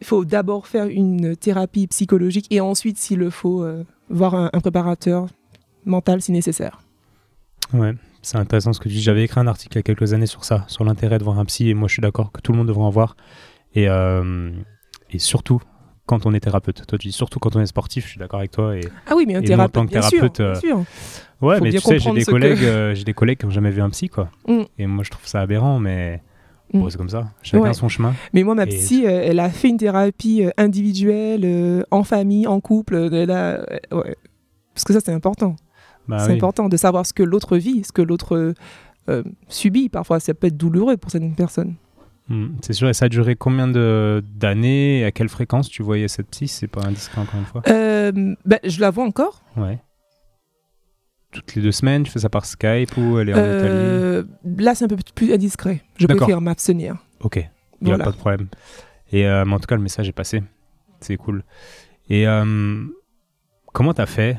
il 0.00 0.06
faut 0.06 0.24
d'abord 0.24 0.66
faire 0.66 0.86
une 0.86 1.36
thérapie 1.36 1.86
psychologique 1.86 2.46
et 2.50 2.60
ensuite, 2.60 2.98
s'il 2.98 3.18
le 3.18 3.30
faut, 3.30 3.66
voir 4.10 4.34
un, 4.34 4.50
un, 4.52 4.60
préparateur 4.60 5.26
mental 5.84 6.20
si 6.20 6.32
nécessaire. 6.32 6.80
Ouais, 7.72 7.94
c'est 8.22 8.38
intéressant 8.38 8.72
ce 8.72 8.80
que 8.80 8.88
tu 8.88 8.96
dis. 8.96 9.02
J'avais 9.02 9.24
écrit 9.24 9.40
un 9.40 9.46
article 9.46 9.76
il 9.76 9.78
y 9.78 9.80
a 9.80 9.82
quelques 9.82 10.12
années 10.12 10.26
sur 10.26 10.44
ça, 10.44 10.64
sur 10.68 10.84
l'intérêt 10.84 11.18
de 11.18 11.24
voir 11.24 11.38
un 11.38 11.44
psy, 11.44 11.70
et 11.70 11.74
moi 11.74 11.88
je 11.88 11.94
suis 11.94 12.02
d'accord 12.02 12.32
que 12.32 12.40
tout 12.40 12.52
le 12.52 12.58
monde 12.58 12.68
devrait 12.68 12.84
en 12.84 12.90
voir. 12.90 13.16
Et, 13.74 13.88
euh, 13.88 14.50
et 15.10 15.18
surtout 15.18 15.60
quand 16.06 16.26
on 16.26 16.34
est 16.34 16.40
thérapeute. 16.40 16.86
Toi 16.86 16.98
tu 16.98 17.08
dis 17.08 17.12
surtout 17.12 17.38
quand 17.38 17.56
on 17.56 17.60
est 17.60 17.66
sportif, 17.66 18.04
je 18.04 18.10
suis 18.10 18.18
d'accord 18.18 18.40
avec 18.40 18.50
toi. 18.50 18.76
Et, 18.76 18.80
ah 19.06 19.14
oui, 19.16 19.24
mais 19.26 19.36
un 19.36 19.42
thérapeute, 19.42 19.72
tant 19.72 19.86
que 19.86 19.92
thérapeute, 19.92 20.40
bien 20.40 20.54
sûr, 20.54 20.78
euh, 20.78 20.82
Ouais, 21.40 21.60
mais 21.60 21.70
tu 21.70 21.78
sais, 21.80 21.98
j'ai 21.98 22.12
des, 22.12 22.24
collègues, 22.24 22.64
euh, 22.64 22.94
j'ai 22.94 23.04
des 23.04 23.12
collègues 23.12 23.38
qui 23.38 23.46
n'ont 23.46 23.52
jamais 23.52 23.70
vu 23.70 23.82
un 23.82 23.90
psy, 23.90 24.08
quoi. 24.08 24.30
Mm. 24.48 24.62
Et 24.78 24.86
moi 24.86 25.04
je 25.04 25.10
trouve 25.10 25.26
ça 25.26 25.40
aberrant, 25.40 25.78
mais. 25.78 26.22
Mm. 26.72 26.80
Bon, 26.80 26.90
c'est 26.90 26.98
comme 26.98 27.08
ça, 27.08 27.30
chacun 27.42 27.72
son 27.72 27.88
chemin. 27.88 28.14
Mais 28.32 28.42
moi, 28.42 28.54
ma 28.54 28.66
psy, 28.66 29.04
elle 29.04 29.40
a 29.40 29.50
fait 29.50 29.68
une 29.68 29.78
thérapie 29.78 30.44
individuelle, 30.56 31.84
en 31.90 32.02
famille, 32.02 32.46
en 32.46 32.60
couple. 32.60 33.08
Parce 33.88 34.84
que 34.84 34.92
ça, 34.92 35.00
c'est 35.00 35.12
important. 35.12 35.56
Bah 36.08 36.20
c'est 36.20 36.32
important 36.32 36.68
de 36.68 36.76
savoir 36.76 37.04
ce 37.04 37.12
que 37.12 37.22
l'autre 37.22 37.56
vit, 37.56 37.82
ce 37.82 37.92
que 37.92 38.02
l'autre 38.02 38.54
euh, 39.08 39.22
subit. 39.48 39.88
Parfois, 39.88 40.20
ça 40.20 40.34
peut 40.34 40.48
être 40.48 40.56
douloureux 40.56 40.96
pour 40.96 41.10
certaines 41.10 41.34
personnes. 41.34 41.74
Hmm, 42.28 42.48
c'est 42.60 42.72
sûr, 42.72 42.88
et 42.88 42.94
ça 42.94 43.04
a 43.04 43.08
duré 43.08 43.36
combien 43.36 43.68
d'années? 43.68 45.04
À 45.04 45.12
quelle 45.12 45.28
fréquence 45.28 45.68
tu 45.68 45.82
voyais 45.82 46.08
cette 46.08 46.28
psy? 46.28 46.48
C'est 46.48 46.66
pas 46.66 46.84
indiscret 46.84 47.20
encore 47.20 47.38
une 47.38 47.46
fois 47.46 47.62
euh, 47.68 48.34
bah, 48.44 48.58
Je 48.64 48.80
la 48.80 48.90
vois 48.90 49.04
encore. 49.04 49.42
Ouais. 49.56 49.78
Toutes 51.40 51.54
les 51.54 51.62
deux 51.62 51.72
semaines 51.72 52.02
Tu 52.02 52.10
fais 52.10 52.20
ça 52.20 52.28
par 52.28 52.44
Skype 52.44 52.96
ou 52.96 53.18
elle 53.18 53.30
est 53.30 53.34
en 53.34 53.38
euh, 53.38 54.22
Italie 54.22 54.64
Là, 54.64 54.74
c'est 54.74 54.84
un 54.84 54.88
peu 54.88 54.96
plus 55.14 55.32
indiscret. 55.32 55.82
Je 55.96 56.06
préfère 56.06 56.40
m'abstenir. 56.40 56.96
Ok, 57.20 57.36
il 57.80 57.86
n'y 57.86 57.92
a 57.92 57.98
pas 57.98 58.10
de 58.10 58.16
problème. 58.16 58.48
Et 59.12 59.26
euh, 59.26 59.44
en 59.44 59.58
tout 59.58 59.66
cas, 59.66 59.76
le 59.76 59.82
message 59.82 60.08
est 60.08 60.12
passé. 60.12 60.42
C'est 61.00 61.16
cool. 61.16 61.44
Et 62.08 62.26
euh, 62.26 62.84
comment 63.72 63.94
t'as 63.94 64.06
fait 64.06 64.38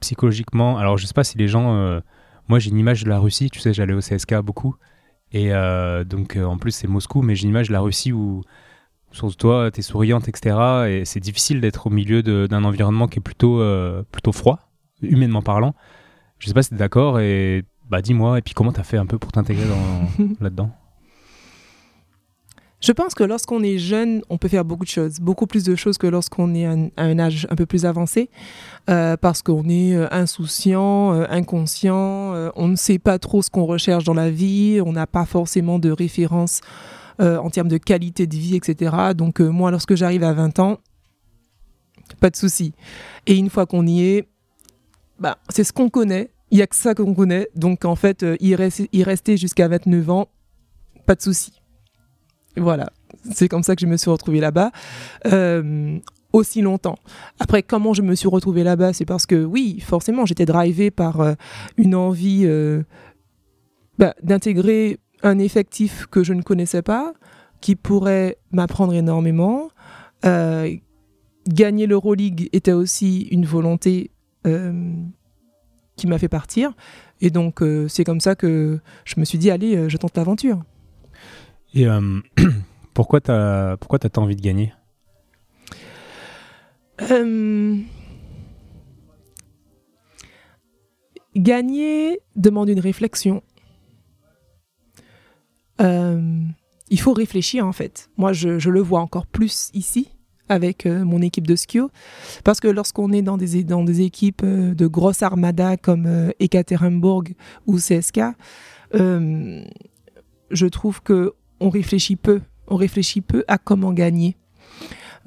psychologiquement? 0.00 0.78
Alors, 0.78 0.98
je 0.98 1.06
sais 1.06 1.14
pas 1.14 1.24
si 1.24 1.38
les 1.38 1.48
gens. 1.48 2.00
moi, 2.48 2.58
j'ai 2.58 2.70
une 2.70 2.78
image 2.78 3.04
de 3.04 3.08
la 3.08 3.18
Russie. 3.18 3.50
Tu 3.50 3.60
sais, 3.60 3.72
j'allais 3.72 3.94
au 3.94 4.00
CSK 4.00 4.36
beaucoup. 4.40 4.76
Et 5.32 5.50
donc, 6.06 6.36
en 6.36 6.58
plus, 6.58 6.72
c'est 6.72 6.88
Moscou, 6.88 7.22
mais 7.22 7.34
j'ai 7.34 7.44
une 7.44 7.50
image 7.50 7.68
de 7.68 7.72
la 7.72 7.80
Russie 7.80 8.12
où 8.12 8.42
sur 9.12 9.34
toi, 9.36 9.70
tu 9.70 9.80
es 9.80 9.82
souriante, 9.82 10.28
etc. 10.28 10.56
Et 10.88 11.04
c'est 11.04 11.20
difficile 11.20 11.60
d'être 11.60 11.86
au 11.86 11.90
milieu 11.90 12.22
d'un 12.22 12.64
environnement 12.64 13.06
qui 13.06 13.18
est 13.18 13.22
plutôt, 13.22 13.60
euh, 13.60 14.02
plutôt 14.10 14.32
froid, 14.32 14.58
humainement 15.02 15.42
parlant. 15.42 15.74
Je 16.42 16.48
sais 16.48 16.54
pas 16.54 16.62
si 16.62 16.70
tu 16.70 16.74
es 16.74 16.78
d'accord, 16.78 17.20
et 17.20 17.64
bah 17.88 18.02
dis-moi, 18.02 18.38
et 18.38 18.42
puis 18.42 18.52
comment 18.54 18.72
tu 18.72 18.80
as 18.80 18.84
fait 18.84 18.96
un 18.96 19.06
peu 19.06 19.18
pour 19.18 19.32
t'intégrer 19.32 19.64
là-dedans? 20.40 20.70
Je 22.80 22.90
pense 22.90 23.14
que 23.14 23.22
lorsqu'on 23.22 23.62
est 23.62 23.78
jeune, 23.78 24.22
on 24.28 24.38
peut 24.38 24.48
faire 24.48 24.64
beaucoup 24.64 24.82
de 24.82 24.90
choses, 24.90 25.20
beaucoup 25.20 25.46
plus 25.46 25.62
de 25.62 25.76
choses 25.76 25.98
que 25.98 26.08
lorsqu'on 26.08 26.52
est 26.52 26.66
à 26.66 26.74
un, 26.96 27.18
âge 27.20 27.46
un 27.48 27.54
peu 27.54 27.64
plus 27.64 27.86
avancé, 27.86 28.28
euh, 28.90 29.16
parce 29.16 29.40
qu'on 29.40 29.68
est 29.68 29.94
euh, 29.94 30.08
insouciant, 30.10 31.12
inconscient, 31.12 32.50
on 32.56 32.66
ne 32.66 32.74
sait 32.74 32.98
pas 32.98 33.20
trop 33.20 33.40
ce 33.40 33.50
qu'on 33.50 33.66
recherche 33.66 34.02
dans 34.02 34.14
la 34.14 34.30
vie, 34.30 34.80
on 34.84 34.92
n'a 34.92 35.06
pas 35.06 35.26
forcément 35.26 35.78
de 35.78 35.92
référence 35.92 36.60
euh, 37.20 37.36
en 37.36 37.50
termes 37.50 37.68
de 37.68 37.76
qualité 37.76 38.26
de 38.26 38.34
vie, 38.34 38.56
etc. 38.56 38.96
Donc 39.14 39.40
euh, 39.40 39.48
moi, 39.48 39.70
lorsque 39.70 39.94
j'arrive 39.94 40.24
à 40.24 40.32
20 40.32 40.58
ans, 40.60 40.78
pas 42.20 42.30
de 42.30 42.36
souci. 42.36 42.72
Et 43.26 43.36
une 43.36 43.50
fois 43.50 43.66
qu'on 43.66 43.86
y 43.86 44.02
est, 44.02 44.28
bah, 45.22 45.38
c'est 45.48 45.64
ce 45.64 45.72
qu'on 45.72 45.88
connaît. 45.88 46.30
Il 46.50 46.56
n'y 46.56 46.62
a 46.62 46.66
que 46.66 46.76
ça 46.76 46.94
qu'on 46.94 47.14
connaît. 47.14 47.48
Donc 47.54 47.84
en 47.84 47.96
fait, 47.96 48.22
euh, 48.22 48.36
y, 48.40 48.54
rester 48.54 49.36
jusqu'à 49.36 49.68
29 49.68 50.10
ans, 50.10 50.28
pas 51.06 51.14
de 51.14 51.22
souci. 51.22 51.62
Voilà. 52.56 52.90
C'est 53.30 53.48
comme 53.48 53.62
ça 53.62 53.74
que 53.74 53.80
je 53.80 53.86
me 53.86 53.96
suis 53.96 54.10
retrouvée 54.10 54.40
là-bas. 54.40 54.70
aussi 56.32 56.62
longtemps. 56.62 56.96
Après, 57.40 57.62
comment 57.62 57.92
je 57.92 58.00
me 58.00 58.14
suis 58.14 58.28
retrouvée 58.28 58.64
là-bas 58.64 58.94
C'est 58.94 59.04
parce 59.04 59.26
que, 59.26 59.44
oui, 59.44 59.80
forcément, 59.80 60.24
j'étais 60.24 60.46
drivée 60.46 60.90
par 60.90 61.34
une 61.76 61.94
envie 61.94 62.46
bah, 63.98 64.14
d'intégrer 64.22 64.98
un 65.22 65.38
effectif 65.38 66.06
que 66.06 66.24
je 66.24 66.32
ne 66.32 66.42
connaissais 66.42 66.82
pas, 66.82 67.12
qui 67.60 67.76
pourrait 67.76 68.38
m'apprendre 68.50 68.94
énormément. 68.94 69.68
Euh, 70.24 70.74
gagner 71.48 71.86
l'Euroleague 71.86 72.48
était 72.52 72.72
aussi 72.72 73.22
une 73.30 73.46
volonté 73.46 74.10
euh, 74.10 74.21
qui 74.44 76.06
m'a 76.06 76.18
fait 76.18 76.28
partir. 76.28 76.72
Et 77.20 77.30
donc, 77.30 77.62
euh, 77.62 77.86
c'est 77.88 78.04
comme 78.04 78.20
ça 78.20 78.34
que 78.34 78.80
je 79.04 79.14
me 79.18 79.24
suis 79.24 79.38
dit, 79.38 79.50
allez, 79.50 79.88
je 79.88 79.96
tente 79.96 80.16
l'aventure. 80.16 80.62
Et 81.74 81.86
pourquoi 82.94 83.20
tu 83.20 83.30
as, 83.30 83.76
pourquoi 83.80 83.98
as 84.02 84.18
envie 84.18 84.36
de 84.36 84.42
gagner? 84.42 84.72
Gagner 91.34 92.20
demande 92.36 92.68
une 92.68 92.80
réflexion. 92.80 93.42
Euh, 95.80 96.42
il 96.90 97.00
faut 97.00 97.14
réfléchir 97.14 97.66
en 97.66 97.72
fait. 97.72 98.10
Moi, 98.16 98.32
je, 98.32 98.68
le 98.68 98.80
vois 98.80 99.00
encore 99.00 99.26
plus 99.26 99.70
ici 99.72 100.08
avec 100.52 100.86
euh, 100.86 101.04
mon 101.04 101.20
équipe 101.22 101.46
de 101.46 101.56
skio, 101.56 101.90
parce 102.44 102.60
que 102.60 102.68
lorsqu'on 102.68 103.12
est 103.12 103.22
dans 103.22 103.36
des, 103.36 104.00
équipes 104.02 104.42
euh, 104.44 104.74
de 104.74 104.86
grosses 104.86 105.22
armadas 105.22 105.76
comme 105.76 106.32
Ekaterinbourg 106.40 107.24
ou 107.66 107.76
CSK, 107.76 108.20
je 108.92 110.66
trouve 110.66 111.02
que 111.02 111.32
on 111.60 111.70
réfléchit 111.70 112.16
peu, 112.16 112.40
on 112.68 112.76
réfléchit 112.76 113.20
peu 113.20 113.44
à 113.48 113.58
comment 113.58 113.92
gagner, 113.92 114.36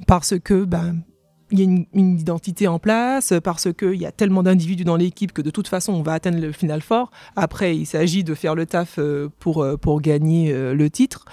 parce 0.07 0.37
que 0.39 0.65
ben 0.65 0.95
il 1.51 1.59
y 1.59 1.63
a 1.63 1.85
une, 1.93 2.19
identité 2.19 2.67
en 2.67 2.79
place, 2.79 3.33
parce 3.43 3.71
qu'il 3.73 3.95
y 3.95 4.05
a 4.05 4.11
tellement 4.11 4.43
d'individus 4.43 4.83
dans 4.83 4.95
l'équipe 4.95 5.31
que 5.31 5.41
de 5.41 5.49
toute 5.49 5.67
façon, 5.67 5.93
on 5.93 6.01
va 6.01 6.13
atteindre 6.13 6.39
le 6.39 6.51
final 6.51 6.81
fort. 6.81 7.11
Après, 7.35 7.75
il 7.75 7.85
s'agit 7.85 8.23
de 8.23 8.33
faire 8.33 8.55
le 8.55 8.65
taf 8.65 8.95
euh, 8.97 9.29
pour, 9.39 9.63
euh, 9.63 9.77
gagner 9.99 10.51
euh, 10.51 10.73
le 10.73 10.89
titre. 10.89 11.25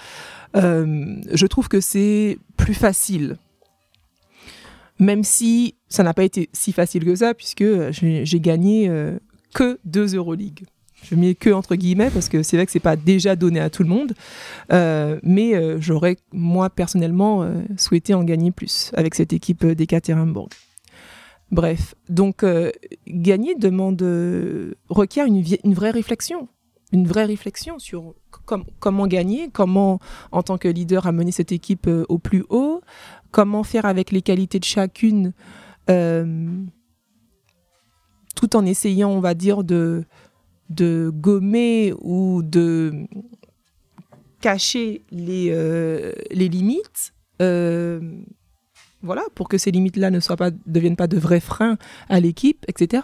je 0.55 1.45
trouve 1.47 1.67
que 1.67 1.81
c'est 1.81 2.37
plus 2.57 2.73
facile. 2.73 3.37
Même 4.99 5.23
si 5.23 5.75
ça 5.89 6.03
n'a 6.03 6.13
pas 6.13 6.23
été 6.23 6.49
si 6.53 6.71
facile 6.71 7.03
que 7.03 7.15
ça, 7.15 7.33
puisque 7.33 7.63
j'ai 7.91 8.39
gagné 8.39 8.89
que 9.53 9.79
deux 9.85 10.15
Euroleague. 10.15 10.65
Je 11.03 11.15
mets 11.15 11.35
que 11.35 11.49
entre 11.49 11.75
guillemets 11.75 12.09
parce 12.09 12.29
que 12.29 12.43
c'est 12.43 12.55
vrai 12.55 12.65
que 12.65 12.71
c'est 12.71 12.79
pas 12.79 12.95
déjà 12.95 13.35
donné 13.35 13.59
à 13.59 13.69
tout 13.69 13.83
le 13.83 13.89
monde, 13.89 14.13
euh, 14.71 15.19
mais 15.21 15.55
euh, 15.55 15.77
j'aurais 15.79 16.17
moi 16.31 16.69
personnellement 16.69 17.43
euh, 17.43 17.61
souhaité 17.77 18.13
en 18.13 18.23
gagner 18.23 18.51
plus 18.51 18.91
avec 18.95 19.15
cette 19.15 19.33
équipe 19.33 19.65
d'Ekaterinbourg. 19.65 20.49
Bref, 21.51 21.93
donc 22.09 22.43
gagner 23.05 23.53
demande 23.53 24.01
requiert 24.89 25.27
une, 25.27 25.43
vraie 25.75 25.91
réflexion, 25.91 26.47
une 26.91 27.05
vraie 27.05 27.25
réflexion 27.25 27.77
sur 27.77 28.15
comment 28.79 29.05
gagner, 29.05 29.49
comment 29.53 29.99
en 30.31 30.41
tant 30.41 30.57
que 30.57 30.67
leader 30.67 31.05
amener 31.05 31.31
cette 31.31 31.51
équipe 31.51 31.87
au 32.09 32.17
plus 32.17 32.43
haut, 32.49 32.81
comment 33.33 33.63
faire 33.63 33.85
avec 33.85 34.11
les 34.11 34.21
qualités 34.21 34.59
de 34.59 34.63
chacune, 34.63 35.33
tout 38.35 38.55
en 38.55 38.65
essayant, 38.65 39.09
on 39.09 39.19
va 39.19 39.33
dire, 39.33 39.65
de 39.65 40.05
de 40.69 41.11
gommer 41.13 41.93
ou 42.01 42.41
de 42.43 43.05
cacher 44.41 45.03
les, 45.11 45.49
euh, 45.51 46.11
les 46.31 46.49
limites, 46.49 47.13
euh, 47.41 48.01
voilà, 49.01 49.23
pour 49.35 49.47
que 49.47 49.57
ces 49.57 49.71
limites-là 49.71 50.11
ne 50.11 50.19
soient 50.19 50.35
pas, 50.35 50.51
deviennent 50.65 50.95
pas 50.95 51.07
de 51.07 51.17
vrais 51.17 51.39
freins 51.39 51.77
à 52.09 52.19
l'équipe, 52.19 52.65
etc. 52.67 53.03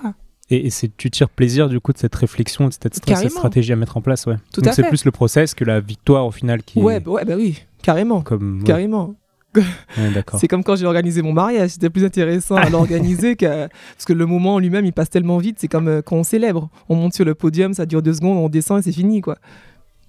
Et, 0.49 0.67
et 0.67 0.89
tu 0.97 1.11
tires 1.11 1.29
plaisir 1.29 1.69
du 1.69 1.79
coup 1.79 1.93
de 1.93 1.97
cette 1.97 2.15
réflexion, 2.15 2.67
de 2.67 2.73
cette, 2.73 2.95
stratégie 2.95 3.71
à 3.71 3.75
mettre 3.75 3.97
en 3.97 4.01
place, 4.01 4.25
ouais. 4.25 4.35
Tout 4.51 4.61
Donc 4.61 4.73
c'est 4.73 4.87
plus 4.87 5.05
le 5.05 5.11
process 5.11 5.53
que 5.53 5.63
la 5.63 5.79
victoire 5.79 6.25
au 6.25 6.31
final 6.31 6.63
qui. 6.63 6.79
Ouais, 6.79 7.05
ouais 7.05 7.23
bah 7.23 7.35
oui, 7.37 7.63
carrément. 7.81 8.21
Comme, 8.21 8.63
carrément. 8.65 9.15
C'est 10.37 10.47
comme 10.47 10.63
quand 10.63 10.75
j'ai 10.75 10.85
organisé 10.85 11.21
mon 11.21 11.33
mariage, 11.33 11.71
c'était 11.71 11.89
plus 11.89 12.05
intéressant 12.05 12.55
à 12.55 12.69
l'organiser 12.69 13.35
que 13.35 13.67
parce 13.67 14.05
que 14.05 14.13
le 14.13 14.25
moment 14.25 14.55
en 14.55 14.59
lui-même 14.59 14.85
il 14.85 14.93
passe 14.93 15.09
tellement 15.09 15.37
vite, 15.37 15.57
c'est 15.59 15.67
comme 15.67 15.87
euh, 15.87 16.01
quand 16.01 16.17
on 16.17 16.23
célèbre, 16.23 16.69
on 16.87 16.95
monte 16.95 17.13
sur 17.13 17.25
le 17.25 17.35
podium, 17.35 17.73
ça 17.73 17.85
dure 17.85 18.01
deux 18.01 18.13
secondes, 18.13 18.37
on 18.37 18.49
descend 18.49 18.79
et 18.79 18.81
c'est 18.81 18.91
fini 18.91 19.21
quoi. 19.21 19.37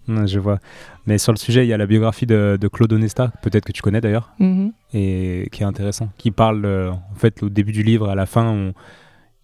je 0.09 0.39
vois. 0.39 0.59
Mais 1.07 1.19
sur 1.19 1.33
le 1.33 1.39
sujet, 1.39 1.65
il 1.65 1.69
y 1.69 1.73
a 1.73 1.79
la 1.79 1.87
biographie 1.87 2.27
de, 2.27 2.59
Claude 2.73 2.93
Onesta, 2.93 3.33
peut-être 3.43 3.65
que 3.65 3.73
tu 3.73 3.83
connais 3.83 4.01
d'ailleurs, 4.01 4.33
mm-hmm. 4.41 4.73
et 4.95 5.49
qui 5.51 5.63
est 5.63 5.67
intéressant, 5.67 6.11
qui 6.19 6.31
parle 6.31 6.65
euh, 6.65 6.91
en 6.91 7.15
fait 7.15 7.43
au 7.43 7.49
début 7.49 7.73
du 7.73 7.83
livre, 7.83 8.09
à 8.09 8.15
la 8.15 8.27
fin, 8.27 8.73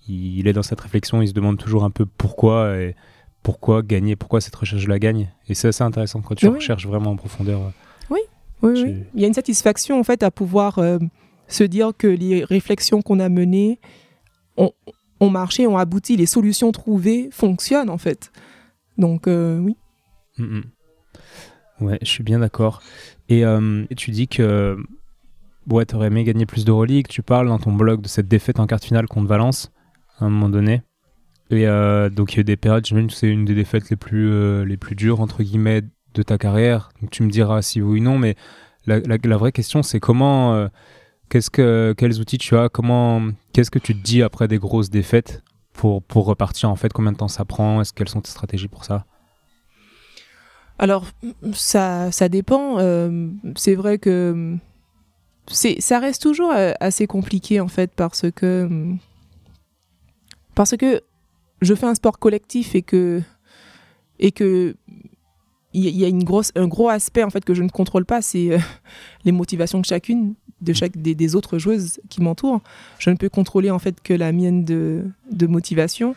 il 0.09 0.46
est 0.46 0.52
dans 0.52 0.62
cette 0.62 0.80
réflexion, 0.80 1.22
il 1.22 1.28
se 1.28 1.32
demande 1.32 1.59
toujours 1.59 1.85
un 1.85 1.90
peu 1.90 2.06
pourquoi 2.06 2.76
et 2.76 2.94
pourquoi 3.42 3.82
gagner, 3.82 4.16
pourquoi 4.16 4.40
cette 4.40 4.56
recherche 4.56 4.88
la 4.88 4.98
gagne. 4.98 5.28
Et 5.48 5.54
c'est 5.54 5.68
assez 5.68 5.85
intéressant 5.85 6.20
quand 6.20 6.35
tu 6.35 6.48
recherches 6.48 6.87
vraiment 6.87 7.12
en 7.12 7.16
profondeur. 7.16 7.72
Euh, 8.64 8.72
oui, 8.84 9.04
Il 9.14 9.20
y 9.20 9.24
a 9.24 9.28
une 9.28 9.34
satisfaction 9.34 9.98
en 9.98 10.04
fait 10.04 10.22
à 10.22 10.30
pouvoir 10.30 10.78
euh, 10.78 10.98
se 11.48 11.64
dire 11.64 11.92
que 11.96 12.06
les 12.06 12.44
réflexions 12.44 13.02
qu'on 13.02 13.20
a 13.20 13.28
menées 13.28 13.80
ont, 14.56 15.30
marché, 15.30 15.66
ont 15.66 15.76
abouti, 15.76 16.16
les 16.16 16.26
solutions 16.26 16.72
trouvées 16.72 17.28
fonctionnent 17.30 17.90
en 17.90 17.98
fait. 17.98 18.32
Donc 18.98 19.26
euh, 19.26 19.58
oui. 19.58 19.76
Mm, 20.38 20.58
mm. 20.58 20.64
Ouais, 21.80 21.98
je 22.00 22.06
suis 22.08 22.22
bien 22.24 22.38
d'accord. 22.38 22.82
Et, 23.28 23.44
euh, 23.44 23.84
tu 23.96 24.10
dis 24.10 24.28
que 24.28 24.78
ouais, 25.68 25.84
tu 25.84 25.94
aurais 25.94 26.06
aimé 26.06 26.24
gagner 26.24 26.46
plus 26.46 26.64
de 26.64 26.72
reliques. 26.72 27.08
Tu 27.08 27.22
parles 27.22 27.48
dans 27.48 27.58
ton 27.58 27.72
blog 27.72 28.00
de 28.00 28.08
cette 28.08 28.28
défaite 28.28 28.60
en 28.60 28.66
quart 28.66 28.80
finale 28.80 29.06
contre 29.06 29.28
Valence 29.28 29.70
à 30.18 30.24
un 30.24 30.30
moment 30.30 30.48
donné. 30.48 30.82
Et 31.50 31.66
donc 32.11 32.32
il 32.32 32.36
y 32.36 32.38
a 32.38 32.40
eu 32.40 32.44
des 32.44 32.57
périodes, 32.57 32.84
j'imagine 32.84 33.09
que 33.09 33.14
c'est 33.14 33.28
une 33.28 33.44
des 33.44 33.54
défaites 33.54 33.88
les 33.88 33.94
plus, 33.96 34.64
les 34.64 34.76
plus 34.76 34.96
dures, 34.96 35.20
entre 35.20 35.44
guillemets, 35.44 35.82
de 36.16 36.22
ta 36.22 36.38
carrière. 36.38 36.90
Tu 37.10 37.22
me 37.22 37.30
diras 37.30 37.62
si 37.62 37.80
oui 37.80 38.00
ou 38.00 38.02
non, 38.02 38.18
mais 38.18 38.34
la, 38.86 38.98
la, 39.00 39.36
vraie 39.36 39.52
question 39.52 39.82
c'est 39.82 40.00
comment, 40.00 40.54
euh, 40.54 40.68
qu'est-ce 41.28 41.50
que, 41.50 41.94
quels 41.96 42.20
outils 42.20 42.38
tu 42.38 42.56
as, 42.56 42.68
comment, 42.68 43.22
qu'est-ce 43.52 43.70
que 43.70 43.78
tu 43.78 43.94
te 43.94 44.02
dis 44.02 44.22
après 44.22 44.48
des 44.48 44.58
grosses 44.58 44.90
défaites 44.90 45.42
pour, 45.72 46.02
pour 46.02 46.26
repartir 46.26 46.70
en 46.70 46.76
fait, 46.76 46.92
combien 46.92 47.12
de 47.12 47.16
temps 47.18 47.28
ça 47.28 47.44
prend, 47.44 47.80
est-ce 47.80 47.92
quelles 47.92 48.08
sont 48.08 48.20
tes 48.20 48.30
stratégies 48.30 48.68
pour 48.68 48.84
ça? 48.84 49.04
Alors 50.78 51.06
ça, 51.54 52.12
ça 52.12 52.28
dépend. 52.28 52.78
Euh, 52.78 53.28
c'est 53.56 53.74
vrai 53.74 53.98
que 53.98 54.56
c'est, 55.46 55.80
ça 55.80 55.98
reste 55.98 56.22
toujours 56.22 56.52
euh, 56.52 56.72
assez 56.80 57.06
compliqué 57.06 57.60
en 57.60 57.68
fait 57.68 57.90
parce 57.94 58.30
que 58.30 58.68
parce 60.54 60.76
que 60.76 61.00
je 61.62 61.74
fais 61.74 61.86
un 61.86 61.94
sport 61.94 62.18
collectif 62.18 62.74
et 62.74 62.82
que 62.82 63.22
et 64.18 64.32
que 64.32 64.76
il 65.77 65.97
y 65.97 66.05
a 66.05 66.09
une 66.09 66.24
grosse, 66.24 66.53
un 66.57 66.68
gros 66.68 66.89
aspect 66.89 67.22
en 67.22 67.31
fait 67.31 67.45
que 67.45 67.55
je 67.55 67.62
ne 67.62 67.68
contrôle 67.68 68.05
pas, 68.05 68.22
c'est 68.22 68.53
euh, 68.53 68.59
les 69.24 69.33
motivations 69.33 69.81
de 69.81 69.85
chacune, 69.85 70.35
de 70.61 70.72
chaque 70.72 70.97
des, 70.97 71.35
autres 71.35 71.59
joueuses 71.59 72.01
qui 72.09 72.22
m'entourent. 72.22 72.62
Je 72.99 73.11
ne 73.11 73.16
peux 73.16 73.29
contrôler 73.29 73.70
en 73.70 73.79
fait 73.79 74.01
que 74.03 74.14
la 74.14 74.33
mienne 74.33 74.64
de, 74.64 75.05
motivation. 75.47 76.16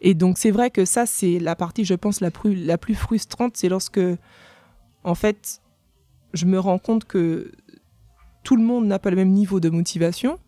Et 0.00 0.14
donc 0.14 0.38
c'est 0.38 0.52
vrai 0.52 0.70
que 0.70 0.84
ça, 0.84 1.06
c'est 1.06 1.38
la 1.40 1.56
partie, 1.56 1.84
je 1.84 1.94
pense, 1.94 2.20
la 2.20 2.30
plus, 2.30 2.94
frustrante, 2.94 3.56
c'est 3.56 3.68
lorsque, 3.68 4.00
en 5.04 5.14
fait, 5.14 5.60
je 6.32 6.46
me 6.46 6.58
rends 6.58 6.78
compte 6.78 7.04
que 7.04 7.50
tout 8.44 8.56
le 8.56 8.62
monde 8.62 8.86
n'a 8.86 8.98
pas 8.98 9.10
le 9.10 9.16
même 9.16 9.32
niveau 9.32 9.60
de 9.60 9.68
motivation 9.68 10.38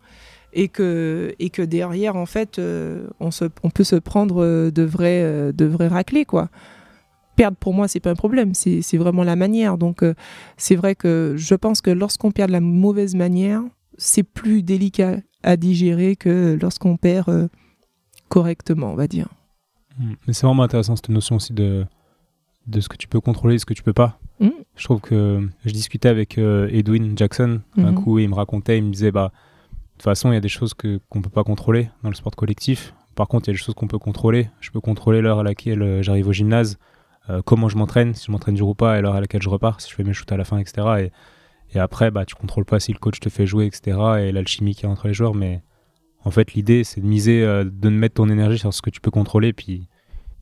et 0.53 0.69
que, 0.69 1.35
et 1.39 1.51
que 1.51 1.63
derrière, 1.63 2.17
en 2.17 2.27
fait, 2.27 2.59
euh, 2.59 3.09
on, 3.19 3.31
se, 3.31 3.47
on 3.63 3.71
peut 3.71 3.85
se 3.85 3.97
prendre 3.97 4.43
euh, 4.43 4.71
de 4.71 4.83
vrais, 4.83 5.53
de 5.53 5.65
vrais 5.65 5.89
raclés, 5.89 6.25
quoi. 6.25 6.49
Perdre, 7.37 7.57
pour 7.57 7.75
moi, 7.75 7.89
c'est 7.89 8.01
pas 8.01 8.11
un 8.11 8.15
problème, 8.15 8.55
c'est 8.55 8.97
vraiment 8.97 9.25
la 9.25 9.37
manière. 9.37 9.79
Donc, 9.79 10.05
c'est 10.57 10.77
vrai 10.77 10.95
que 10.95 11.35
je 11.37 11.55
pense 11.55 11.81
que 11.81 11.91
lorsqu'on 11.91 12.31
perd 12.31 12.49
de 12.49 12.53
la 12.53 12.61
mauvaise 12.61 13.15
manière, 13.15 13.63
c'est 13.97 14.23
plus 14.23 14.63
délicat 14.63 15.17
à 15.43 15.57
digérer 15.57 16.15
que 16.15 16.59
lorsqu'on 16.61 16.97
perd 16.97 17.49
correctement, 18.29 18.93
on 18.93 18.97
va 18.97 19.09
dire. 19.09 19.29
Mmh. 19.99 20.13
Mais 20.27 20.33
c'est 20.33 20.47
vraiment 20.47 20.63
intéressant 20.63 20.95
cette 20.97 21.09
notion 21.09 21.37
aussi 21.37 21.53
de, 21.53 21.87
de 22.67 22.81
ce 22.81 22.89
que 22.89 22.97
tu 22.97 23.09
peux 23.09 23.21
contrôler 23.21 23.55
et 23.55 23.59
ce 23.59 23.67
que 23.67 23.75
tu 23.75 23.83
peux 23.83 23.93
pas. 23.93 24.19
Mmh. 24.41 24.51
Je 24.77 24.85
trouve 24.85 25.01
que 25.01 25.49
je 25.65 25.73
discutais 25.73 26.09
avec 26.09 26.39
Edwin 26.39 27.17
Jackson 27.17 27.61
un 27.77 27.93
mmh. 27.93 27.95
coup 27.95 28.19
et 28.19 28.25
il 28.25 28.29
me 28.29 28.35
racontait, 28.35 28.79
il 28.79 28.85
me 28.85 28.93
disait 28.93 29.11
bah 29.11 29.33
de 30.03 30.05
toute 30.05 30.05
façon, 30.05 30.33
il 30.33 30.35
y 30.35 30.39
a 30.39 30.41
des 30.41 30.49
choses 30.49 30.75
que 30.75 31.01
qu'on 31.09 31.19
ne 31.19 31.25
peut 31.25 31.31
pas 31.31 31.45
contrôler 31.45 31.89
dans 32.03 32.09
le 32.09 32.15
sport 32.15 32.35
collectif. 32.35 32.95
Par 33.15 33.29
contre, 33.29 33.49
il 33.49 33.53
y 33.53 33.55
a 33.55 33.57
des 33.57 33.63
choses 33.63 33.75
qu'on 33.75 33.87
peut 33.87 33.99
contrôler. 33.99 34.49
Je 34.61 34.71
peux 34.71 34.81
contrôler 34.81 35.21
l'heure 35.21 35.39
à 35.39 35.43
laquelle 35.43 35.83
euh, 35.83 36.03
j'arrive 36.03 36.27
au 36.29 36.33
gymnase, 36.33 36.77
euh, 36.77 36.92
comment 37.45 37.69
je 37.69 37.77
m'entraîne, 37.77 38.15
si 38.15 38.27
je 38.27 38.33
m'entraîne 38.33 38.55
dur 38.55 38.69
ou 38.69 38.75
pas, 38.75 38.99
et 38.99 39.03
l'heure 39.03 39.15
à 39.15 39.21
laquelle 39.21 39.43
je 39.43 39.49
repars, 39.49 39.81
si 39.81 39.91
je 39.91 39.95
fais 39.95 40.05
mes 40.05 40.13
shoots 40.13 40.31
à 40.33 40.37
la 40.37 40.45
fin, 40.45 40.59
etc. 40.59 41.11
Et, 41.75 41.79
après, 41.79 42.11
bah, 42.11 42.27
tu 42.27 42.35
contrôles 42.35 42.67
pas 42.67 42.81
si 42.81 42.93
le 42.93 42.99
coach 42.99 43.19
te 43.21 43.31
fait 43.31 43.47
jouer, 43.47 43.67
etc. 43.67 43.97
Et 44.21 44.33
l'alchimie 44.33 44.75
qu'il 44.75 44.85
y 44.85 44.87
a 44.87 44.91
entre 44.91 45.09
les 45.09 45.15
joueurs. 45.15 45.35
Mais 45.35 45.63
en 46.25 46.31
fait, 46.31 46.53
l'idée, 46.55 46.85
c'est 46.85 47.01
de 47.01 47.07
miser, 47.07 47.43
euh, 47.43 47.65
de 47.65 47.89
mettre 47.89 48.17
ton 48.17 48.29
énergie 48.29 48.59
sur 48.59 48.73
ce 48.75 48.83
que 48.83 48.91
tu 48.91 49.01
peux 49.01 49.11
contrôler, 49.11 49.53
puis, 49.53 49.89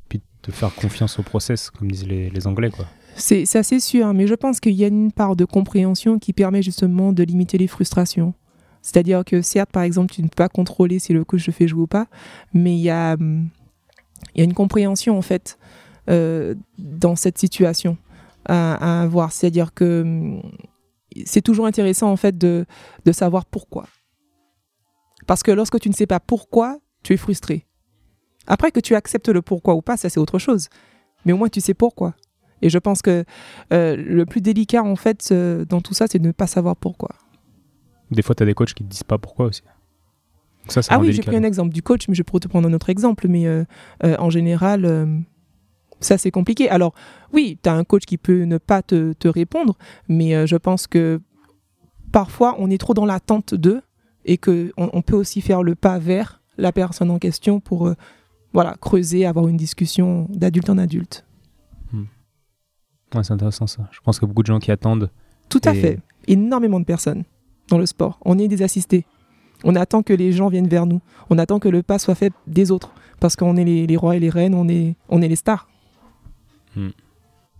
puis 0.09 0.20
de 0.43 0.53
faire 0.53 0.74
confiance 0.74 1.18
au 1.18 1.22
process, 1.22 1.70
comme 1.70 1.91
disent 1.91 2.07
les, 2.07 2.47
Anglais, 2.47 2.70
quoi. 2.70 2.87
C'est 3.16 3.57
assez 3.57 3.81
sûr, 3.81 4.07
hein, 4.07 4.14
mais 4.14 4.26
je 4.26 4.35
pense 4.35 4.61
qu'il 4.61 4.72
y 4.72 4.85
a 4.85 4.87
une 4.87 5.12
part 5.12 5.37
de 5.37 5.45
compréhension 5.45 6.18
qui 6.18 6.33
permet 6.33 6.62
justement 6.62 7.12
de 7.12 7.22
limiter 7.22 7.59
les 7.59 7.66
frustrations. 7.66 8.35
C'est-à-dire 8.83 9.24
que 9.24 9.43
certes, 9.43 9.70
par 9.70 9.83
exemple, 9.83 10.14
tu 10.14 10.22
ne 10.22 10.28
peux 10.28 10.37
pas 10.37 10.49
contrôler 10.49 10.99
si 10.99 11.12
le 11.12 11.24
coach 11.24 11.45
te 11.45 11.51
fait 11.51 11.68
jouer 11.68 11.83
ou 11.83 11.87
pas, 11.87 12.07
mais 12.55 12.74
il 12.74 12.81
y 12.81 12.91
a, 12.91 13.14
hum, 13.14 13.49
y 14.35 14.41
a 14.41 14.45
une 14.45 14.55
compréhension 14.55 15.18
en 15.18 15.22
fait 15.22 15.59
euh, 15.59 15.80
dans 16.78 17.16
cette 17.16 17.38
situation 17.38 17.96
à, 18.46 19.02
avoir. 19.02 19.32
C'est-à-dire 19.32 19.72
que 19.74 20.02
hum, 20.02 20.42
c'est 21.24 21.42
toujours 21.42 21.66
intéressant 21.66 22.11
en 22.11 22.16
fait 22.16 22.36
de, 22.36 22.66
de 23.04 23.12
savoir 23.12 23.46
pourquoi. 23.46 23.86
Parce 25.26 25.42
que 25.42 25.50
lorsque 25.50 25.78
tu 25.78 25.88
ne 25.88 25.94
sais 25.94 26.06
pas 26.06 26.20
pourquoi, 26.20 26.78
tu 27.02 27.12
es 27.12 27.16
frustré. 27.16 27.66
Après 28.46 28.70
que 28.70 28.80
tu 28.80 28.94
acceptes 28.94 29.28
le 29.28 29.42
pourquoi 29.42 29.74
ou 29.74 29.82
pas, 29.82 29.96
ça 29.96 30.08
c'est 30.08 30.20
autre 30.20 30.38
chose. 30.38 30.68
Mais 31.24 31.32
au 31.32 31.36
moins 31.36 31.48
tu 31.48 31.61
sais 31.61 31.74
pourquoi. 31.74 32.14
Et 32.62 32.68
je 32.68 32.78
pense 32.78 33.00
que 33.02 33.24
euh, 33.72 33.96
le 33.96 34.26
plus 34.26 34.40
délicat 34.40 34.82
en 34.82 34.96
fait 34.96 35.28
euh, 35.32 35.64
dans 35.64 35.80
tout 35.80 35.94
ça, 35.94 36.06
c'est 36.11 36.18
de 36.18 36.26
ne 36.26 36.32
pas 36.32 36.46
savoir 36.46 36.76
pourquoi. 36.76 37.11
Des 38.11 38.22
fois, 38.22 38.34
tu 38.34 38.42
as 38.42 38.46
des 38.46 38.54
coachs 38.54 38.74
qui 38.74 38.84
te 38.84 38.88
disent 38.88 39.04
pas 39.04 39.18
pourquoi 39.18 39.46
aussi. 39.46 39.62
Ça, 40.68 40.80
ah 40.88 40.98
oui, 40.98 41.12
j'ai 41.12 41.22
pris 41.22 41.36
un 41.36 41.42
exemple 41.42 41.72
du 41.72 41.82
coach, 41.82 42.06
mais 42.08 42.14
je 42.14 42.22
pourrais 42.22 42.40
te 42.40 42.48
prendre 42.48 42.68
un 42.68 42.72
autre 42.72 42.90
exemple. 42.90 43.26
Mais 43.28 43.46
euh, 43.46 43.64
euh, 44.04 44.16
en 44.18 44.30
général, 44.30 44.84
euh, 44.84 45.06
ça 46.01 46.18
c'est 46.18 46.30
compliqué. 46.30 46.68
Alors 46.68 46.94
oui, 47.32 47.59
tu 47.62 47.68
as 47.68 47.74
un 47.74 47.84
coach 47.84 48.05
qui 48.05 48.18
peut 48.18 48.42
ne 48.42 48.59
pas 48.59 48.82
te, 48.82 49.12
te 49.12 49.28
répondre, 49.28 49.76
mais 50.09 50.46
je 50.46 50.57
pense 50.57 50.86
que 50.86 51.20
parfois 52.12 52.57
on 52.59 52.70
est 52.70 52.78
trop 52.78 52.94
dans 52.94 53.07
l'attente 53.07 53.55
d'eux 53.55 53.82
et 54.24 54.38
qu'on 54.38 54.70
on 54.76 55.03
peut 55.03 55.16
aussi 55.16 55.40
faire 55.40 55.62
le 55.62 55.74
pas 55.74 55.98
vers 55.98 56.40
la 56.59 56.72
personne 56.72 57.11
en 57.11 57.18
question 57.18 57.61
pour 57.61 57.94
voilà, 58.53 58.76
creuser, 58.80 59.26
avoir 59.26 59.48
une 59.48 59.57
discussion 59.57 60.26
d'adulte 60.30 60.70
en 60.70 60.78
adulte. 60.78 61.24
Hmm. 61.92 62.05
Ouais, 63.14 63.24
c'est 63.24 63.32
intéressant 63.32 63.66
ça. 63.66 63.88
Je 63.92 64.01
pense 64.01 64.18
qu'il 64.18 64.26
y 64.26 64.28
a 64.28 64.32
beaucoup 64.32 64.42
de 64.42 64.48
gens 64.48 64.59
qui 64.59 64.70
attendent. 64.70 65.11
Tout 65.48 65.61
à 65.64 65.74
fait. 65.74 65.98
Énormément 66.26 66.80
de 66.80 66.84
personnes 66.84 67.24
dans 67.68 67.78
le 67.78 67.86
sport. 67.86 68.18
On 68.24 68.38
est 68.38 68.48
des 68.48 68.62
assistés. 68.62 69.05
On 69.64 69.74
attend 69.76 70.03
que 70.03 70.12
les 70.12 70.32
gens 70.32 70.48
viennent 70.48 70.68
vers 70.68 70.86
nous. 70.86 71.01
On 71.28 71.38
attend 71.38 71.59
que 71.59 71.68
le 71.68 71.82
pas 71.82 71.98
soit 71.98 72.14
fait 72.14 72.32
des 72.46 72.70
autres. 72.70 72.92
Parce 73.20 73.36
qu'on 73.36 73.57
est 73.57 73.64
les, 73.64 73.96
rois 73.96 74.16
et 74.16 74.20
les 74.20 74.30
reines, 74.30 74.55
on 74.55 74.68
est, 74.68 74.96
on 75.09 75.22
est 75.22 75.28
les 75.28 75.36
stars. 75.36 75.68
Hmm. 76.77 76.91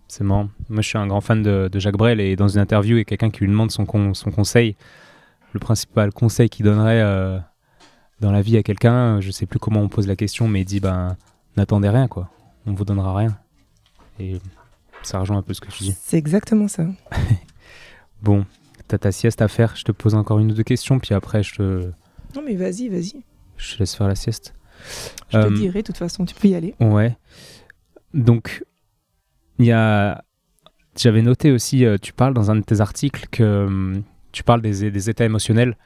C'est 0.07 0.23
marrant. 0.23 0.49
Moi, 0.69 0.81
je 0.81 0.87
suis 0.89 0.97
un 0.97 1.07
grand 1.07 1.21
fan 1.21 1.41
de, 1.41 1.69
Jacques 1.75 1.95
Brel 1.95 2.19
et 2.19 2.35
dans 2.35 2.49
une 2.49 2.59
interview, 2.59 2.97
il 2.97 2.99
y 2.99 3.01
a 3.01 3.05
quelqu'un 3.05 3.29
qui 3.29 3.41
lui 3.41 3.47
demande 3.47 3.71
son, 3.71 3.85
son 4.13 4.31
conseil. 4.31 4.75
Le 5.53 5.59
principal 5.59 6.11
conseil 6.11 6.49
qu'il 6.49 6.65
donnerait 6.65 7.01
euh, 7.01 7.39
dans 8.19 8.31
la 8.31 8.41
vie 8.41 8.57
à 8.57 8.63
quelqu'un, 8.63 9.21
je 9.21 9.31
sais 9.31 9.45
plus 9.45 9.59
comment 9.59 9.81
on 9.81 9.89
pose 9.89 10.07
la 10.07 10.15
question, 10.15 10.47
mais 10.47 10.61
il 10.61 10.65
dit 10.65 10.79
ben, 10.79 11.15
n'attendez 11.57 11.89
rien, 11.89 12.07
quoi. 12.07 12.29
On 12.65 12.73
vous 12.73 12.85
donnera 12.85 13.15
rien. 13.15 13.37
Et 14.19 14.39
ça 15.03 15.19
rejoint 15.19 15.37
un 15.37 15.41
peu 15.41 15.53
ce 15.53 15.61
que 15.61 15.71
tu 15.71 15.83
dis. 15.83 15.95
C'est 15.99 16.17
exactement 16.17 16.67
ça. 16.67 16.85
bon, 18.21 18.45
t'as 18.87 18.97
ta 18.97 19.11
sieste 19.11 19.41
à 19.41 19.47
faire. 19.47 19.75
Je 19.75 19.83
te 19.83 19.91
pose 19.91 20.15
encore 20.15 20.39
une 20.39 20.51
ou 20.51 20.53
deux 20.53 20.63
questions, 20.63 20.99
puis 20.99 21.13
après, 21.13 21.43
je 21.43 21.55
te. 21.55 21.91
Non, 22.35 22.43
mais 22.45 22.55
vas-y, 22.55 22.89
vas-y. 22.89 23.23
Je 23.57 23.75
te 23.75 23.79
laisse 23.79 23.95
faire 23.95 24.07
la 24.07 24.15
sieste. 24.15 24.53
Je 25.29 25.37
te 25.37 25.47
euh, 25.47 25.55
dirai, 25.55 25.81
de 25.81 25.87
toute 25.87 25.97
façon, 25.97 26.25
tu 26.25 26.35
peux 26.35 26.47
y 26.47 26.55
aller. 26.55 26.75
Ouais. 26.79 27.15
Donc, 28.13 28.63
il 29.61 29.67
y 29.67 29.71
a. 29.71 30.23
J'avais 30.97 31.21
noté 31.21 31.51
aussi, 31.51 31.85
euh, 31.85 31.97
tu 32.01 32.11
parles 32.11 32.33
dans 32.33 32.51
un 32.51 32.55
de 32.57 32.63
tes 32.63 32.81
articles 32.81 33.27
que 33.31 33.65
hum, 33.65 34.03
tu 34.33 34.43
parles 34.43 34.61
des, 34.61 34.91
des, 34.91 35.09
états 35.09 35.23
émotionnels 35.23 35.77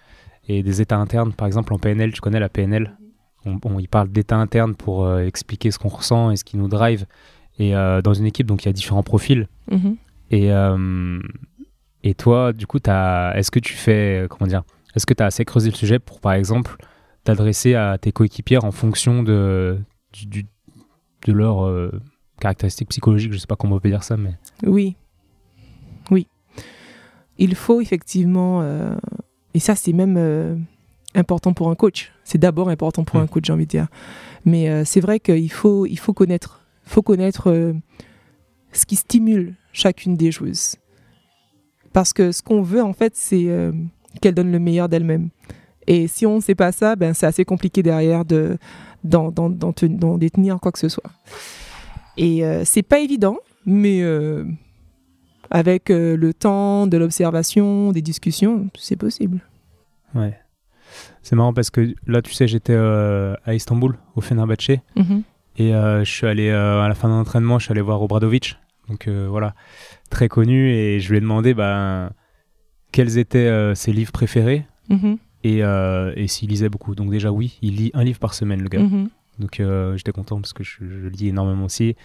et 0.47 0.63
des 0.63 0.81
états 0.81 0.97
internes. 0.97 1.31
Par 1.31 1.45
exemple, 1.45 1.73
en 1.73 1.77
PNL, 1.77 2.11
tu 2.11 2.21
connais 2.21 2.39
la 2.39 2.49
PNL 2.49 2.97
on, 3.45 3.59
on, 3.63 3.79
Il 3.79 3.87
parle 3.87 4.09
d'états 4.09 4.37
internes 4.37 4.73
pour 4.73 5.05
euh, 5.05 5.19
expliquer 5.19 5.69
ce 5.69 5.77
qu'on 5.77 5.89
ressent 5.89 6.31
et 6.31 6.37
ce 6.37 6.43
qui 6.43 6.57
nous 6.57 6.67
drive. 6.67 7.05
Et 7.57 7.71
dans 7.71 8.13
une 8.13 8.25
équipe, 8.25 8.47
donc 8.47 8.63
il 8.63 8.65
y 8.65 8.69
a 8.69 8.73
différents 8.73 9.01
profils. 9.01 9.47
Mm-hmm. 9.71 9.95
Et 10.31 10.51
hum, 10.51 11.21
et 12.05 12.13
toi, 12.13 12.53
du 12.53 12.67
coup, 12.67 12.77
est-ce 12.77 13.49
que 13.49 13.59
tu 13.59 13.73
fais, 13.73 14.21
euh, 14.21 14.27
comment 14.27 14.47
dire, 14.47 14.63
est-ce 14.95 15.07
que 15.07 15.15
tu 15.15 15.23
as 15.23 15.25
assez 15.25 15.43
creusé 15.43 15.71
le 15.71 15.75
sujet 15.75 15.97
pour, 15.97 16.21
par 16.21 16.33
exemple, 16.33 16.77
t'adresser 17.23 17.73
à 17.73 17.97
tes 17.97 18.11
coéquipières 18.11 18.63
en 18.63 18.71
fonction 18.71 19.23
de, 19.23 19.79
du, 20.13 20.45
de 21.25 21.33
leurs 21.33 21.65
euh, 21.65 21.99
caractéristiques 22.39 22.89
psychologiques 22.89 23.33
Je 23.33 23.37
sais 23.37 23.47
pas 23.47 23.55
comment 23.55 23.75
on 23.75 23.79
peut 23.79 23.89
dire 23.89 24.03
ça, 24.03 24.17
mais. 24.17 24.33
Oui. 24.63 24.95
Oui. 26.11 26.27
Il 27.37 27.55
faut 27.55 27.81
effectivement, 27.81 28.61
euh, 28.61 28.95
et 29.53 29.59
ça, 29.59 29.75
c'est 29.75 29.93
même 29.93 30.65
important 31.13 31.53
pour 31.53 31.69
un 31.69 31.75
coach. 31.75 32.11
C'est 32.23 32.37
d'abord 32.37 32.69
important 32.69 33.03
pour 33.03 33.19
un 33.19 33.25
mm. 33.25 33.29
coach, 33.29 33.45
j'ai 33.45 33.53
envie 33.53 33.65
de 33.65 33.71
dire. 33.71 33.87
Mais 34.45 34.85
c'est 34.85 35.01
vrai 35.01 35.19
qu'il 35.19 35.51
faut, 35.51 35.85
il 35.85 35.97
faut 35.97 36.13
connaître, 36.13 36.61
faut 36.85 37.01
connaître 37.01 37.73
ce 38.71 38.85
qui 38.85 38.95
stimule 38.95 39.55
chacune 39.71 40.15
des 40.15 40.31
joueuses. 40.31 40.75
Parce 41.93 42.13
que 42.13 42.31
ce 42.31 42.41
qu'on 42.41 42.61
veut, 42.61 42.83
en 42.83 42.93
fait, 42.93 43.15
c'est 43.15 43.45
euh, 43.47 43.71
qu'elle 44.21 44.35
donne 44.35 44.51
le 44.51 44.59
meilleur 44.59 44.89
d'elle-même. 44.89 45.29
Et 45.87 46.07
si 46.07 46.25
on 46.25 46.35
ne 46.35 46.41
sait 46.41 46.55
pas 46.55 46.71
ça, 46.71 46.95
ben, 46.95 47.13
c'est 47.13 47.25
assez 47.25 47.45
compliqué 47.45 47.83
derrière 47.83 48.25
de, 48.25 48.57
d'en, 49.03 49.29
détenir 50.17 50.59
quoi 50.59 50.71
que 50.71 50.79
ce 50.79 50.89
soit. 50.89 51.09
Et 52.17 52.45
euh, 52.45 52.63
c'est 52.65 52.83
pas 52.83 52.99
évident, 52.99 53.37
mais 53.65 54.01
euh, 54.01 54.45
avec 55.51 55.89
le 55.89 56.33
temps, 56.33 56.87
de 56.87 56.97
l'observation, 56.97 57.91
des 57.91 58.01
discussions, 58.01 58.69
c'est 58.77 58.95
possible. 58.95 59.41
Ouais. 60.13 60.37
C'est 61.21 61.35
marrant 61.35 61.53
parce 61.53 61.69
que 61.69 61.93
là, 62.07 62.21
tu 62.21 62.33
sais, 62.33 62.47
j'étais 62.47 62.75
à 62.75 63.53
Istanbul, 63.53 63.97
au 64.15 64.21
Fenerbahçe. 64.21 64.79
Mm-hmm. 64.95 65.21
Et 65.57 65.71
je 65.71 66.09
suis 66.09 66.27
allé, 66.27 66.49
à 66.49 66.87
la 66.87 66.95
fin 66.95 67.09
de 67.09 67.13
l'entraînement, 67.13 67.59
je 67.59 67.65
suis 67.65 67.71
allé 67.71 67.81
voir 67.81 68.01
Obradovic. 68.01 68.57
Donc 68.87 69.07
voilà 69.07 69.55
très 70.09 70.27
connu 70.29 70.69
et 70.69 70.99
je 70.99 71.09
lui 71.09 71.17
ai 71.17 71.21
demandé 71.21 71.53
bah, 71.53 72.11
quels 72.91 73.17
étaient 73.17 73.39
euh, 73.39 73.75
ses 73.75 73.91
livres 73.91 74.11
préférés 74.11 74.65
mhm. 74.89 75.17
et, 75.43 75.63
euh, 75.63 76.13
et 76.15 76.27
s'il 76.27 76.49
lisait 76.49 76.69
beaucoup. 76.69 76.95
Donc 76.95 77.11
déjà 77.11 77.31
oui, 77.31 77.57
il 77.61 77.75
lit 77.75 77.91
un 77.93 78.03
livre 78.03 78.19
par 78.19 78.33
semaine 78.33 78.61
le 78.61 78.69
gars. 78.69 78.79
Mhm. 78.79 79.09
Donc 79.39 79.59
euh, 79.59 79.97
j'étais 79.97 80.11
content 80.11 80.39
parce 80.39 80.53
que 80.53 80.63
je, 80.63 81.07
lis 81.07 81.29
énormément 81.29 81.65
aussi. 81.65 81.95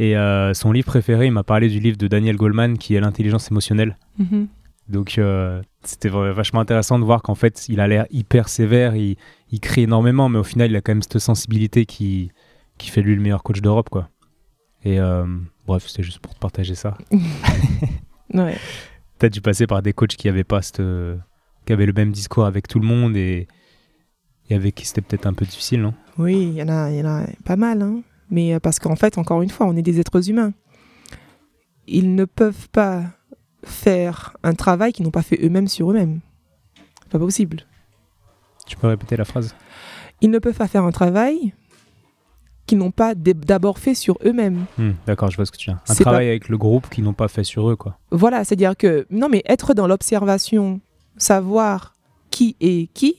Et 0.00 0.14
son 0.54 0.70
livre 0.70 0.86
préféré, 0.86 1.26
il 1.26 1.32
m'a 1.32 1.42
parlé 1.42 1.68
du 1.68 1.80
livre 1.80 1.96
de 1.96 2.06
Daniel 2.06 2.36
Goleman 2.36 2.78
qui 2.78 2.94
est 2.94 3.00
l'intelligence 3.00 3.50
émotionnelle. 3.50 3.96
Mhm. 4.18 4.46
Donc 4.88 5.20
c'était 5.82 6.08
vachement 6.08 6.60
intéressant 6.60 7.00
de 7.00 7.04
voir 7.04 7.20
qu'en 7.20 7.34
fait 7.34 7.68
il 7.68 7.80
a 7.80 7.88
l'air 7.88 8.06
hyper 8.10 8.48
sévère, 8.48 8.94
il, 8.94 9.16
il 9.50 9.58
crie 9.58 9.82
énormément, 9.82 10.28
mais 10.28 10.38
au 10.38 10.44
final 10.44 10.70
il 10.70 10.76
a 10.76 10.80
quand 10.80 10.92
même 10.92 11.02
cette 11.02 11.18
sensibilité 11.18 11.84
qui, 11.84 12.30
qui 12.78 12.90
fait 12.90 13.02
lui 13.02 13.16
le 13.16 13.20
meilleur 13.20 13.42
coach 13.42 13.60
d'Europe 13.60 13.88
quoi. 13.88 14.08
Et 14.84 15.00
Bref, 15.66 15.84
c'est 15.86 16.02
juste 16.02 16.20
pour 16.20 16.32
te 16.32 16.38
partager 16.38 16.74
ça. 16.74 16.96
ouais. 18.34 18.56
T'as 19.18 19.28
dû 19.28 19.42
passer 19.42 19.66
par 19.66 19.82
des 19.82 19.92
coachs 19.92 20.16
qui 20.16 20.28
avaient 20.28 20.44
pas 20.44 20.62
cette, 20.62 20.80
qui 21.66 21.72
avaient 21.74 21.84
le 21.84 21.92
même 21.92 22.10
discours 22.10 22.46
avec 22.46 22.66
tout 22.66 22.78
le 22.78 22.86
monde 22.86 23.14
et, 23.14 23.46
et 24.48 24.54
avec 24.54 24.74
qui 24.74 24.86
c'était 24.86 25.02
peut-être 25.02 25.26
un 25.26 25.34
peu 25.34 25.44
difficile, 25.44 25.82
non? 25.82 25.92
Oui, 26.18 26.48
il 26.48 26.54
y 26.54 26.62
en 26.62 26.68
a, 26.68 26.90
y 26.90 27.00
en 27.00 27.06
a 27.06 27.26
pas 27.44 27.56
mal, 27.56 27.82
hein. 27.82 28.02
mais 28.30 28.54
euh, 28.54 28.60
parce 28.60 28.78
qu'en 28.78 28.96
fait, 28.96 29.18
encore 29.18 29.42
une 29.42 29.50
fois, 29.50 29.66
on 29.66 29.76
est 29.76 29.82
des 29.82 30.00
êtres 30.00 30.28
humains. 30.28 30.52
Ils 31.86 32.14
ne 32.14 32.24
peuvent 32.24 32.68
pas 32.70 33.04
faire 33.62 34.36
un 34.42 34.54
travail 34.54 34.92
qu'ils 34.92 35.04
n'ont 35.04 35.10
pas 35.10 35.22
fait 35.22 35.38
eux-mêmes 35.42 35.68
sur 35.68 35.90
eux-mêmes. 35.90 36.20
Pas 37.10 37.18
possible. 37.18 37.62
Tu 38.66 38.76
peux 38.76 38.88
répéter 38.88 39.16
la 39.16 39.24
phrase? 39.24 39.54
Ils 40.20 40.30
ne 40.30 40.38
peuvent 40.38 40.56
pas 40.56 40.68
faire 40.68 40.84
un 40.84 40.90
travail 40.90 41.54
qu'ils 42.66 42.78
n'ont 42.78 42.90
pas 42.90 43.14
d'abord 43.14 43.78
fait 43.78 43.94
sur 43.94 44.18
eux-mêmes. 44.24 44.66
Hmm, 44.76 44.92
d'accord, 45.06 45.30
je 45.30 45.36
vois 45.36 45.46
ce 45.46 45.52
que 45.52 45.56
tu 45.56 45.70
dire. 45.70 45.78
Un 45.88 45.94
travail 45.94 46.28
avec 46.28 46.48
le 46.48 46.58
groupe 46.58 46.90
qu'ils 46.90 47.04
n'ont 47.04 47.14
pas 47.14 47.28
fait 47.28 47.44
sur 47.44 47.70
eux, 47.70 47.76
quoi. 47.76 47.98
Voilà, 48.10 48.44
c'est-à-dire 48.44 48.76
que, 48.76 49.06
non, 49.10 49.28
mais 49.30 49.42
être 49.46 49.72
dans 49.72 49.86
l'observation, 49.86 50.80
savoir 51.16 51.94
qui 52.30 52.56
est 52.60 52.92
qui, 52.92 53.16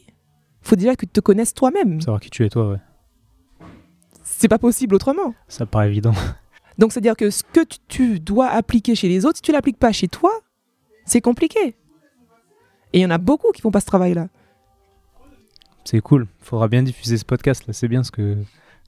faut 0.61 0.75
déjà 0.75 0.95
que 0.95 1.05
tu 1.05 1.11
te 1.11 1.19
connaisses 1.19 1.55
toi-même. 1.55 1.99
Savoir 1.99 2.21
qui 2.21 2.29
tu 2.29 2.45
es 2.45 2.49
toi, 2.49 2.69
ouais. 2.69 2.77
C'est 4.39 4.47
pas 4.47 4.57
possible 4.57 4.95
autrement. 4.95 5.35
Ça 5.49 5.65
paraît 5.65 5.89
évident. 5.89 6.13
Donc, 6.77 6.93
c'est-à-dire 6.93 7.17
que 7.17 7.29
ce 7.29 7.43
que 7.43 7.59
tu 7.89 8.21
dois 8.21 8.47
appliquer 8.47 8.95
chez 8.95 9.09
les 9.09 9.25
autres, 9.25 9.35
si 9.35 9.41
tu 9.41 9.51
l'appliques 9.51 9.77
pas 9.77 9.91
chez 9.91 10.07
toi, 10.07 10.31
c'est 11.03 11.19
compliqué. 11.19 11.75
Et 12.93 12.99
il 12.99 13.01
y 13.01 13.05
en 13.05 13.09
a 13.09 13.17
beaucoup 13.17 13.51
qui 13.51 13.61
font 13.61 13.69
pas 13.69 13.81
ce 13.81 13.85
travail-là. 13.87 14.29
C'est 15.83 15.99
cool. 15.99 16.25
Il 16.39 16.45
faudra 16.45 16.69
bien 16.69 16.83
diffuser 16.83 17.17
ce 17.17 17.25
podcast 17.25 17.67
là. 17.67 17.73
C'est 17.73 17.89
bien 17.89 18.01
ce 18.01 18.11
que 18.11 18.37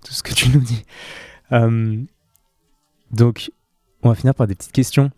tout 0.05 0.13
ce 0.13 0.23
que 0.23 0.33
tu 0.33 0.47
nous 0.51 0.61
dis. 0.61 0.85
Euh, 1.51 2.01
donc, 3.11 3.51
on 4.03 4.09
va 4.09 4.15
finir 4.15 4.33
par 4.33 4.47
des 4.47 4.55
petites 4.55 4.71
questions. 4.71 5.11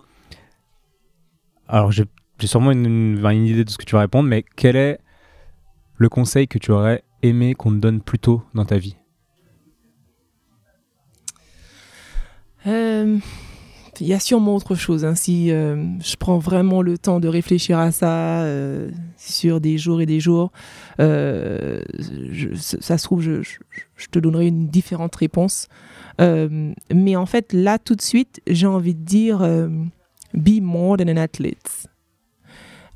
Alors, 1.67 1.91
j'ai 1.91 2.07
sûrement 2.43 2.71
une, 2.71 3.19
une, 3.23 3.45
idée 3.45 3.65
de 3.65 3.69
ce 3.69 3.77
que 3.77 3.86
tu 3.86 3.93
vas 3.93 4.01
répondre, 4.01 4.27
mais 4.27 4.43
quel 4.55 4.77
est 4.77 4.99
le 5.97 6.09
conseil 6.09 6.47
que 6.47 6.57
tu 6.57 6.71
aurais 6.71 7.03
aimé 7.21 7.53
qu'on 7.53 7.69
te 7.69 7.77
donne 7.77 8.01
plus 8.01 8.17
tôt 8.17 8.41
dans 8.55 8.65
ta 8.65 8.79
vie? 8.79 8.95
Euh, 12.68 13.20
y 14.01 14.14
a 14.14 14.20
sûrement 14.20 14.55
autre 14.55 14.76
chose. 14.76 15.05
Hein. 15.05 15.16
Si 15.16 15.51
euh, 15.51 15.84
je 15.99 16.16
prends 16.16 16.38
vraiment 16.38 16.82
le 16.82 16.97
temps 16.97 17.20
de 17.20 17.28
réfléchir 17.28 17.78
à 17.78 17.91
ça 17.91 18.43
euh, 18.43 18.89
sur 19.18 19.61
des 19.61 19.78
jours 19.78 20.01
et 20.01 20.05
des 20.05 20.20
jours, 20.20 20.51
euh, 20.99 21.82
ça 22.55 22.97
se 22.97 23.03
trouve, 23.03 23.22
je, 23.22 23.41
te 24.11 24.20
donnerai 24.20 24.47
une 24.47 24.68
différente 24.68 25.16
réponse. 25.16 25.68
mais 26.20 27.16
en 27.16 27.26
fait, 27.26 27.53
là, 27.53 27.78
tout 27.80 27.95
de 27.95 28.01
suite, 28.01 28.41
j'ai 28.47 28.68
envie 28.68 28.95
de 28.95 29.03
dire 29.03 29.39
be 30.34 30.61
more 30.61 30.97
than 30.97 31.09
an 31.09 31.18
athlete. 31.18 31.88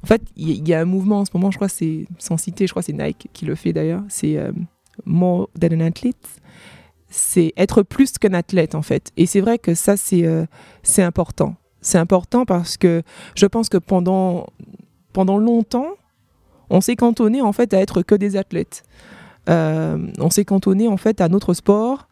En 0.04 0.08
fait, 0.08 0.22
il 0.36 0.68
y, 0.68 0.74
a 0.74 0.80
un 0.80 0.86
mouvement 0.86 1.20
en 1.20 1.26
ce 1.26 1.32
moment, 1.34 1.50
je 1.52 1.58
crois, 1.58 1.70
c'est 1.70 2.06
sans 2.20 2.38
citer, 2.38 2.68
je 2.68 2.72
crois, 2.72 2.84
c'est 2.84 2.94
Nike 2.94 3.30
qui 3.34 3.46
le 3.46 3.56
fait 3.56 3.74
d'ailleurs. 3.74 4.04
C'est 4.10 4.38
more 5.06 5.50
than 5.60 5.76
an 5.76 5.82
athlete 5.82 6.42
c'est 7.10 7.54
être 7.58 7.84
plus 7.84 8.18
qu'un 8.18 8.34
athlète 8.34 8.76
en 8.76 8.82
fait. 8.82 9.12
Et 9.18 9.26
c'est 9.26 9.42
vrai 9.42 9.58
que 9.60 9.74
ça, 9.74 9.98
c'est 9.98 10.26
euh, 10.26 10.46
c'est 10.84 11.04
important. 11.04 11.56
C'est 11.82 11.98
important 11.98 12.46
parce 12.46 12.78
que 12.78 13.04
je 13.36 13.46
pense 13.46 13.70
que 13.70 13.78
pendant, 13.78 14.48
pendant 15.14 15.38
longtemps, 15.38 15.92
on 16.70 16.82
s'est 16.82 16.96
cantonné 16.96 17.42
en 17.42 17.54
fait 17.54 17.74
à 17.74 17.80
être 17.80 18.02
que 18.02 18.16
des 18.16 18.36
athlètes. 18.36 18.84
Euh, 19.50 19.98
on 20.20 20.30
s'est 20.30 20.44
cantonné 20.44 20.88
en 20.88 20.98
fait 20.98 21.22
à 21.22 21.30
notre 21.30 21.54
sport, 21.54 22.10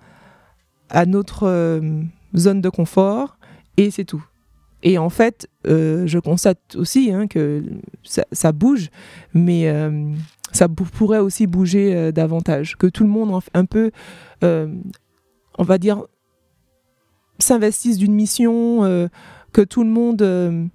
à 0.89 1.06
notre 1.06 1.43
euh, 1.43 2.02
zone 2.36 2.62
de 2.62 2.70
confort, 2.70 3.38
et 3.76 3.91
c'est 3.91 4.06
tout. 4.06 4.24
Et 4.84 4.98
en 5.00 5.10
fait, 5.10 5.50
je 5.66 6.20
constate 6.20 6.76
aussi 6.76 7.12
hein, 7.12 7.26
que 7.26 7.64
ça, 8.04 8.24
ça, 8.32 8.52
bouge, 8.52 8.91
mais 9.34 9.68
ça 10.56 10.70
pourrait 10.70 11.20
aussi 11.20 11.47
bouger 11.47 11.93
euh, 11.93 12.12
davantage, 12.12 12.78
que 12.78 12.88
tout 12.88 13.03
le 13.03 13.10
monde 13.10 13.39
un 13.53 13.66
peu, 13.66 13.91
euh, 14.43 14.68
on 15.58 15.64
va 15.64 15.78
dire, 15.78 16.03
s'investisse 17.39 17.97
d'une 17.97 18.14
mission, 18.14 18.84
euh, 18.86 19.08
que 19.51 19.62
tout 19.62 19.84
le 19.84 19.89
monde 19.89 20.70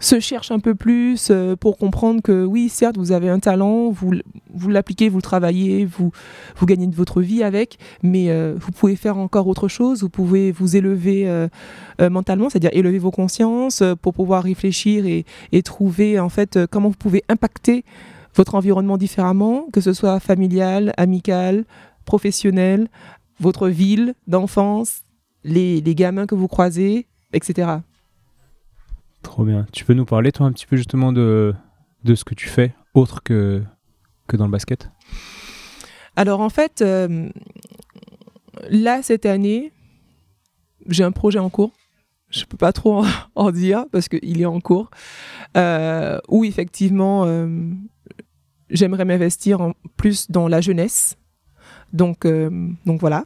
se 0.00 0.20
cherche 0.20 0.52
un 0.52 0.60
peu 0.60 0.76
plus 0.76 1.32
pour 1.58 1.76
comprendre 1.76 2.22
que 2.22 2.44
oui, 2.44 2.68
certes, 2.68 2.96
vous 2.96 3.10
avez 3.10 3.28
un 3.28 3.40
talent, 3.40 3.90
vous, 3.90 4.12
vous 4.54 4.68
l'appliquez, 4.68 5.08
vous 5.08 5.18
le 5.18 5.22
travaillez, 5.22 5.84
vous, 5.84 6.12
vous 6.56 6.66
gagnez 6.66 6.86
de 6.86 6.94
votre 6.94 7.20
vie 7.20 7.42
avec, 7.42 7.78
mais 8.04 8.30
vous 8.54 8.70
pouvez 8.70 8.94
faire 8.94 9.18
encore 9.18 9.48
autre 9.48 9.66
chose, 9.66 10.02
vous 10.02 10.08
pouvez 10.08 10.52
vous 10.52 10.76
élever 10.76 11.48
mentalement, 11.98 12.48
c'est-à-dire 12.48 12.70
élever 12.74 12.98
vos 12.98 13.10
consciences 13.10 13.82
pour 14.00 14.14
pouvoir 14.14 14.44
réfléchir 14.44 15.04
et, 15.04 15.24
et, 15.50 15.62
trouver 15.62 16.20
en 16.20 16.28
fait 16.28 16.60
comment 16.70 16.90
vous 16.90 16.94
pouvez 16.94 17.24
impacter 17.28 17.84
votre 18.38 18.54
environnement 18.54 18.96
différemment, 18.96 19.66
que 19.72 19.80
ce 19.80 19.92
soit 19.92 20.20
familial, 20.20 20.94
amical, 20.96 21.64
professionnel, 22.04 22.88
votre 23.40 23.68
ville 23.68 24.14
d'enfance, 24.28 25.02
les, 25.42 25.80
les, 25.80 25.94
gamins 25.96 26.26
que 26.26 26.36
vous 26.36 26.46
croisez, 26.46 27.08
etc. 27.32 27.78
Trop 29.22 29.44
bien. 29.44 29.66
Tu 29.72 29.84
peux 29.84 29.94
nous 29.94 30.04
parler, 30.04 30.30
toi, 30.30 30.46
un 30.46 30.52
petit 30.52 30.66
peu 30.66 30.76
justement 30.76 31.12
de, 31.12 31.52
de 32.04 32.14
ce 32.14 32.24
que 32.24 32.34
tu 32.34 32.48
fais, 32.48 32.74
autre 32.94 33.22
que, 33.24 33.62
que 34.28 34.36
dans 34.36 34.46
le 34.46 34.52
basket? 34.52 34.88
Alors, 36.14 36.40
en 36.40 36.48
fait, 36.48 36.80
euh, 36.80 37.28
là, 38.70 39.02
cette 39.02 39.26
année, 39.26 39.72
j'ai 40.86 41.02
un 41.02 41.12
projet 41.12 41.40
en 41.40 41.50
cours. 41.50 41.72
Je 42.30 42.40
ne 42.40 42.44
peux 42.44 42.56
pas 42.56 42.72
trop 42.72 43.04
en, 43.34 43.50
dire 43.50 43.86
parce 43.90 44.08
qu'il 44.08 44.40
est 44.40 44.46
en 44.46 44.60
cours. 44.60 44.90
Euh, 45.56 46.18
où 46.28 46.44
effectivement, 46.44 47.24
euh, 47.24 47.48
j'aimerais 48.70 49.04
m'investir 49.04 49.60
en 49.60 49.72
plus 49.96 50.30
dans 50.30 50.48
la 50.48 50.60
jeunesse. 50.60 51.16
Donc, 51.92 52.24
euh, 52.24 52.50
donc 52.86 53.00
voilà. 53.00 53.24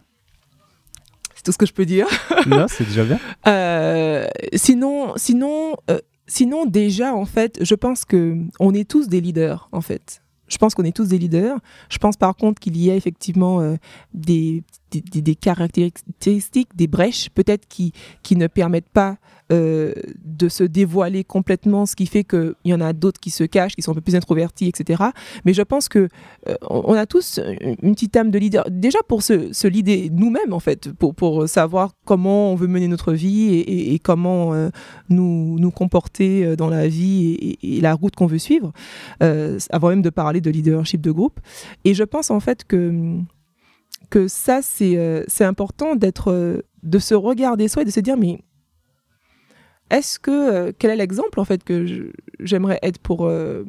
C'est 1.35 1.43
tout 1.43 1.53
ce 1.53 1.59
que 1.59 1.67
je 1.67 1.73
peux 1.73 1.87
dire. 1.87 2.07
Non, 2.47 2.67
c'est 2.69 2.85
déjà 2.85 3.05
bien. 3.05 3.21
Euh, 3.47 4.27
sinon, 4.55 5.13
sinon, 5.17 5.77
euh, 5.91 6.01
sinon, 6.27 6.67
déjà, 6.67 7.15
en 7.15 7.25
fait, 7.25 7.59
je 7.63 7.75
pense 7.77 8.05
que 8.05 8.37
on 8.59 8.75
est 8.75 8.89
tous 8.89 9.07
des 9.07 9.21
leaders, 9.21 9.69
en 9.71 9.81
fait. 9.81 10.23
Je 10.49 10.59
pense 10.59 10.75
qu'on 10.75 10.83
est 10.83 10.95
tous 10.95 11.09
des 11.09 11.19
leaders. 11.19 11.59
Je 11.89 11.99
pense 11.99 12.17
par 12.17 12.35
contre 12.37 12.61
qu'il 12.61 12.77
y 12.77 12.91
a 12.91 12.97
effectivement 12.97 13.77
des, 14.13 14.63
des, 14.91 15.23
des, 15.23 15.35
caractéristiques, 15.35 16.77
des 16.77 16.87
brèches 16.89 17.31
peut-être 17.31 17.67
qui, 17.69 17.93
qui 18.23 18.37
ne 18.37 18.49
permettent 18.49 18.91
pas 18.91 19.17
euh, 19.53 19.93
de 20.25 20.49
se 20.49 20.65
dévoiler 20.65 21.25
complètement, 21.25 21.85
ce 21.85 21.95
qui 21.95 22.07
fait 22.07 22.25
qu'il 22.25 22.55
y 22.65 22.73
en 22.73 22.81
a 22.81 22.93
d'autres 22.93 23.21
qui 23.21 23.31
se 23.31 23.45
cachent, 23.45 23.75
qui 23.75 23.83
sont 23.83 23.93
un 23.93 23.95
peu 23.95 24.01
plus 24.01 24.17
introvertis, 24.17 24.67
etc. 24.67 25.03
Mais 25.45 25.53
je 25.53 25.63
pense 25.63 25.89
que 25.89 26.09
euh, 26.49 26.55
on 26.69 26.95
a 26.95 27.07
tous 27.07 27.39
une 27.61 27.95
petite 27.95 28.17
âme 28.17 28.31
de 28.31 28.39
leader, 28.39 28.65
déjà 28.71 29.01
pour 29.07 29.23
se, 29.23 29.53
se 29.53 29.69
leader 29.69 30.11
nous-mêmes 30.11 30.53
en 30.53 30.59
fait, 30.59 30.91
pour, 30.93 31.49
savoir 31.49 31.93
comment 32.05 32.53
on 32.53 32.55
veut 32.55 32.67
mener 32.67 32.89
notre 32.89 33.13
vie 33.13 33.59
et, 33.59 33.99
comment 33.99 34.55
euh, 34.55 34.71
nous, 35.11 35.59
nous 35.59 35.71
comporter 35.71 36.57
dans 36.57 36.69
la 36.69 36.89
vie 36.89 37.59
et, 37.63 37.81
la 37.81 37.95
route 37.95 38.17
qu'on 38.17 38.27
veut 38.27 38.39
suivre, 38.39 38.73
avant 39.21 39.89
même 39.89 40.03
de 40.03 40.11
parler 40.11 40.41
de 40.41 40.51
leadership 40.51 41.01
de 41.01 41.11
groupe. 41.11 41.41
Et 41.85 41.95
je 41.95 42.05
pense 42.05 42.31
en 42.31 42.41
fait 42.41 42.65
que 42.65 43.19
que 44.09 44.29
ça 44.29 44.61
c'est 44.63 45.45
important 45.45 45.95
d'être 45.95 46.63
de 46.83 46.99
se 46.99 47.15
regarder 47.15 47.69
soi 47.69 47.83
et 47.83 47.85
de 47.85 47.91
se 47.91 48.01
dire 48.01 48.17
mais 48.17 48.41
est-ce 49.93 50.19
que 50.19 50.31
euh, 50.31 50.73
quel 50.77 50.91
est 50.91 50.97
l'exemple 50.97 51.39
en 51.39 51.45
fait 51.45 51.63
que 51.63 52.11
j'aimerais 52.41 52.79
être 52.83 52.99
pour 52.99 53.27
euh, 53.27 53.65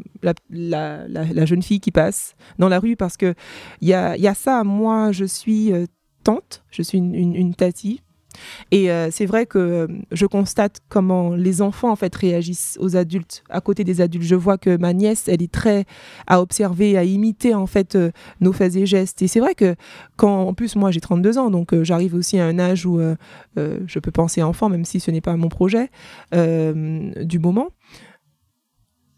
la, 0.49 1.45
jeune 1.45 1.61
fille 1.61 1.81
qui 1.81 1.91
passe 1.91 2.33
dans 2.57 2.69
la 2.69 2.79
rue? 2.79 2.95
Parce 2.95 3.17
que 3.17 3.35
il 3.81 3.89
y 3.89 3.93
a, 3.93 4.33
ça. 4.33 4.63
Moi, 4.63 5.11
je 5.11 5.25
suis 5.25 5.73
euh, 5.73 5.85
tante, 6.23 6.63
je 6.71 6.81
suis 6.81 6.97
une, 6.97 7.13
une, 7.13 7.35
une 7.35 7.53
tati 7.53 8.01
et 8.71 8.91
euh, 8.91 9.09
c'est 9.11 9.25
vrai 9.25 9.45
que 9.45 9.59
euh, 9.59 9.87
je 10.11 10.25
constate 10.25 10.81
comment 10.89 11.35
les 11.35 11.61
enfants 11.61 11.91
en 11.91 11.95
fait 11.95 12.13
réagissent 12.15 12.77
aux 12.79 12.95
adultes, 12.95 13.43
à 13.49 13.61
côté 13.61 13.83
des 13.83 14.01
adultes. 14.01 14.25
Je 14.25 14.35
vois 14.35 14.57
que 14.57 14.77
ma 14.77 14.93
nièce, 14.93 15.27
elle 15.27 15.41
est 15.41 15.51
très 15.51 15.85
à 16.27 16.41
observer, 16.41 16.97
à 16.97 17.03
imiter 17.03 17.53
en 17.53 17.67
fait 17.67 17.95
euh, 17.95 18.11
nos 18.41 18.53
faits 18.53 18.75
et 18.75 18.85
gestes. 18.85 19.21
Et 19.21 19.27
c'est 19.27 19.39
vrai 19.39 19.55
que 19.55 19.75
quand, 20.15 20.47
en 20.47 20.53
plus 20.53 20.75
moi 20.75 20.91
j'ai 20.91 21.01
32 21.01 21.37
ans, 21.37 21.49
donc 21.49 21.79
j'arrive 21.83 22.15
aussi 22.15 22.39
à 22.39 22.45
un 22.45 22.59
âge 22.59 22.85
où 22.85 22.99
je 23.55 23.99
peux 23.99 24.11
penser 24.11 24.41
enfant, 24.41 24.69
même 24.69 24.85
si 24.85 24.99
ce 24.99 25.11
n'est 25.11 25.21
pas 25.21 25.35
mon 25.35 25.49
projet 25.49 25.89
du 26.31 27.39
moment 27.39 27.69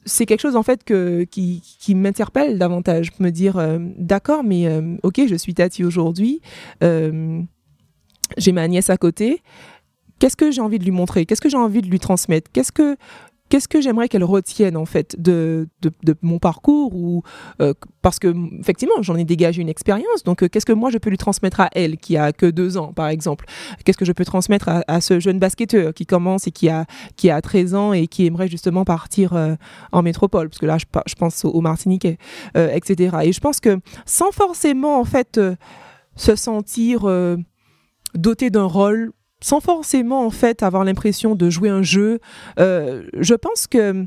c'est 0.05 0.27
quelque 0.27 0.41
chose 0.41 0.55
en 0.55 0.63
fait 0.63 0.83
que, 0.83 1.23
qui, 1.23 1.61
qui 1.79 1.95
m'interpelle 1.95 2.59
davantage, 2.59 3.11
me 3.19 3.31
dire 3.31 3.59
d'accord, 3.97 4.43
mais 4.43 4.67
ok, 5.03 5.21
je 5.27 5.35
suis 5.35 5.53
Tati 5.53 5.83
aujourd'hui, 5.83 6.41
j'ai 8.37 8.51
ma 8.51 8.67
nièce 8.67 8.89
à 8.89 8.97
côté. 8.97 9.41
Qu'est-ce 10.19 10.37
que 10.37 10.51
j'ai 10.51 10.61
envie 10.61 10.79
de 10.79 10.83
lui 10.83 10.91
montrer? 10.91 11.25
Qu'est-ce 11.25 11.41
que 11.41 11.49
j'ai 11.49 11.57
envie 11.57 11.81
de 11.81 11.87
lui 11.87 11.99
transmettre? 11.99 12.49
Qu'est-ce 12.51 12.71
que 12.71 12.95
qu'est-ce 13.49 13.67
que 13.67 13.79
j'aimerais 13.79 14.09
qu'elle 14.09 14.23
retienne 14.23 14.75
en 14.75 14.85
fait 14.85 15.15
de, 15.21 15.67
de, 15.81 16.15
mon 16.21 16.39
parcours 16.39 16.95
ou 16.95 17.23
euh, 17.61 17.73
parce 18.01 18.17
que 18.17 18.33
effectivement 18.59 18.95
j'en 19.01 19.15
ai 19.15 19.23
dégagé 19.23 19.61
une 19.61 19.69
expérience. 19.69 20.23
Donc 20.23 20.41
euh, 20.41 20.47
qu'est-ce 20.47 20.65
que 20.65 20.73
moi 20.73 20.89
je 20.89 20.97
peux 20.97 21.09
lui 21.09 21.17
transmettre 21.17 21.59
à 21.59 21.69
elle 21.73 21.97
qui 21.97 22.17
a 22.17 22.31
que 22.31 22.47
deux 22.47 22.77
ans 22.77 22.91
par 22.93 23.07
exemple? 23.07 23.45
Qu'est-ce 23.83 23.97
que 23.97 24.05
je 24.05 24.11
peux 24.11 24.25
transmettre 24.25 24.69
à, 24.87 25.01
ce 25.01 25.19
jeune 25.19 25.39
basketteur 25.39 25.93
qui 25.93 26.05
commence 26.05 26.47
et 26.47 26.51
qui 26.51 26.69
a 26.69 26.85
qui 27.15 27.29
a 27.29 27.41
13 27.41 27.75
ans 27.75 27.93
et 27.93 28.07
qui 28.07 28.25
aimerait 28.25 28.47
justement 28.47 28.83
partir 28.83 29.33
euh, 29.33 29.55
en 29.91 30.01
métropole? 30.01 30.49
Parce 30.49 30.59
que 30.59 30.65
là 30.65 30.77
je, 30.77 31.15
pense 31.15 31.45
au, 31.45 31.61
Martiniquais 31.61 32.17
etc 32.55 33.17
et 33.23 33.31
je 33.31 33.39
pense 33.39 33.59
que 33.59 33.79
sans 34.05 34.31
forcément 34.31 34.99
en 34.99 35.05
fait 35.05 35.39
se 36.15 36.35
sentir 36.35 37.05
doté 38.15 38.49
d'un 38.49 38.65
rôle 38.65 39.11
sans 39.41 39.59
forcément 39.59 40.25
en 40.25 40.29
fait 40.29 40.63
avoir 40.63 40.83
l'impression 40.83 41.35
de 41.35 41.49
jouer 41.49 41.69
un 41.69 41.83
jeu. 41.83 42.19
Euh, 42.59 43.03
je 43.19 43.35
pense 43.35 43.67
que 43.67 44.05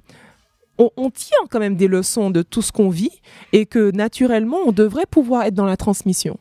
on, 0.97 1.11
tient 1.11 1.39
quand 1.51 1.59
même 1.59 1.75
des 1.75 1.89
leçons 1.89 2.31
de 2.31 2.43
tout 2.43 2.63
ce 2.63 2.71
qu'on 2.71 2.89
vit 2.89 3.21
et 3.53 3.67
que 3.67 3.91
naturellement 3.91 4.59
on 4.65 4.71
devrait 4.71 5.07
pouvoir 5.11 5.43
être 5.43 5.55
dans 5.55 5.65
la 5.65 5.77
transmission. 5.77 6.39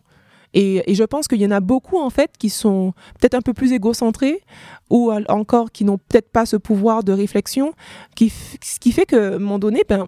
Et, 0.54 0.94
je 0.94 1.04
pense 1.04 1.28
qu'il 1.28 1.42
y 1.42 1.46
en 1.46 1.52
a 1.52 1.60
beaucoup, 1.60 2.00
en 2.00 2.10
fait, 2.10 2.32
qui 2.40 2.50
sont 2.50 2.94
peut-être 3.20 3.36
un 3.36 3.42
peu 3.42 3.54
plus 3.54 3.74
égocentrés 3.74 4.42
ou 4.90 5.12
encore 5.28 5.72
qui 5.72 5.86
n'ont 5.86 5.98
peut-être 5.98 6.32
pas 6.32 6.46
ce 6.46 6.56
pouvoir 6.56 7.04
de 7.04 7.12
réflexion, 7.12 7.74
qui, 8.16 8.30
ce 8.30 8.80
qui 8.80 8.92
fait 8.92 9.06
qu'à 9.06 9.36
un 9.36 9.40
moment 9.40 9.60
donné, 9.60 9.84
ben, 9.88 10.08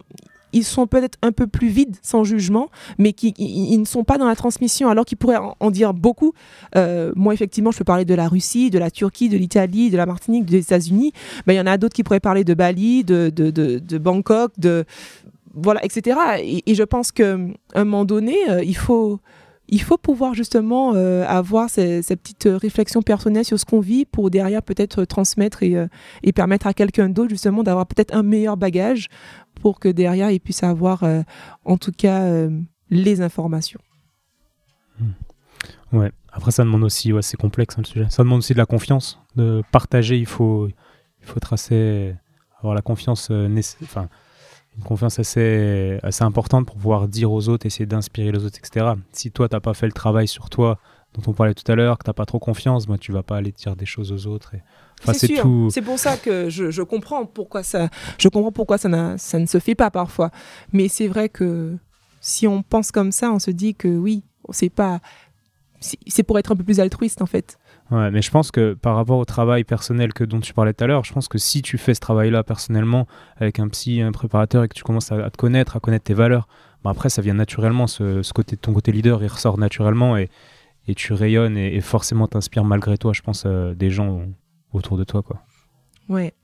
ils 0.52 0.64
sont 0.64 0.86
peut-être 0.86 1.18
un 1.22 1.32
peu 1.32 1.46
plus 1.46 1.68
vides, 1.68 1.96
sans 2.02 2.24
jugement, 2.24 2.68
mais 2.98 3.12
qui 3.12 3.34
ne 3.78 3.84
sont 3.84 4.04
pas 4.04 4.18
dans 4.18 4.26
la 4.26 4.36
transmission, 4.36 4.88
alors 4.88 5.04
qu'ils 5.04 5.18
pourraient 5.18 5.38
en, 5.58 5.70
dire 5.70 5.94
beaucoup. 5.94 6.32
Euh, 6.76 7.12
moi, 7.16 7.34
effectivement, 7.34 7.70
je 7.70 7.78
peux 7.78 7.84
parler 7.84 8.04
de 8.04 8.14
la 8.14 8.28
Russie, 8.28 8.70
de 8.70 8.78
la 8.78 8.90
Turquie, 8.90 9.28
de 9.28 9.36
l'Italie, 9.36 9.90
de 9.90 9.96
la 9.96 10.06
Martinique, 10.06 10.46
des 10.46 10.58
États-Unis. 10.58 11.12
Mais 11.46 11.54
il 11.54 11.58
y 11.58 11.60
en 11.60 11.66
a 11.66 11.78
d'autres 11.78 11.94
qui 11.94 12.02
pourraient 12.02 12.20
parler 12.20 12.44
de 12.44 12.54
Bali, 12.54 13.04
de, 13.04 13.98
Bangkok, 13.98 14.52
de 14.58 14.84
voilà, 15.54 15.84
etc. 15.84 16.16
Et, 16.66 16.74
je 16.74 16.82
pense 16.84 17.10
qu'à 17.12 17.36
un 17.74 17.84
moment 17.84 18.04
donné, 18.04 18.36
euh, 18.48 18.62
il 18.62 18.76
faut 18.76 19.20
il 19.72 19.80
faut 19.80 19.98
pouvoir 19.98 20.34
justement 20.34 20.94
euh, 20.94 21.24
avoir 21.28 21.70
ces, 21.70 22.02
petites 22.02 22.48
réflexions 22.50 23.02
personnelles 23.02 23.44
sur 23.44 23.58
ce 23.58 23.64
qu'on 23.64 23.78
vit 23.78 24.04
pour 24.04 24.28
derrière 24.28 24.62
peut-être 24.62 25.04
transmettre 25.04 25.62
et, 25.62 25.76
et, 26.24 26.32
permettre 26.32 26.66
à 26.66 26.74
quelqu'un 26.74 27.08
d'autre 27.08 27.30
justement 27.30 27.62
d'avoir 27.62 27.86
peut-être 27.86 28.12
un 28.14 28.24
meilleur 28.24 28.56
bagage 28.56 29.06
pour 29.60 29.80
que 29.80 29.88
derrière 29.88 30.30
il 30.30 30.40
puisse 30.40 30.62
avoir 30.62 31.04
euh, 31.04 31.22
en 31.64 31.76
tout 31.76 31.92
cas 31.92 32.48
les 32.90 33.20
informations. 33.20 33.80
Hmm. 34.98 35.12
Ouais. 35.92 36.12
Après 36.32 36.50
ça 36.50 36.64
demande 36.64 36.84
aussi, 36.84 37.12
ouais, 37.12 37.22
c'est 37.22 37.36
complexe 37.36 37.76
hein, 37.76 37.82
le 37.82 37.86
sujet. 37.86 38.06
Ça 38.10 38.22
demande 38.22 38.38
aussi 38.38 38.52
de 38.52 38.58
la 38.58 38.66
confiance, 38.66 39.18
de 39.36 39.62
partager. 39.72 40.18
Il 40.18 40.26
faut, 40.26 40.68
il 40.68 41.26
faut 41.26 41.40
tracer, 41.40 42.14
avoir 42.58 42.74
la 42.74 42.82
confiance 42.82 43.30
nécessaire 43.30 44.08
une 44.76 44.84
confiance 44.84 45.18
assez, 45.18 45.98
assez 46.02 46.24
importante 46.24 46.66
pour 46.66 46.76
pouvoir 46.76 47.08
dire 47.08 47.32
aux 47.32 47.48
autres, 47.48 47.66
essayer 47.66 47.86
d'inspirer 47.86 48.32
les 48.32 48.44
autres, 48.44 48.58
etc. 48.58 48.94
Si 49.12 49.30
toi, 49.30 49.48
tu 49.48 49.54
n'as 49.54 49.60
pas 49.60 49.74
fait 49.74 49.86
le 49.86 49.92
travail 49.92 50.28
sur 50.28 50.48
toi 50.50 50.78
dont 51.14 51.22
on 51.30 51.34
parlait 51.34 51.54
tout 51.54 51.70
à 51.70 51.74
l'heure, 51.74 51.98
que 51.98 52.04
tu 52.04 52.10
n'as 52.10 52.14
pas 52.14 52.26
trop 52.26 52.38
confiance, 52.38 52.86
moi, 52.86 52.98
tu 52.98 53.12
vas 53.12 53.22
pas 53.22 53.36
aller 53.36 53.52
dire 53.52 53.74
des 53.74 53.86
choses 53.86 54.12
aux 54.12 54.26
autres. 54.26 54.54
Enfin, 55.02 55.12
c'est 55.12 55.28
tout... 55.28 55.68
C'est 55.70 55.82
pour 55.82 55.98
ça 55.98 56.16
que 56.16 56.50
je, 56.50 56.70
je, 56.70 56.82
comprends 56.82 57.24
pourquoi 57.26 57.62
ça, 57.62 57.88
je 58.18 58.28
comprends 58.28 58.52
pourquoi 58.52 58.78
ça, 58.78 59.16
ça 59.18 59.38
ne 59.38 59.46
se 59.46 59.58
fait 59.58 59.74
pas 59.74 59.90
parfois. 59.90 60.30
Mais 60.72 60.88
c'est 60.88 61.08
vrai 61.08 61.28
que 61.28 61.76
si 62.20 62.46
on 62.46 62.62
pense 62.62 62.90
comme 62.92 63.12
ça, 63.12 63.32
on 63.32 63.38
se 63.38 63.50
dit 63.50 63.74
que 63.74 63.88
oui, 63.88 64.22
c'est 64.50 64.70
pas, 64.70 65.00
c'est 65.80 66.22
pour 66.22 66.38
être 66.38 66.52
un 66.52 66.56
peu 66.56 66.64
plus 66.64 66.80
altruiste 66.80 67.22
en 67.22 67.26
fait. 67.26 67.58
Ouais, 67.90 68.10
mais 68.10 68.22
je 68.22 68.30
pense 68.30 68.52
que 68.52 68.74
par 68.74 68.94
rapport 68.94 69.18
au 69.18 69.24
travail 69.24 69.64
personnel 69.64 70.12
que 70.12 70.22
dont 70.22 70.38
tu 70.38 70.54
parlais 70.54 70.72
tout 70.72 70.84
à 70.84 70.86
l'heure, 70.86 71.04
je 71.04 71.12
pense 71.12 71.26
que 71.26 71.38
si 71.38 71.60
tu 71.60 71.76
fais 71.76 71.94
ce 71.94 72.00
travail-là 72.00 72.44
personnellement 72.44 73.06
avec 73.36 73.58
un 73.58 73.68
psy, 73.68 74.00
un 74.00 74.12
préparateur 74.12 74.62
et 74.62 74.68
que 74.68 74.74
tu 74.74 74.84
commences 74.84 75.10
à, 75.10 75.30
te 75.30 75.36
connaître, 75.36 75.76
à 75.76 75.80
connaître 75.80 76.04
tes 76.04 76.14
valeurs, 76.14 76.46
bah 76.84 76.90
après 76.90 77.08
ça 77.08 77.20
vient 77.20 77.34
naturellement, 77.34 77.86
ce, 77.88 78.22
ce, 78.22 78.32
côté, 78.32 78.56
ton 78.56 78.72
côté 78.72 78.92
leader, 78.92 79.22
il 79.22 79.28
ressort 79.28 79.58
naturellement 79.58 80.16
et, 80.16 80.28
et 80.86 80.94
tu 80.94 81.12
rayonnes 81.14 81.56
et, 81.56 81.80
forcément 81.80 82.28
t'inspires 82.28 82.64
malgré 82.64 82.96
toi, 82.96 83.12
je 83.12 83.22
pense, 83.22 83.42
euh, 83.46 83.74
des 83.74 83.90
gens 83.90 84.22
autour 84.72 84.96
de 84.96 85.04
toi. 85.04 85.22
Quoi. 85.22 85.42
Ouais, 86.08 86.34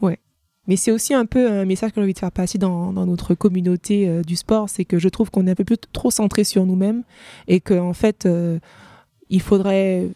ouais. 0.00 0.18
Mais 0.66 0.76
c'est 0.76 0.92
aussi 0.92 1.14
un 1.14 1.24
peu 1.24 1.50
un 1.50 1.64
message 1.64 1.90
que 1.90 1.96
j'ai 1.96 2.02
envie 2.02 2.12
de 2.12 2.18
faire 2.18 2.30
passer 2.30 2.58
dans, 2.58 2.92
dans 2.92 3.06
notre 3.06 3.34
communauté 3.34 4.06
euh, 4.06 4.22
du 4.22 4.36
sport, 4.36 4.68
c'est 4.68 4.84
que 4.84 4.98
je 4.98 5.08
trouve 5.08 5.30
qu'on 5.30 5.46
est 5.46 5.52
un 5.52 5.64
peu 5.64 5.76
trop 5.92 6.10
centré 6.10 6.44
sur 6.44 6.66
nous-mêmes 6.66 7.04
et 7.48 7.60
qu'en 7.60 7.88
en 7.88 7.92
fait, 7.94 8.26
euh, 8.26 8.58
il 9.30 9.40
faudrait 9.40 10.08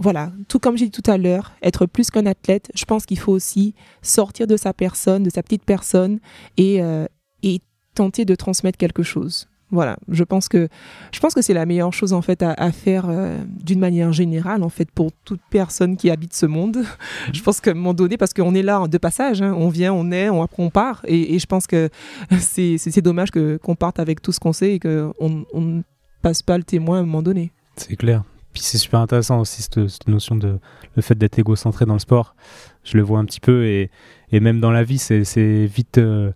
voilà, 0.00 0.32
tout 0.48 0.58
comme 0.58 0.78
j'ai 0.78 0.86
dit 0.86 1.02
tout 1.02 1.08
à 1.10 1.18
l'heure, 1.18 1.52
être 1.62 1.84
plus 1.84 2.10
qu'un 2.10 2.24
athlète, 2.24 2.70
je 2.74 2.86
pense 2.86 3.04
qu'il 3.04 3.18
faut 3.18 3.32
aussi 3.32 3.74
sortir 4.00 4.46
de 4.46 4.56
sa 4.56 4.72
personne, 4.72 5.22
de 5.22 5.30
sa 5.30 5.42
petite 5.42 5.64
personne 5.64 6.20
et, 6.56 6.82
euh, 6.82 7.06
et 7.42 7.60
tenter 7.94 8.24
de 8.24 8.34
transmettre 8.34 8.78
quelque 8.78 9.02
chose. 9.02 9.46
Voilà, 9.72 9.96
je 10.08 10.24
pense 10.24 10.48
que 10.48 10.68
je 11.12 11.20
pense 11.20 11.34
que 11.34 11.42
c'est 11.42 11.54
la 11.54 11.64
meilleure 11.64 11.92
chose 11.92 12.12
en 12.12 12.22
fait 12.22 12.42
à, 12.42 12.72
faire 12.72 13.06
euh, 13.08 13.38
d'une 13.46 13.78
manière 13.78 14.12
générale 14.12 14.62
en 14.64 14.68
fait 14.68 14.90
pour 14.90 15.12
toute 15.24 15.40
personne 15.50 15.96
qui 15.96 16.10
habite 16.10 16.34
ce 16.34 16.46
monde. 16.46 16.78
Mhm. 16.78 17.34
je 17.34 17.42
pense 17.42 17.60
qu'à 17.60 17.70
un 17.70 17.74
moment 17.74 17.94
donné, 17.94 18.16
parce 18.16 18.32
qu'on 18.32 18.54
est 18.54 18.62
là 18.62 18.86
de 18.88 18.98
passage, 18.98 19.42
hein, 19.42 19.54
on 19.56 19.68
vient, 19.68 19.92
on 19.92 20.10
est, 20.10 20.28
on, 20.28 20.42
après 20.42 20.62
on 20.62 20.70
part, 20.70 21.02
et, 21.06 21.38
je 21.38 21.46
pense 21.46 21.66
que 21.66 21.88
c'est 22.38 23.00
dommage 23.02 23.30
que 23.30 23.56
qu'on 23.58 23.76
parte 23.76 24.00
avec 24.00 24.20
tout 24.20 24.32
ce 24.32 24.40
qu'on 24.40 24.52
sait 24.52 24.74
et 24.74 24.80
qu'on 24.80 25.14
on 25.20 25.60
ne 25.60 25.82
passe 26.22 26.42
pas 26.42 26.58
le 26.58 26.64
témoin 26.64 26.98
à 26.98 27.00
un 27.00 27.04
moment 27.04 27.22
donné. 27.22 27.52
C'est 27.76 27.96
clair. 27.96 28.24
Puis 28.52 28.62
c'est 28.62 28.78
super 28.78 28.98
intéressant 28.98 29.40
aussi 29.40 29.62
cette, 29.62 30.08
notion 30.08 30.34
de 30.34 30.58
le 30.96 31.02
fait 31.02 31.16
d'être 31.16 31.38
égocentré 31.38 31.86
dans 31.86 31.92
le 31.92 32.00
sport. 32.00 32.34
Je 32.82 32.96
le 32.96 33.02
vois 33.04 33.20
un 33.20 33.24
petit 33.24 33.38
peu 33.38 33.64
et, 33.64 33.90
et 34.32 34.40
même 34.40 34.60
dans 34.60 34.72
la 34.72 34.82
vie, 34.82 34.98
c'est 34.98 35.66
vite. 35.66 35.98
Euh, 35.98 36.32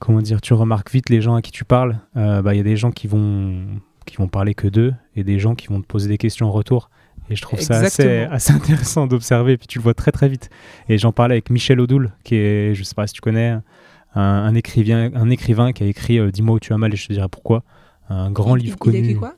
comment 0.00 0.20
dire 0.20 0.40
Tu 0.40 0.52
remarques 0.54 0.90
vite 0.90 1.08
les 1.08 1.20
gens 1.20 1.36
à 1.36 1.42
qui 1.42 1.52
tu 1.52 1.64
parles. 1.64 2.00
Euh, 2.16 2.42
bah, 2.42 2.54
il 2.54 2.56
y 2.56 2.60
a 2.60 2.64
des 2.64 2.76
gens 2.76 2.90
qui 2.90 3.06
vont, 3.06 3.80
qui 4.06 4.16
vont 4.16 4.26
parler 4.26 4.54
que 4.54 4.66
d'eux 4.66 4.92
et 5.14 5.22
des 5.22 5.38
gens 5.38 5.54
qui 5.54 5.68
vont 5.68 5.80
te 5.80 5.86
poser 5.86 6.08
des 6.08 6.18
questions 6.18 6.48
en 6.48 6.50
retour. 6.50 6.90
Et 7.28 7.36
je 7.36 7.42
trouve 7.42 7.60
ça 7.60 7.78
assez, 7.78 8.22
assez, 8.22 8.52
intéressant 8.52 9.06
d'observer. 9.06 9.56
Puis 9.56 9.68
tu 9.68 9.78
le 9.78 9.84
vois 9.84 9.94
très 9.94 10.10
très 10.10 10.28
vite. 10.28 10.50
Et 10.88 10.98
j'en 10.98 11.12
parlais 11.12 11.34
avec 11.34 11.50
Michel 11.50 11.78
Odoul, 11.78 12.12
qui 12.24 12.34
est, 12.34 12.74
je 12.74 12.82
sais 12.82 12.96
pas 12.96 13.06
si 13.06 13.14
tu 13.14 13.20
connais, 13.20 13.56
un, 14.16 14.54
écrivain, 14.56 15.10
un 15.14 15.30
écrivain 15.30 15.72
qui 15.72 15.84
a 15.84 15.86
écrit 15.86 16.18
euh, 16.18 16.32
Dis-moi 16.32 16.56
où 16.56 16.58
tu 16.58 16.72
as 16.72 16.78
mal 16.78 16.92
et 16.92 16.96
je 16.96 17.06
te 17.06 17.12
dirai 17.12 17.28
pourquoi. 17.28 17.62
Un 18.08 18.32
grand 18.32 18.56
livre 18.56 18.76
connu. 18.76 18.98
Il 18.98 19.00
a 19.00 19.04
écrit 19.04 19.14
quoi? 19.14 19.34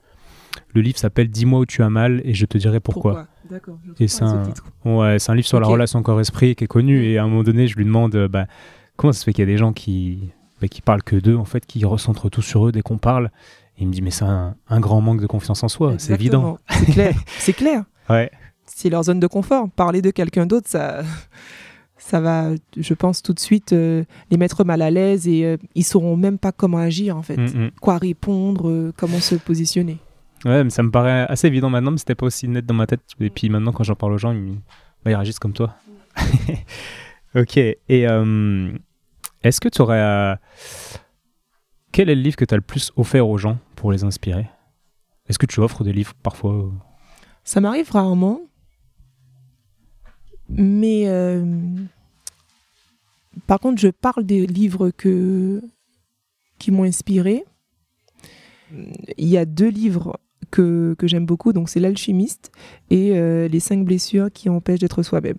Le 0.74 0.80
livre 0.80 0.98
s'appelle 0.98 1.28
Dis-moi 1.28 1.60
où 1.60 1.66
tu 1.66 1.82
as 1.82 1.90
mal 1.90 2.22
et 2.24 2.32
je 2.32 2.46
te 2.46 2.56
dirai 2.56 2.80
pourquoi. 2.80 3.26
D'accord. 3.50 3.78
Et 4.00 4.08
c'est 4.08 4.22
un, 4.22 4.44
ouais, 4.86 5.18
c'est 5.18 5.30
un 5.30 5.34
livre 5.34 5.46
sur 5.46 5.60
la 5.60 5.66
relation 5.66 6.02
corps-esprit 6.02 6.54
qui 6.54 6.64
est 6.64 6.68
connu. 6.68 7.04
Et 7.04 7.18
à 7.18 7.24
un 7.24 7.28
moment 7.28 7.42
donné, 7.42 7.66
je 7.66 7.76
lui 7.76 7.84
demande 7.84 8.14
euh, 8.14 8.28
bah, 8.28 8.46
comment 8.96 9.12
ça 9.12 9.20
se 9.20 9.24
fait 9.24 9.34
qu'il 9.34 9.42
y 9.42 9.48
a 9.48 9.52
des 9.52 9.58
gens 9.58 9.74
qui, 9.74 10.30
bah, 10.62 10.68
qui 10.68 10.80
parlent 10.80 11.02
que 11.02 11.16
d'eux, 11.16 11.36
en 11.36 11.44
fait, 11.44 11.66
qui 11.66 11.84
recentrent 11.84 12.30
tout 12.30 12.40
sur 12.40 12.68
eux 12.68 12.72
dès 12.72 12.82
qu'on 12.82 12.98
parle. 12.98 13.30
Et 13.76 13.82
il 13.82 13.88
me 13.88 13.92
dit, 13.92 14.00
mais 14.00 14.10
c'est 14.10 14.24
un, 14.24 14.54
grand 14.70 15.00
manque 15.00 15.20
de 15.20 15.26
confiance 15.26 15.62
en 15.62 15.68
soi, 15.68 15.94
c'est 15.98 16.14
évident. 16.14 16.58
C'est 16.70 16.86
clair. 16.86 17.14
c'est 17.38 17.52
clair. 17.52 17.84
Ouais. 18.08 18.30
C'est 18.64 18.90
leur 18.90 19.02
zone 19.02 19.18
de 19.18 19.26
confort. 19.26 19.68
Parler 19.70 20.02
de 20.02 20.10
quelqu'un 20.10 20.46
d'autre, 20.46 20.68
ça, 20.68 21.02
ça 21.98 22.20
va, 22.20 22.50
je 22.76 22.94
pense, 22.94 23.22
tout 23.22 23.32
de 23.32 23.40
suite 23.40 23.72
euh, 23.72 24.04
les 24.30 24.36
mettre 24.36 24.64
mal 24.64 24.82
à 24.82 24.90
l'aise 24.90 25.26
et 25.26 25.44
euh, 25.44 25.56
ils 25.74 25.84
sauront 25.84 26.16
même 26.16 26.38
pas 26.38 26.52
comment 26.52 26.78
agir, 26.78 27.16
en 27.16 27.22
fait. 27.22 27.36
Mm, 27.36 27.64
mm. 27.64 27.70
Quoi 27.80 27.98
répondre, 27.98 28.92
comment 28.96 29.20
se 29.20 29.34
positionner. 29.34 29.98
Ouais, 30.44 30.64
mais 30.64 30.70
ça 30.70 30.82
me 30.82 30.90
paraît 30.90 31.26
assez 31.28 31.46
évident 31.46 31.70
maintenant, 31.70 31.90
mais 31.90 31.98
c'était 31.98 32.14
pas 32.14 32.26
aussi 32.26 32.48
net 32.48 32.64
dans 32.66 32.74
ma 32.74 32.86
tête. 32.86 33.00
Et 33.20 33.30
puis 33.30 33.48
maintenant, 33.48 33.72
quand 33.72 33.84
j'en 33.84 33.94
parle 33.94 34.12
aux 34.12 34.18
gens, 34.18 34.32
ils, 34.32 34.58
bah, 35.04 35.10
réagissent 35.10 35.38
comme 35.38 35.52
toi. 35.52 35.74
ok. 37.34 37.56
Et 37.56 37.78
euh, 37.90 38.70
est-ce 39.42 39.60
que 39.60 39.68
tu 39.68 39.82
aurais. 39.82 40.36
Quel 41.92 42.08
est 42.08 42.14
le 42.14 42.22
livre 42.22 42.36
que 42.36 42.44
tu 42.44 42.54
as 42.54 42.56
le 42.56 42.62
plus 42.62 42.92
offert 42.96 43.28
aux 43.28 43.38
gens 43.38 43.58
pour 43.76 43.92
les 43.92 44.04
inspirer? 44.04 44.48
Est-ce 45.28 45.38
que 45.38 45.46
tu 45.46 45.60
offres 45.60 45.84
des 45.84 45.92
livres 45.92 46.14
parfois 46.22 46.70
Ça 47.44 47.60
m'arrive 47.60 47.90
rarement. 47.90 48.40
Mais. 50.48 51.08
Euh, 51.08 51.44
par 53.46 53.60
contre, 53.60 53.80
je 53.80 53.88
parle 53.88 54.24
des 54.24 54.46
livres 54.46 54.90
que... 54.90 55.62
qui 56.58 56.70
m'ont 56.70 56.84
inspiré. 56.84 57.44
Il 59.16 59.28
y 59.28 59.38
a 59.38 59.44
deux 59.44 59.68
livres 59.68 60.18
que, 60.50 60.94
que 60.98 61.06
j'aime 61.06 61.26
beaucoup. 61.26 61.52
Donc, 61.52 61.68
c'est 61.68 61.80
L'Alchimiste 61.80 62.52
et 62.90 63.16
euh, 63.16 63.48
Les 63.48 63.60
cinq 63.60 63.84
blessures 63.84 64.30
qui 64.30 64.48
empêchent 64.48 64.80
d'être 64.80 65.02
soi-même. 65.02 65.38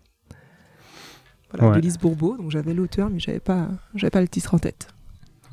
Voilà, 1.58 1.80
de 1.80 1.98
Bourbeau. 2.00 2.38
Donc, 2.38 2.52
j'avais 2.52 2.74
l'auteur, 2.74 3.10
mais 3.10 3.20
j'avais 3.20 3.40
pas, 3.40 3.68
j'avais 3.96 4.12
pas 4.12 4.22
le 4.22 4.28
titre 4.28 4.54
en 4.54 4.60
tête. 4.60 4.88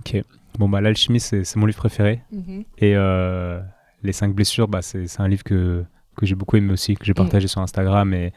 Ok. 0.01 0.23
Bon, 0.59 0.69
bah, 0.69 0.81
L'Alchimiste, 0.81 1.45
c'est 1.45 1.57
mon 1.57 1.67
livre 1.67 1.79
préféré. 1.79 2.23
Mhm. 2.33 2.65
Et 2.79 2.97
euh, 2.97 3.61
Les 4.03 4.13
cinq 4.13 4.35
blessures, 4.35 4.69
bah, 4.69 4.83
c'est 4.83 5.21
un 5.21 5.29
livre 5.29 5.45
que, 5.45 5.85
que 6.17 6.27
j'ai 6.27 6.35
beaucoup 6.35 6.57
aimé 6.57 6.73
aussi, 6.73 6.97
que 6.97 7.05
j'ai 7.05 7.13
mm. 7.13 7.17
partagé 7.17 7.49
sur 7.49 7.61
Instagram. 7.61 8.13
Et 8.15 8.33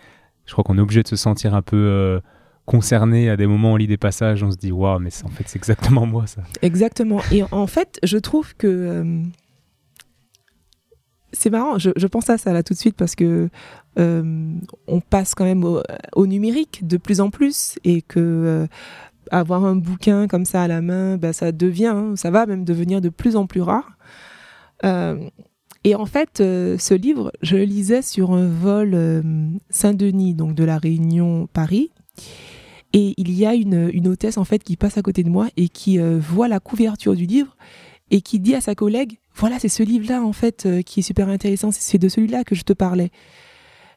je 0.45 0.51
crois 0.51 0.63
qu'on 0.63 0.77
est 0.77 0.81
obligé 0.81 1.03
de 1.03 1.07
se 1.07 1.15
sentir 1.15 1.55
un 1.55 1.61
peu. 1.61 1.77
Euh, 1.77 2.19
concerné 2.65 3.29
à 3.29 3.35
des 3.35 3.45
moments 3.45 3.71
où 3.71 3.73
on 3.73 3.75
lit 3.75 3.87
des 3.87 3.97
passages, 3.97 4.41
on 4.41 4.49
se 4.49 4.55
dit 4.55 4.71
waouh, 4.71 4.99
mais 4.99 5.09
en 5.25 5.29
fait 5.29 5.43
c'est 5.47 5.57
exactement 5.57 6.05
moi 6.05 6.27
ça. 6.27 6.43
Exactement. 6.61 7.19
Et 7.31 7.43
en 7.51 7.67
fait, 7.67 7.99
je 8.03 8.17
trouve 8.17 8.55
que 8.55 9.21
c'est 11.33 11.49
marrant, 11.49 11.77
je, 11.79 12.07
pense 12.07 12.29
à 12.29 12.37
ça 12.37 12.53
là 12.53 12.63
tout 12.63 12.73
de 12.73 12.79
suite 12.79 12.95
parce 12.95 13.15
que 13.15 13.49
euh, 13.99 14.53
on 14.87 15.01
passe 15.01 15.35
quand 15.35 15.45
même 15.45 15.63
au, 15.63 16.27
numérique 16.27 16.85
de 16.87 16.97
plus 16.97 17.19
en 17.19 17.29
plus 17.29 17.77
et 17.83 18.01
que 18.01 18.19
euh, 18.19 18.67
avoir 19.31 19.65
un 19.65 19.75
bouquin 19.75 20.27
comme 20.27 20.45
ça 20.45 20.63
à 20.63 20.67
la 20.67 20.81
main, 20.81 21.17
bah, 21.17 21.33
ça 21.33 21.51
devient, 21.51 21.93
hein, 21.95 22.15
ça 22.15 22.31
va 22.31 22.45
même 22.45 22.63
devenir 22.63 23.01
de 23.01 23.09
plus 23.09 23.35
en 23.35 23.47
plus 23.47 23.61
rare. 23.61 23.97
Euh, 24.85 25.17
et 25.83 25.95
en 25.95 26.05
fait, 26.05 26.37
ce 26.37 26.93
livre, 26.93 27.33
je 27.41 27.57
le 27.57 27.63
lisais 27.63 28.01
sur 28.01 28.31
un 28.31 28.47
vol 28.47 29.21
Saint-Denis, 29.69 30.33
donc 30.33 30.55
de 30.55 30.63
la 30.63 30.77
Réunion 30.77 31.49
Paris. 31.51 31.91
Et 32.93 33.13
il 33.17 33.33
y 33.33 33.45
a 33.45 33.53
une, 33.53 33.89
une, 33.91 34.07
hôtesse 34.07 34.37
en 34.37 34.45
fait 34.45 34.63
qui 34.63 34.77
passe 34.77 34.97
à 34.97 35.01
côté 35.01 35.23
de 35.23 35.29
moi 35.29 35.49
et 35.57 35.67
qui 35.67 35.97
voit 35.97 36.47
la 36.47 36.61
couverture 36.61 37.15
du 37.15 37.25
livre 37.25 37.57
et 38.11 38.21
qui 38.21 38.39
dit 38.39 38.55
à 38.55 38.61
sa 38.61 38.75
collègue 38.75 39.17
voilà, 39.35 39.59
c'est 39.59 39.69
ce 39.69 39.83
livre-là, 39.83 40.21
en 40.21 40.33
fait, 40.33 40.65
euh, 40.65 40.81
qui 40.81 40.99
est 40.99 41.03
super 41.03 41.29
intéressant. 41.29 41.71
C'est 41.71 41.97
de 41.97 42.07
celui-là 42.07 42.43
que 42.43 42.55
je 42.55 42.63
te 42.63 42.73
parlais. 42.73 43.11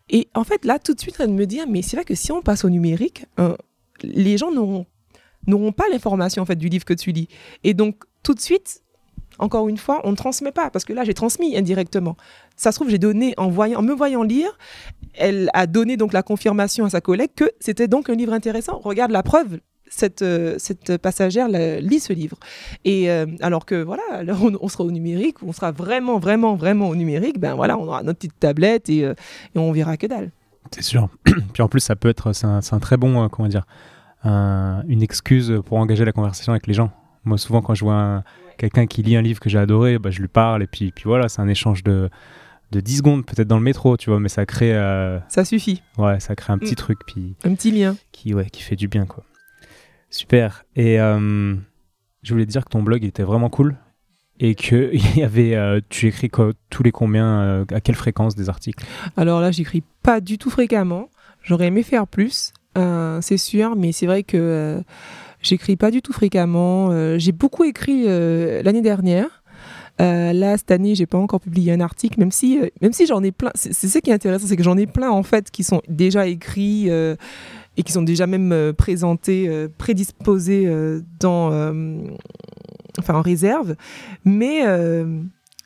Et 0.09 0.28
en 0.34 0.45
fait, 0.45 0.64
là, 0.64 0.78
tout 0.78 0.95
de 0.95 1.01
suite, 1.01 1.20
de 1.20 1.26
me 1.26 1.47
dire, 1.47 1.66
mais 1.68 1.82
c'est 1.82 1.97
vrai 1.97 2.05
que 2.05 2.14
si 2.14 2.32
on 2.32 2.41
passe 2.41 2.64
au 2.64 2.70
numérique, 2.70 3.26
euh, 3.39 3.57
les 4.03 4.39
gens 4.39 4.51
n'auront 4.53 5.72
pas 5.72 5.84
l'information, 5.91 6.43
en 6.43 6.47
fait, 6.47 6.57
du 6.57 6.68
livre 6.68 6.84
que 6.84 6.95
tu 6.95 7.12
lis. 7.12 7.28
Et 7.64 7.74
donc, 7.74 8.05
tout 8.22 8.34
de 8.34 8.41
suite, 8.41 8.82
encore 9.39 9.68
une 9.68 9.76
fois, 9.76 10.01
on 10.05 10.12
ne 10.12 10.16
transmet 10.16 10.53
pas, 10.53 10.70
parce 10.70 10.84
que 10.84 10.93
là, 10.93 11.05
j'ai 11.05 11.14
transmis 11.14 11.57
indirectement. 11.57 12.16
Ça 12.57 12.72
se 12.72 12.78
trouve, 12.78 12.89
j'ai 12.89 12.99
donné, 12.99 13.34
en, 13.37 13.49
voyant, 13.49 13.80
en 13.80 13.82
me 13.82 13.93
voyant 13.93 14.22
lire, 14.22 14.57
elle 15.14 15.51
a 15.53 15.66
donné 15.66 15.97
donc 15.97 16.12
la 16.12 16.22
confirmation 16.22 16.84
à 16.84 16.91
sa 16.91 17.01
collègue 17.01 17.30
que 17.34 17.51
c'était 17.61 17.89
donc 17.89 18.09
un 18.09 18.14
livre 18.14 18.32
intéressant. 18.32 18.78
Regarde 18.78 19.11
la 19.11 19.22
preuve, 19.22 19.59
cette, 19.89 20.22
euh, 20.22 20.57
cette 20.59 20.99
passagère 20.99 21.49
lit 21.49 22.01
ce 22.01 22.12
livre. 22.12 22.37
Et 22.84 23.11
euh, 23.11 23.26
alors 23.41 23.66
que 23.66 23.82
voilà, 23.82 24.03
alors 24.12 24.39
on, 24.61 24.68
sera 24.68 24.84
au 24.84 24.91
numérique, 24.91 25.43
on 25.43 25.53
sera 25.53 25.72
vraiment, 25.72 26.18
vraiment, 26.18 26.55
vraiment 26.55 26.89
au 26.89 26.97
numérique, 26.97 27.39
ben 27.39 27.55
voilà, 27.55 27.78
on 27.78 27.84
aura 27.84 28.03
notre 28.03 28.18
petite 28.18 28.39
tablette 28.39 28.89
et, 28.89 29.05
euh, 29.05 29.14
et 29.55 29.59
on 29.59 29.72
verra 29.72 29.97
que 29.97 30.07
dalle. 30.07 30.30
C'est 30.70 30.82
sûr. 30.82 31.09
Puis 31.53 31.62
en 31.62 31.68
plus, 31.68 31.80
ça 31.80 31.97
peut 31.97 32.09
être, 32.09 32.32
c'est 32.32 32.47
un, 32.47 32.61
un, 32.70 32.78
très 32.78 32.97
bon, 32.97 33.28
comment 33.28 33.49
dire, 33.49 33.66
une 34.24 35.03
excuse 35.03 35.61
pour 35.64 35.78
engager 35.78 36.05
la 36.05 36.12
conversation 36.12 36.53
avec 36.53 36.66
les 36.66 36.74
gens. 36.74 36.91
Moi, 37.24 37.39
souvent, 37.39 37.62
quand 37.62 37.74
je 37.74 37.84
vois 37.84 38.24
quelqu'un 38.59 38.87
qui 38.87 39.03
lit 39.03 39.16
un 39.16 39.22
livre 39.22 39.39
que 39.39 39.49
j'ai 39.49 39.59
adoré, 39.59 39.99
bah, 39.99 40.11
je 40.11 40.20
lui 40.20 40.28
parle 40.28 40.62
et 40.62 40.66
puis, 40.66 40.91
puis 40.91 41.05
voilà, 41.05 41.28
c'est 41.28 41.41
un 41.41 41.49
échange 41.49 41.84
de, 41.84 42.11
de 42.72 42.80
10 42.80 42.99
secondes, 42.99 43.24
peut-être 43.24 43.47
dans 43.47 43.59
le 43.59 43.62
métro, 43.62 43.97
tu 43.97 44.11
vois, 44.11 44.18
mais 44.18 44.28
ça 44.28 44.45
crée. 44.47 44.72
Ça 45.28 45.45
suffit. 45.45 45.82
Ouais, 45.99 46.18
ça 46.18 46.34
crée 46.34 46.53
un 46.53 46.59
petit 46.59 46.72
mm. 46.72 46.76
truc. 46.76 46.99
Puis, 47.07 47.37
un 47.45 47.55
petit 47.55 47.70
lien. 47.70 47.97
Qui, 48.11 48.34
ouais, 48.34 48.51
qui 48.51 48.62
fait 48.62 48.76
du 48.76 48.89
bien, 48.89 49.07
quoi. 49.07 49.22
Super. 50.11 50.64
Et 50.76 51.00
euh, 51.00 51.54
je 52.22 52.32
voulais 52.32 52.46
te 52.46 52.50
dire 52.50 52.64
que 52.64 52.70
ton 52.70 52.82
blog 52.82 53.04
était 53.04 53.22
vraiment 53.22 53.50
cool 53.50 53.76
et 54.38 54.54
que 54.54 54.90
il 54.94 55.16
y 55.16 55.22
avait, 55.22 55.54
euh, 55.54 55.80
tu 55.88 56.09
écris 56.09 56.30
tous 56.70 56.82
les 56.82 56.92
combien, 56.92 57.40
euh, 57.40 57.64
à 57.72 57.80
quelle 57.80 57.96
fréquence 57.96 58.34
des 58.34 58.48
articles? 58.48 58.84
Alors 59.16 59.40
là, 59.40 59.50
j'écris 59.50 59.82
pas 60.02 60.20
du 60.20 60.38
tout 60.38 60.50
fréquemment. 60.50 61.11
J'aurais 61.42 61.66
aimé 61.66 61.82
faire 61.82 62.07
plus, 62.07 62.52
c'est 62.74 63.36
sûr, 63.36 63.76
mais 63.76 63.92
c'est 63.92 64.07
vrai 64.07 64.24
que 64.24 64.82
j'écris 65.40 65.76
pas 65.76 65.92
du 65.92 66.02
tout 66.02 66.12
fréquemment. 66.12 67.18
j'ai 67.18 67.30
beaucoup 67.30 67.62
écrit 67.62 68.02
l'année 68.04 68.82
dernière. 68.82 69.44
là, 70.00 70.59
cette 70.59 70.72
année, 70.72 70.96
j'ai 70.96 71.07
pas 71.07 71.18
encore 71.18 71.40
publié 71.40 71.72
un 71.72 71.78
article, 71.78 72.18
même 72.18 72.32
si, 72.32 72.59
même 72.82 72.92
si 72.92 73.07
j'en 73.07 73.22
ai 73.22 73.30
plein. 73.30 73.52
C'est 73.54 73.86
ce 73.86 73.98
qui 73.98 74.11
est 74.11 74.12
intéressant, 74.12 74.48
c'est 74.48 74.57
que 74.57 74.64
j'en 74.64 74.76
ai 74.76 74.88
plein 74.88 75.09
en 75.09 75.22
fait 75.22 75.52
qui 75.52 75.62
sont 75.62 75.82
déjà 75.88 76.26
écrits 76.26 76.90
et 77.77 77.83
qui 77.83 77.93
sont 77.93 78.03
déjà 78.03 78.27
même 78.27 78.53
euh, 78.53 78.72
présentés, 78.72 79.49
euh, 79.49 79.68
prédisposés 79.77 80.66
euh, 80.66 81.01
dans, 81.20 81.49
enfin 82.99 83.14
en 83.14 83.22
réserve. 83.22 83.77
Mais 84.24 84.62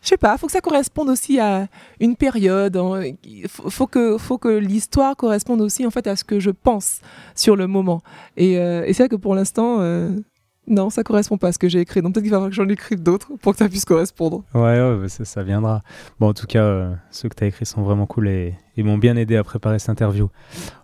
je 0.02 0.08
sais 0.08 0.16
pas, 0.16 0.36
faut 0.38 0.46
que 0.46 0.52
ça 0.52 0.60
corresponde 0.60 1.10
aussi 1.10 1.38
à 1.38 1.68
une 2.00 2.16
période. 2.16 2.80
Il 3.24 3.48
faut, 3.48 3.86
que, 3.86 4.16
faut 4.18 4.38
que 4.38 4.48
l'histoire 4.48 5.16
corresponde 5.16 5.60
aussi 5.60 5.86
en 5.86 5.90
fait 5.90 6.06
à 6.06 6.16
ce 6.16 6.24
que 6.24 6.40
je 6.40 6.50
pense 6.50 7.00
sur 7.34 7.54
le 7.54 7.66
moment. 7.66 8.02
Et 8.36 8.54
c'est 8.88 8.98
vrai 8.98 9.08
que 9.08 9.16
pour 9.16 9.34
l'instant, 9.34 9.78
non, 10.70 10.88
ça 10.88 11.02
correspond 11.02 11.36
pas 11.36 11.48
à 11.48 11.52
ce 11.52 11.58
que 11.58 11.68
j'ai 11.68 11.80
écrit. 11.80 12.00
Donc 12.00 12.14
peut-être 12.14 12.24
qu'il 12.24 12.30
va 12.30 12.38
falloir 12.38 12.50
que 12.50 12.56
j'en 12.56 12.68
écrive 12.68 13.02
d'autres 13.02 13.32
pour 13.42 13.52
que 13.52 13.58
ça 13.58 13.68
puisse 13.68 13.84
correspondre. 13.84 14.44
Ouais, 14.54 14.80
ouais 14.80 15.08
ça, 15.08 15.42
viendra. 15.42 15.82
Bon, 16.18 16.28
en 16.28 16.34
tout 16.34 16.46
cas, 16.46 16.62
euh, 16.62 16.94
ceux 17.10 17.28
que 17.28 17.34
tu 17.34 17.44
as 17.44 17.48
écrits 17.48 17.66
sont 17.66 17.82
vraiment 17.82 18.06
cool 18.06 18.28
et, 18.28 18.54
m'ont 18.78 18.96
bien 18.96 19.16
aidé 19.16 19.36
à 19.36 19.44
préparer 19.44 19.78
cette 19.78 19.90
interview. 19.90 20.30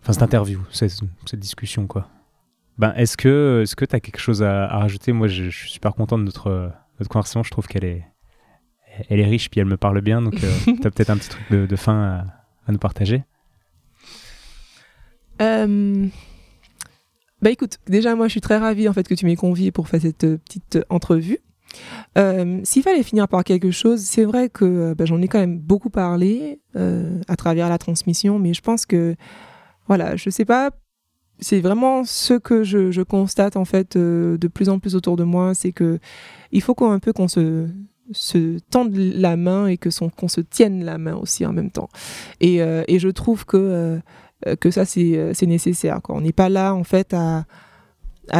Enfin, 0.02 0.12
cette 0.12 0.22
interview, 0.22 0.60
cette, 0.70 0.92
cette 1.24 1.40
discussion, 1.40 1.86
quoi. 1.86 2.08
Ben, 2.76 2.92
est-ce 2.96 3.16
que 3.16 3.60
est-ce 3.62 3.74
que 3.74 3.86
tu 3.86 3.96
as 3.96 4.00
quelque 4.00 4.20
chose 4.20 4.42
à, 4.42 4.66
rajouter? 4.66 5.12
Moi, 5.12 5.28
je, 5.28 5.48
suis 5.48 5.70
super 5.70 5.94
content 5.94 6.18
de 6.18 6.24
notre, 6.24 6.70
notre 7.00 7.08
conversation. 7.08 7.42
Je 7.42 7.50
trouve 7.50 7.66
qu'elle 7.66 7.84
est, 7.84 8.04
elle 9.08 9.20
est 9.20 9.24
riche 9.24 9.48
puis 9.48 9.60
elle 9.60 9.66
me 9.66 9.78
parle 9.78 10.00
bien. 10.02 10.20
Donc, 10.20 10.42
euh, 10.44 10.52
tu 10.64 10.86
as 10.86 10.90
peut-être 10.90 11.10
un 11.10 11.16
petit 11.16 11.30
truc 11.30 11.50
de, 11.50 11.76
fin 11.76 12.02
à, 12.02 12.24
à 12.66 12.72
nous 12.72 12.78
partager? 12.78 13.22
Euh, 15.40 16.06
bah 17.42 17.50
écoute, 17.50 17.78
déjà 17.86 18.14
moi 18.14 18.28
je 18.28 18.32
suis 18.32 18.40
très 18.40 18.56
ravie 18.56 18.88
en 18.88 18.92
fait 18.92 19.06
que 19.06 19.14
tu 19.14 19.26
m'aies 19.26 19.36
convié 19.36 19.70
pour 19.70 19.88
faire 19.88 20.00
cette 20.00 20.24
euh, 20.24 20.38
petite 20.38 20.76
euh, 20.76 20.84
entrevue. 20.88 21.38
Euh, 22.16 22.60
S'il 22.64 22.82
fallait 22.82 23.02
finir 23.02 23.28
par 23.28 23.44
quelque 23.44 23.70
chose, 23.70 24.00
c'est 24.00 24.24
vrai 24.24 24.48
que 24.48 24.94
bah, 24.94 25.04
j'en 25.04 25.20
ai 25.20 25.28
quand 25.28 25.38
même 25.40 25.58
beaucoup 25.58 25.90
parlé 25.90 26.60
à 26.74 27.36
travers 27.36 27.68
la 27.68 27.76
transmission, 27.76 28.38
mais 28.38 28.54
je 28.54 28.62
pense 28.62 28.86
que 28.86 29.16
voilà, 29.88 30.16
je 30.16 30.30
sais 30.30 30.44
pas, 30.44 30.70
c'est 31.38 31.60
vraiment 31.60 32.04
ce 32.04 32.34
que 32.34 32.62
je, 32.62 33.02
constate 33.02 33.56
en 33.56 33.64
fait 33.64 33.98
de 33.98 34.48
plus 34.48 34.68
en 34.68 34.78
plus 34.78 34.94
autour 34.94 35.16
de 35.16 35.24
moi, 35.24 35.54
c'est 35.54 35.72
que 35.72 35.98
il 36.52 36.62
faut 36.62 36.74
qu'on 36.74 36.98
se 37.28 38.58
tende 38.70 38.94
la 38.94 39.36
main 39.36 39.66
et 39.66 39.76
que 39.76 39.90
qu'on 40.10 40.28
se 40.28 40.40
tienne 40.40 40.84
la 40.84 40.98
main 40.98 41.16
aussi 41.16 41.44
en 41.44 41.52
même 41.52 41.70
temps. 41.70 41.88
Et, 42.40 42.58
je 42.58 43.08
trouve 43.08 43.44
que 43.44 44.00
que 44.54 44.70
ça 44.70 44.84
euh, 44.98 45.32
c'est 45.34 45.46
nécessaire. 45.46 46.00
Quoi. 46.02 46.14
On 46.14 46.20
n'est 46.20 46.32
pas 46.32 46.48
là 46.48 46.74
en 46.74 46.84
fait 46.84 47.14
à, 47.14 47.44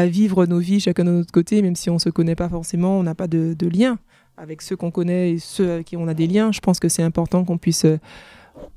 vivre 0.07 0.47
nos 0.47 0.59
vies 0.59 0.81
chacun 0.81 1.05
de 1.05 1.11
notre 1.11 1.33
côté, 1.33 1.63
même 1.63 1.77
si 1.77 1.91
on 1.91 1.99
se 1.99 2.11
connaît 2.11 2.35
pas 2.35 2.49
forcément, 2.49 2.99
on 2.99 3.03
n'a 3.03 3.15
pas 3.15 3.29
de, 3.29 3.55
lien 3.67 3.99
avec 4.37 4.61
ceux 4.63 4.77
qu'on 4.77 4.91
connaît 4.91 5.33
et 5.33 5.39
ceux 5.39 5.71
avec 5.71 5.87
qui 5.87 5.97
on 5.97 6.09
a 6.09 6.15
des 6.15 6.27
liens. 6.27 6.53
Je 6.53 6.61
pense 6.61 6.79
que 6.79 6.89
c'est 6.89 7.03
important 7.03 7.45
qu'on 7.45 7.59
puisse 7.59 7.87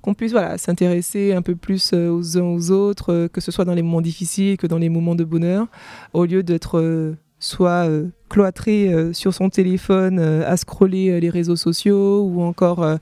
qu'on 0.02 0.14
puisse 0.14 0.34
voilà 0.34 0.58
s'intéresser 0.58 1.34
un 1.34 1.42
peu 1.42 1.56
plus 1.56 1.92
euh, 1.94 2.10
aux 2.10 2.38
uns 2.38 2.44
aux 2.44 2.72
autres, 2.72 3.28
que 3.28 3.42
ce 3.42 3.52
soit 3.52 3.66
dans 3.66 3.74
les 3.74 3.82
moments 3.82 4.02
difficiles 4.02 4.58
que 4.58 4.68
dans 4.68 4.78
les 4.78 4.90
moments 4.90 5.16
de 5.16 5.24
bonheur, 5.24 5.68
au 6.14 6.26
lieu 6.26 6.44
d'être 6.44 7.16
soit 7.40 7.88
cloîtré 8.28 8.94
sur 9.14 9.34
son 9.34 9.50
téléphone 9.50 10.20
à 10.20 10.58
scroller 10.58 11.22
les 11.22 11.30
réseaux 11.30 11.56
sociaux 11.56 12.22
ou 12.24 12.42
encore 12.42 13.00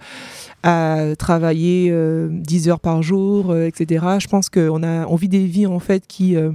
à 0.64 1.16
travailler 1.18 1.90
10 1.90 1.92
euh, 1.92 2.72
heures 2.72 2.80
par 2.80 3.04
jour, 3.04 3.52
euh, 3.52 3.66
etc. 3.66 4.06
Je 4.20 4.28
pense 4.28 4.50
qu'on 4.50 4.84
a 4.84 5.06
on 5.08 5.16
vit 5.16 5.30
des 5.30 5.46
vies 5.46 5.68
en 5.68 5.80
fait 5.80 6.06
qui 6.08 6.36
euh, 6.36 6.52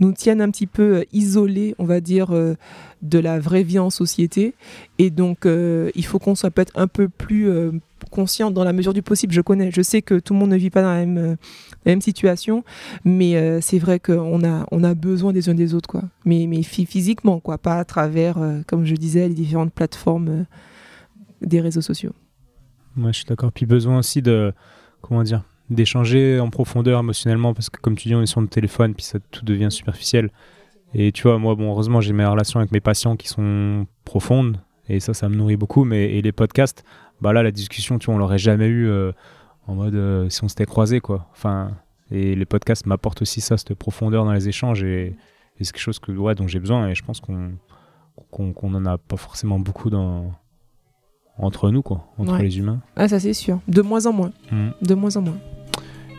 nous 0.00 0.12
tiennent 0.12 0.40
un 0.40 0.50
petit 0.50 0.66
peu 0.66 1.04
isolés, 1.12 1.74
on 1.78 1.84
va 1.84 2.00
dire, 2.00 2.28
de 3.02 3.18
la 3.18 3.40
vraie 3.40 3.64
vie 3.64 3.80
en 3.80 3.90
société. 3.90 4.54
Et 4.98 5.10
donc, 5.10 5.38
il 5.44 6.04
faut 6.04 6.20
qu'on 6.20 6.36
soit 6.36 6.52
peut-être 6.52 6.78
un 6.78 6.86
peu 6.86 7.08
plus 7.08 7.50
conscient 8.12 8.52
dans 8.52 8.62
la 8.62 8.72
mesure 8.72 8.94
du 8.94 9.02
possible. 9.02 9.32
Je 9.32 9.40
connais, 9.40 9.72
je 9.72 9.82
sais 9.82 10.00
que 10.00 10.20
tout 10.20 10.34
le 10.34 10.38
monde 10.38 10.50
ne 10.50 10.56
vit 10.56 10.70
pas 10.70 10.82
dans 10.82 10.94
la 10.94 11.04
même, 11.04 11.36
même 11.84 12.00
situation, 12.00 12.62
mais 13.04 13.60
c'est 13.60 13.80
vrai 13.80 13.98
qu'on 13.98 14.44
a, 14.44 14.68
on 14.70 14.84
a 14.84 14.94
besoin 14.94 15.32
des 15.32 15.48
uns 15.48 15.54
des 15.54 15.74
autres, 15.74 15.88
quoi. 15.88 16.04
Mais, 16.24 16.46
mais 16.48 16.62
physiquement, 16.62 17.40
quoi, 17.40 17.58
pas 17.58 17.80
à 17.80 17.84
travers, 17.84 18.36
comme 18.68 18.84
je 18.84 18.94
disais, 18.94 19.26
les 19.26 19.34
différentes 19.34 19.72
plateformes 19.72 20.46
des 21.42 21.60
réseaux 21.60 21.82
sociaux. 21.82 22.12
Moi, 22.98 23.12
je 23.12 23.18
suis 23.18 23.26
d'accord. 23.26 23.52
Puis 23.52 23.64
besoin 23.64 23.98
aussi 23.98 24.22
de, 24.22 24.52
comment 25.00 25.22
dire, 25.22 25.42
d'échanger 25.70 26.40
en 26.40 26.50
profondeur 26.50 27.00
émotionnellement 27.00 27.54
parce 27.54 27.70
que 27.70 27.80
comme 27.80 27.94
tu 27.94 28.08
dis, 28.08 28.14
on 28.14 28.22
est 28.22 28.26
sur 28.26 28.40
le 28.40 28.48
téléphone, 28.48 28.94
puis 28.94 29.04
ça 29.04 29.18
tout 29.30 29.44
devient 29.44 29.70
superficiel. 29.70 30.30
Et 30.94 31.12
tu 31.12 31.22
vois, 31.22 31.38
moi, 31.38 31.54
bon, 31.54 31.70
heureusement, 31.70 32.00
j'ai 32.00 32.12
mes 32.12 32.24
relations 32.24 32.58
avec 32.58 32.72
mes 32.72 32.80
patients 32.80 33.16
qui 33.16 33.28
sont 33.28 33.86
profondes 34.04 34.58
et 34.88 35.00
ça, 35.00 35.14
ça 35.14 35.28
me 35.28 35.36
nourrit 35.36 35.56
beaucoup. 35.56 35.84
Mais 35.84 36.16
et 36.16 36.22
les 36.22 36.32
podcasts, 36.32 36.82
bah 37.20 37.32
là, 37.32 37.42
la 37.42 37.52
discussion, 37.52 37.98
tu 37.98 38.06
vois, 38.06 38.16
on 38.16 38.18
l'aurait 38.18 38.38
jamais 38.38 38.66
eu 38.66 38.88
euh, 38.88 39.12
en 39.68 39.74
mode 39.74 39.94
euh, 39.94 40.28
si 40.28 40.42
on 40.42 40.48
s'était 40.48 40.66
croisé, 40.66 41.00
quoi. 41.00 41.28
Enfin, 41.32 41.70
et 42.10 42.34
les 42.34 42.46
podcasts 42.46 42.86
m'apportent 42.86 43.22
aussi 43.22 43.40
ça, 43.40 43.56
cette 43.56 43.74
profondeur 43.74 44.24
dans 44.24 44.32
les 44.32 44.48
échanges 44.48 44.82
et, 44.82 45.14
c'est 45.60 45.72
quelque 45.72 45.82
chose 45.82 45.98
que, 45.98 46.12
ouais, 46.12 46.36
dont 46.36 46.46
j'ai 46.46 46.60
besoin 46.60 46.88
et 46.88 46.94
je 46.94 47.02
pense 47.04 47.20
qu'on 47.20 47.50
qu'on 48.30 48.74
en 48.74 48.86
a 48.86 48.96
pas 48.96 49.16
forcément 49.16 49.58
beaucoup 49.58 49.90
dans 49.90 50.32
entre 51.38 51.70
nous, 51.70 51.82
quoi, 51.82 52.06
entre 52.18 52.38
les 52.38 52.58
humains. 52.58 52.80
Ah, 52.96 53.08
ça 53.08 53.20
c'est 53.20 53.32
sûr. 53.32 53.60
De 53.68 53.82
moins 53.82 54.06
en 54.06 54.12
moins. 54.12 54.32
Hmm. 54.50 54.70
De 54.82 54.94
moins 54.94 55.16
en 55.16 55.22
moins. 55.22 55.36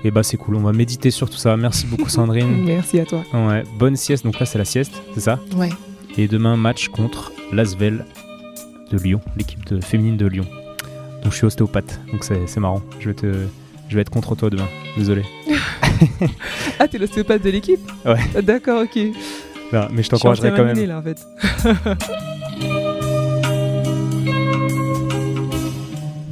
Et 0.02 0.08
eh 0.08 0.12
bah 0.12 0.24
c'est 0.24 0.38
cool, 0.38 0.56
on 0.56 0.62
va 0.62 0.72
méditer 0.72 1.12
sur 1.12 1.30
tout 1.30 1.38
ça. 1.38 1.58
Merci 1.58 1.86
beaucoup 1.86 2.08
Sandrine. 2.08 2.64
Merci 2.66 3.02
à 3.02 3.06
toi. 3.06 3.22
Ouais, 3.34 3.64
bonne 3.78 3.98
sieste. 3.98 4.24
Donc 4.24 4.40
là 4.40 4.46
c'est 4.46 4.58
la 4.58 4.64
sieste, 4.64 4.94
c'est 5.14 5.20
ça? 5.20 5.40
Ouais. 5.58 5.70
Et 6.18 6.30
demain 6.30 6.56
match 6.56 6.88
contre 6.88 7.34
l'Asvel 7.52 8.06
de 8.92 8.98
Lyon, 8.98 9.20
l'équipe 9.36 9.66
de 9.66 9.82
féminine 9.82 10.16
de 10.16 10.26
Lyon. 10.26 10.46
Donc 11.22 11.34
je 11.34 11.38
suis 11.38 11.46
ostéopathe, 11.46 12.00
donc 12.14 12.24
c'est 12.24 12.60
marrant. 12.60 12.82
Je 13.02 13.10
vais 13.10 13.14
te, 13.14 13.28
je 13.90 13.96
vais 13.96 14.02
être 14.02 14.10
contre 14.10 14.36
toi 14.36 14.50
demain. 14.50 14.68
Désolé. 14.96 15.24
ah 16.80 16.88
t'es 16.88 16.98
l'ostéopathe 16.98 17.44
de 17.44 17.50
l'équipe? 17.50 17.82
Ouais. 18.06 18.42
D'accord, 18.42 18.84
ok. 18.84 18.98
Non, 19.74 19.88
mais 19.92 20.02
je 20.02 20.10
t'encouragerai 20.10 20.52
quand 20.52 20.64
même. 20.64 20.80
Là, 20.88 21.00
en 21.00 21.04
fait. 21.04 21.20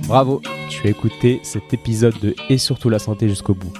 Bravo, 0.07 0.41
tu 0.69 0.87
as 0.87 0.89
écouté 0.89 1.41
cet 1.43 1.73
épisode 1.73 2.17
de 2.21 2.33
Et 2.47 2.57
surtout 2.57 2.87
la 2.87 2.97
santé 2.97 3.27
jusqu'au 3.27 3.53
bout. 3.53 3.73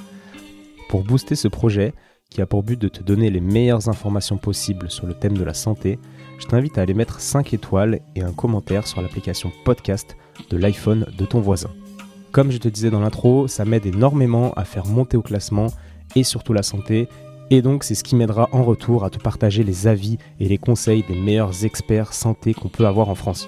Pour 0.90 1.06
booster 1.06 1.36
ce 1.36 1.48
projet, 1.48 1.94
qui 2.30 2.42
a 2.42 2.46
pour 2.46 2.64
but 2.64 2.78
de 2.78 2.90
te 2.90 3.02
donner 3.02 3.30
les 3.30 3.40
meilleures 3.40 3.88
informations 3.88 4.36
possibles 4.38 4.92
sur 4.92 5.08
le 5.08 5.14
thème 5.14 5.38
de 5.38 5.46
la 5.46 5.54
santé, 5.54 6.00
je 6.38 6.46
t'invite 6.46 6.78
à 6.78 6.82
aller 6.82 6.94
mettre 6.94 7.22
5 7.22 7.54
étoiles 7.54 8.02
et 8.18 8.24
un 8.24 8.34
commentaire 8.34 8.88
sur 8.88 9.02
l'application 9.02 9.54
podcast 9.64 10.18
de 10.50 10.58
l'iPhone 10.58 11.06
de 11.18 11.26
ton 11.26 11.40
voisin. 11.40 11.70
Comme 12.34 12.52
je 12.52 12.58
te 12.58 12.68
disais 12.68 12.92
dans 12.92 13.00
l'intro, 13.00 13.48
ça 13.48 13.64
m'aide 13.64 13.86
énormément 13.86 14.52
à 14.56 14.66
faire 14.66 14.86
monter 14.86 15.16
au 15.16 15.22
classement 15.22 15.68
et 16.18 16.24
surtout 16.24 16.52
la 16.52 16.62
santé, 16.62 17.08
et 17.52 17.62
donc 17.62 17.86
c'est 17.86 17.96
ce 17.96 18.04
qui 18.04 18.18
m'aidera 18.18 18.50
en 18.52 18.66
retour 18.66 19.06
à 19.06 19.10
te 19.10 19.18
partager 19.18 19.64
les 19.64 19.88
avis 19.88 20.18
et 20.42 20.50
les 20.50 20.58
conseils 20.58 21.06
des 21.08 21.16
meilleurs 21.16 21.64
experts 21.64 22.12
santé 22.12 22.54
qu'on 22.54 22.68
peut 22.68 22.86
avoir 22.86 23.08
en 23.08 23.16
France. 23.16 23.48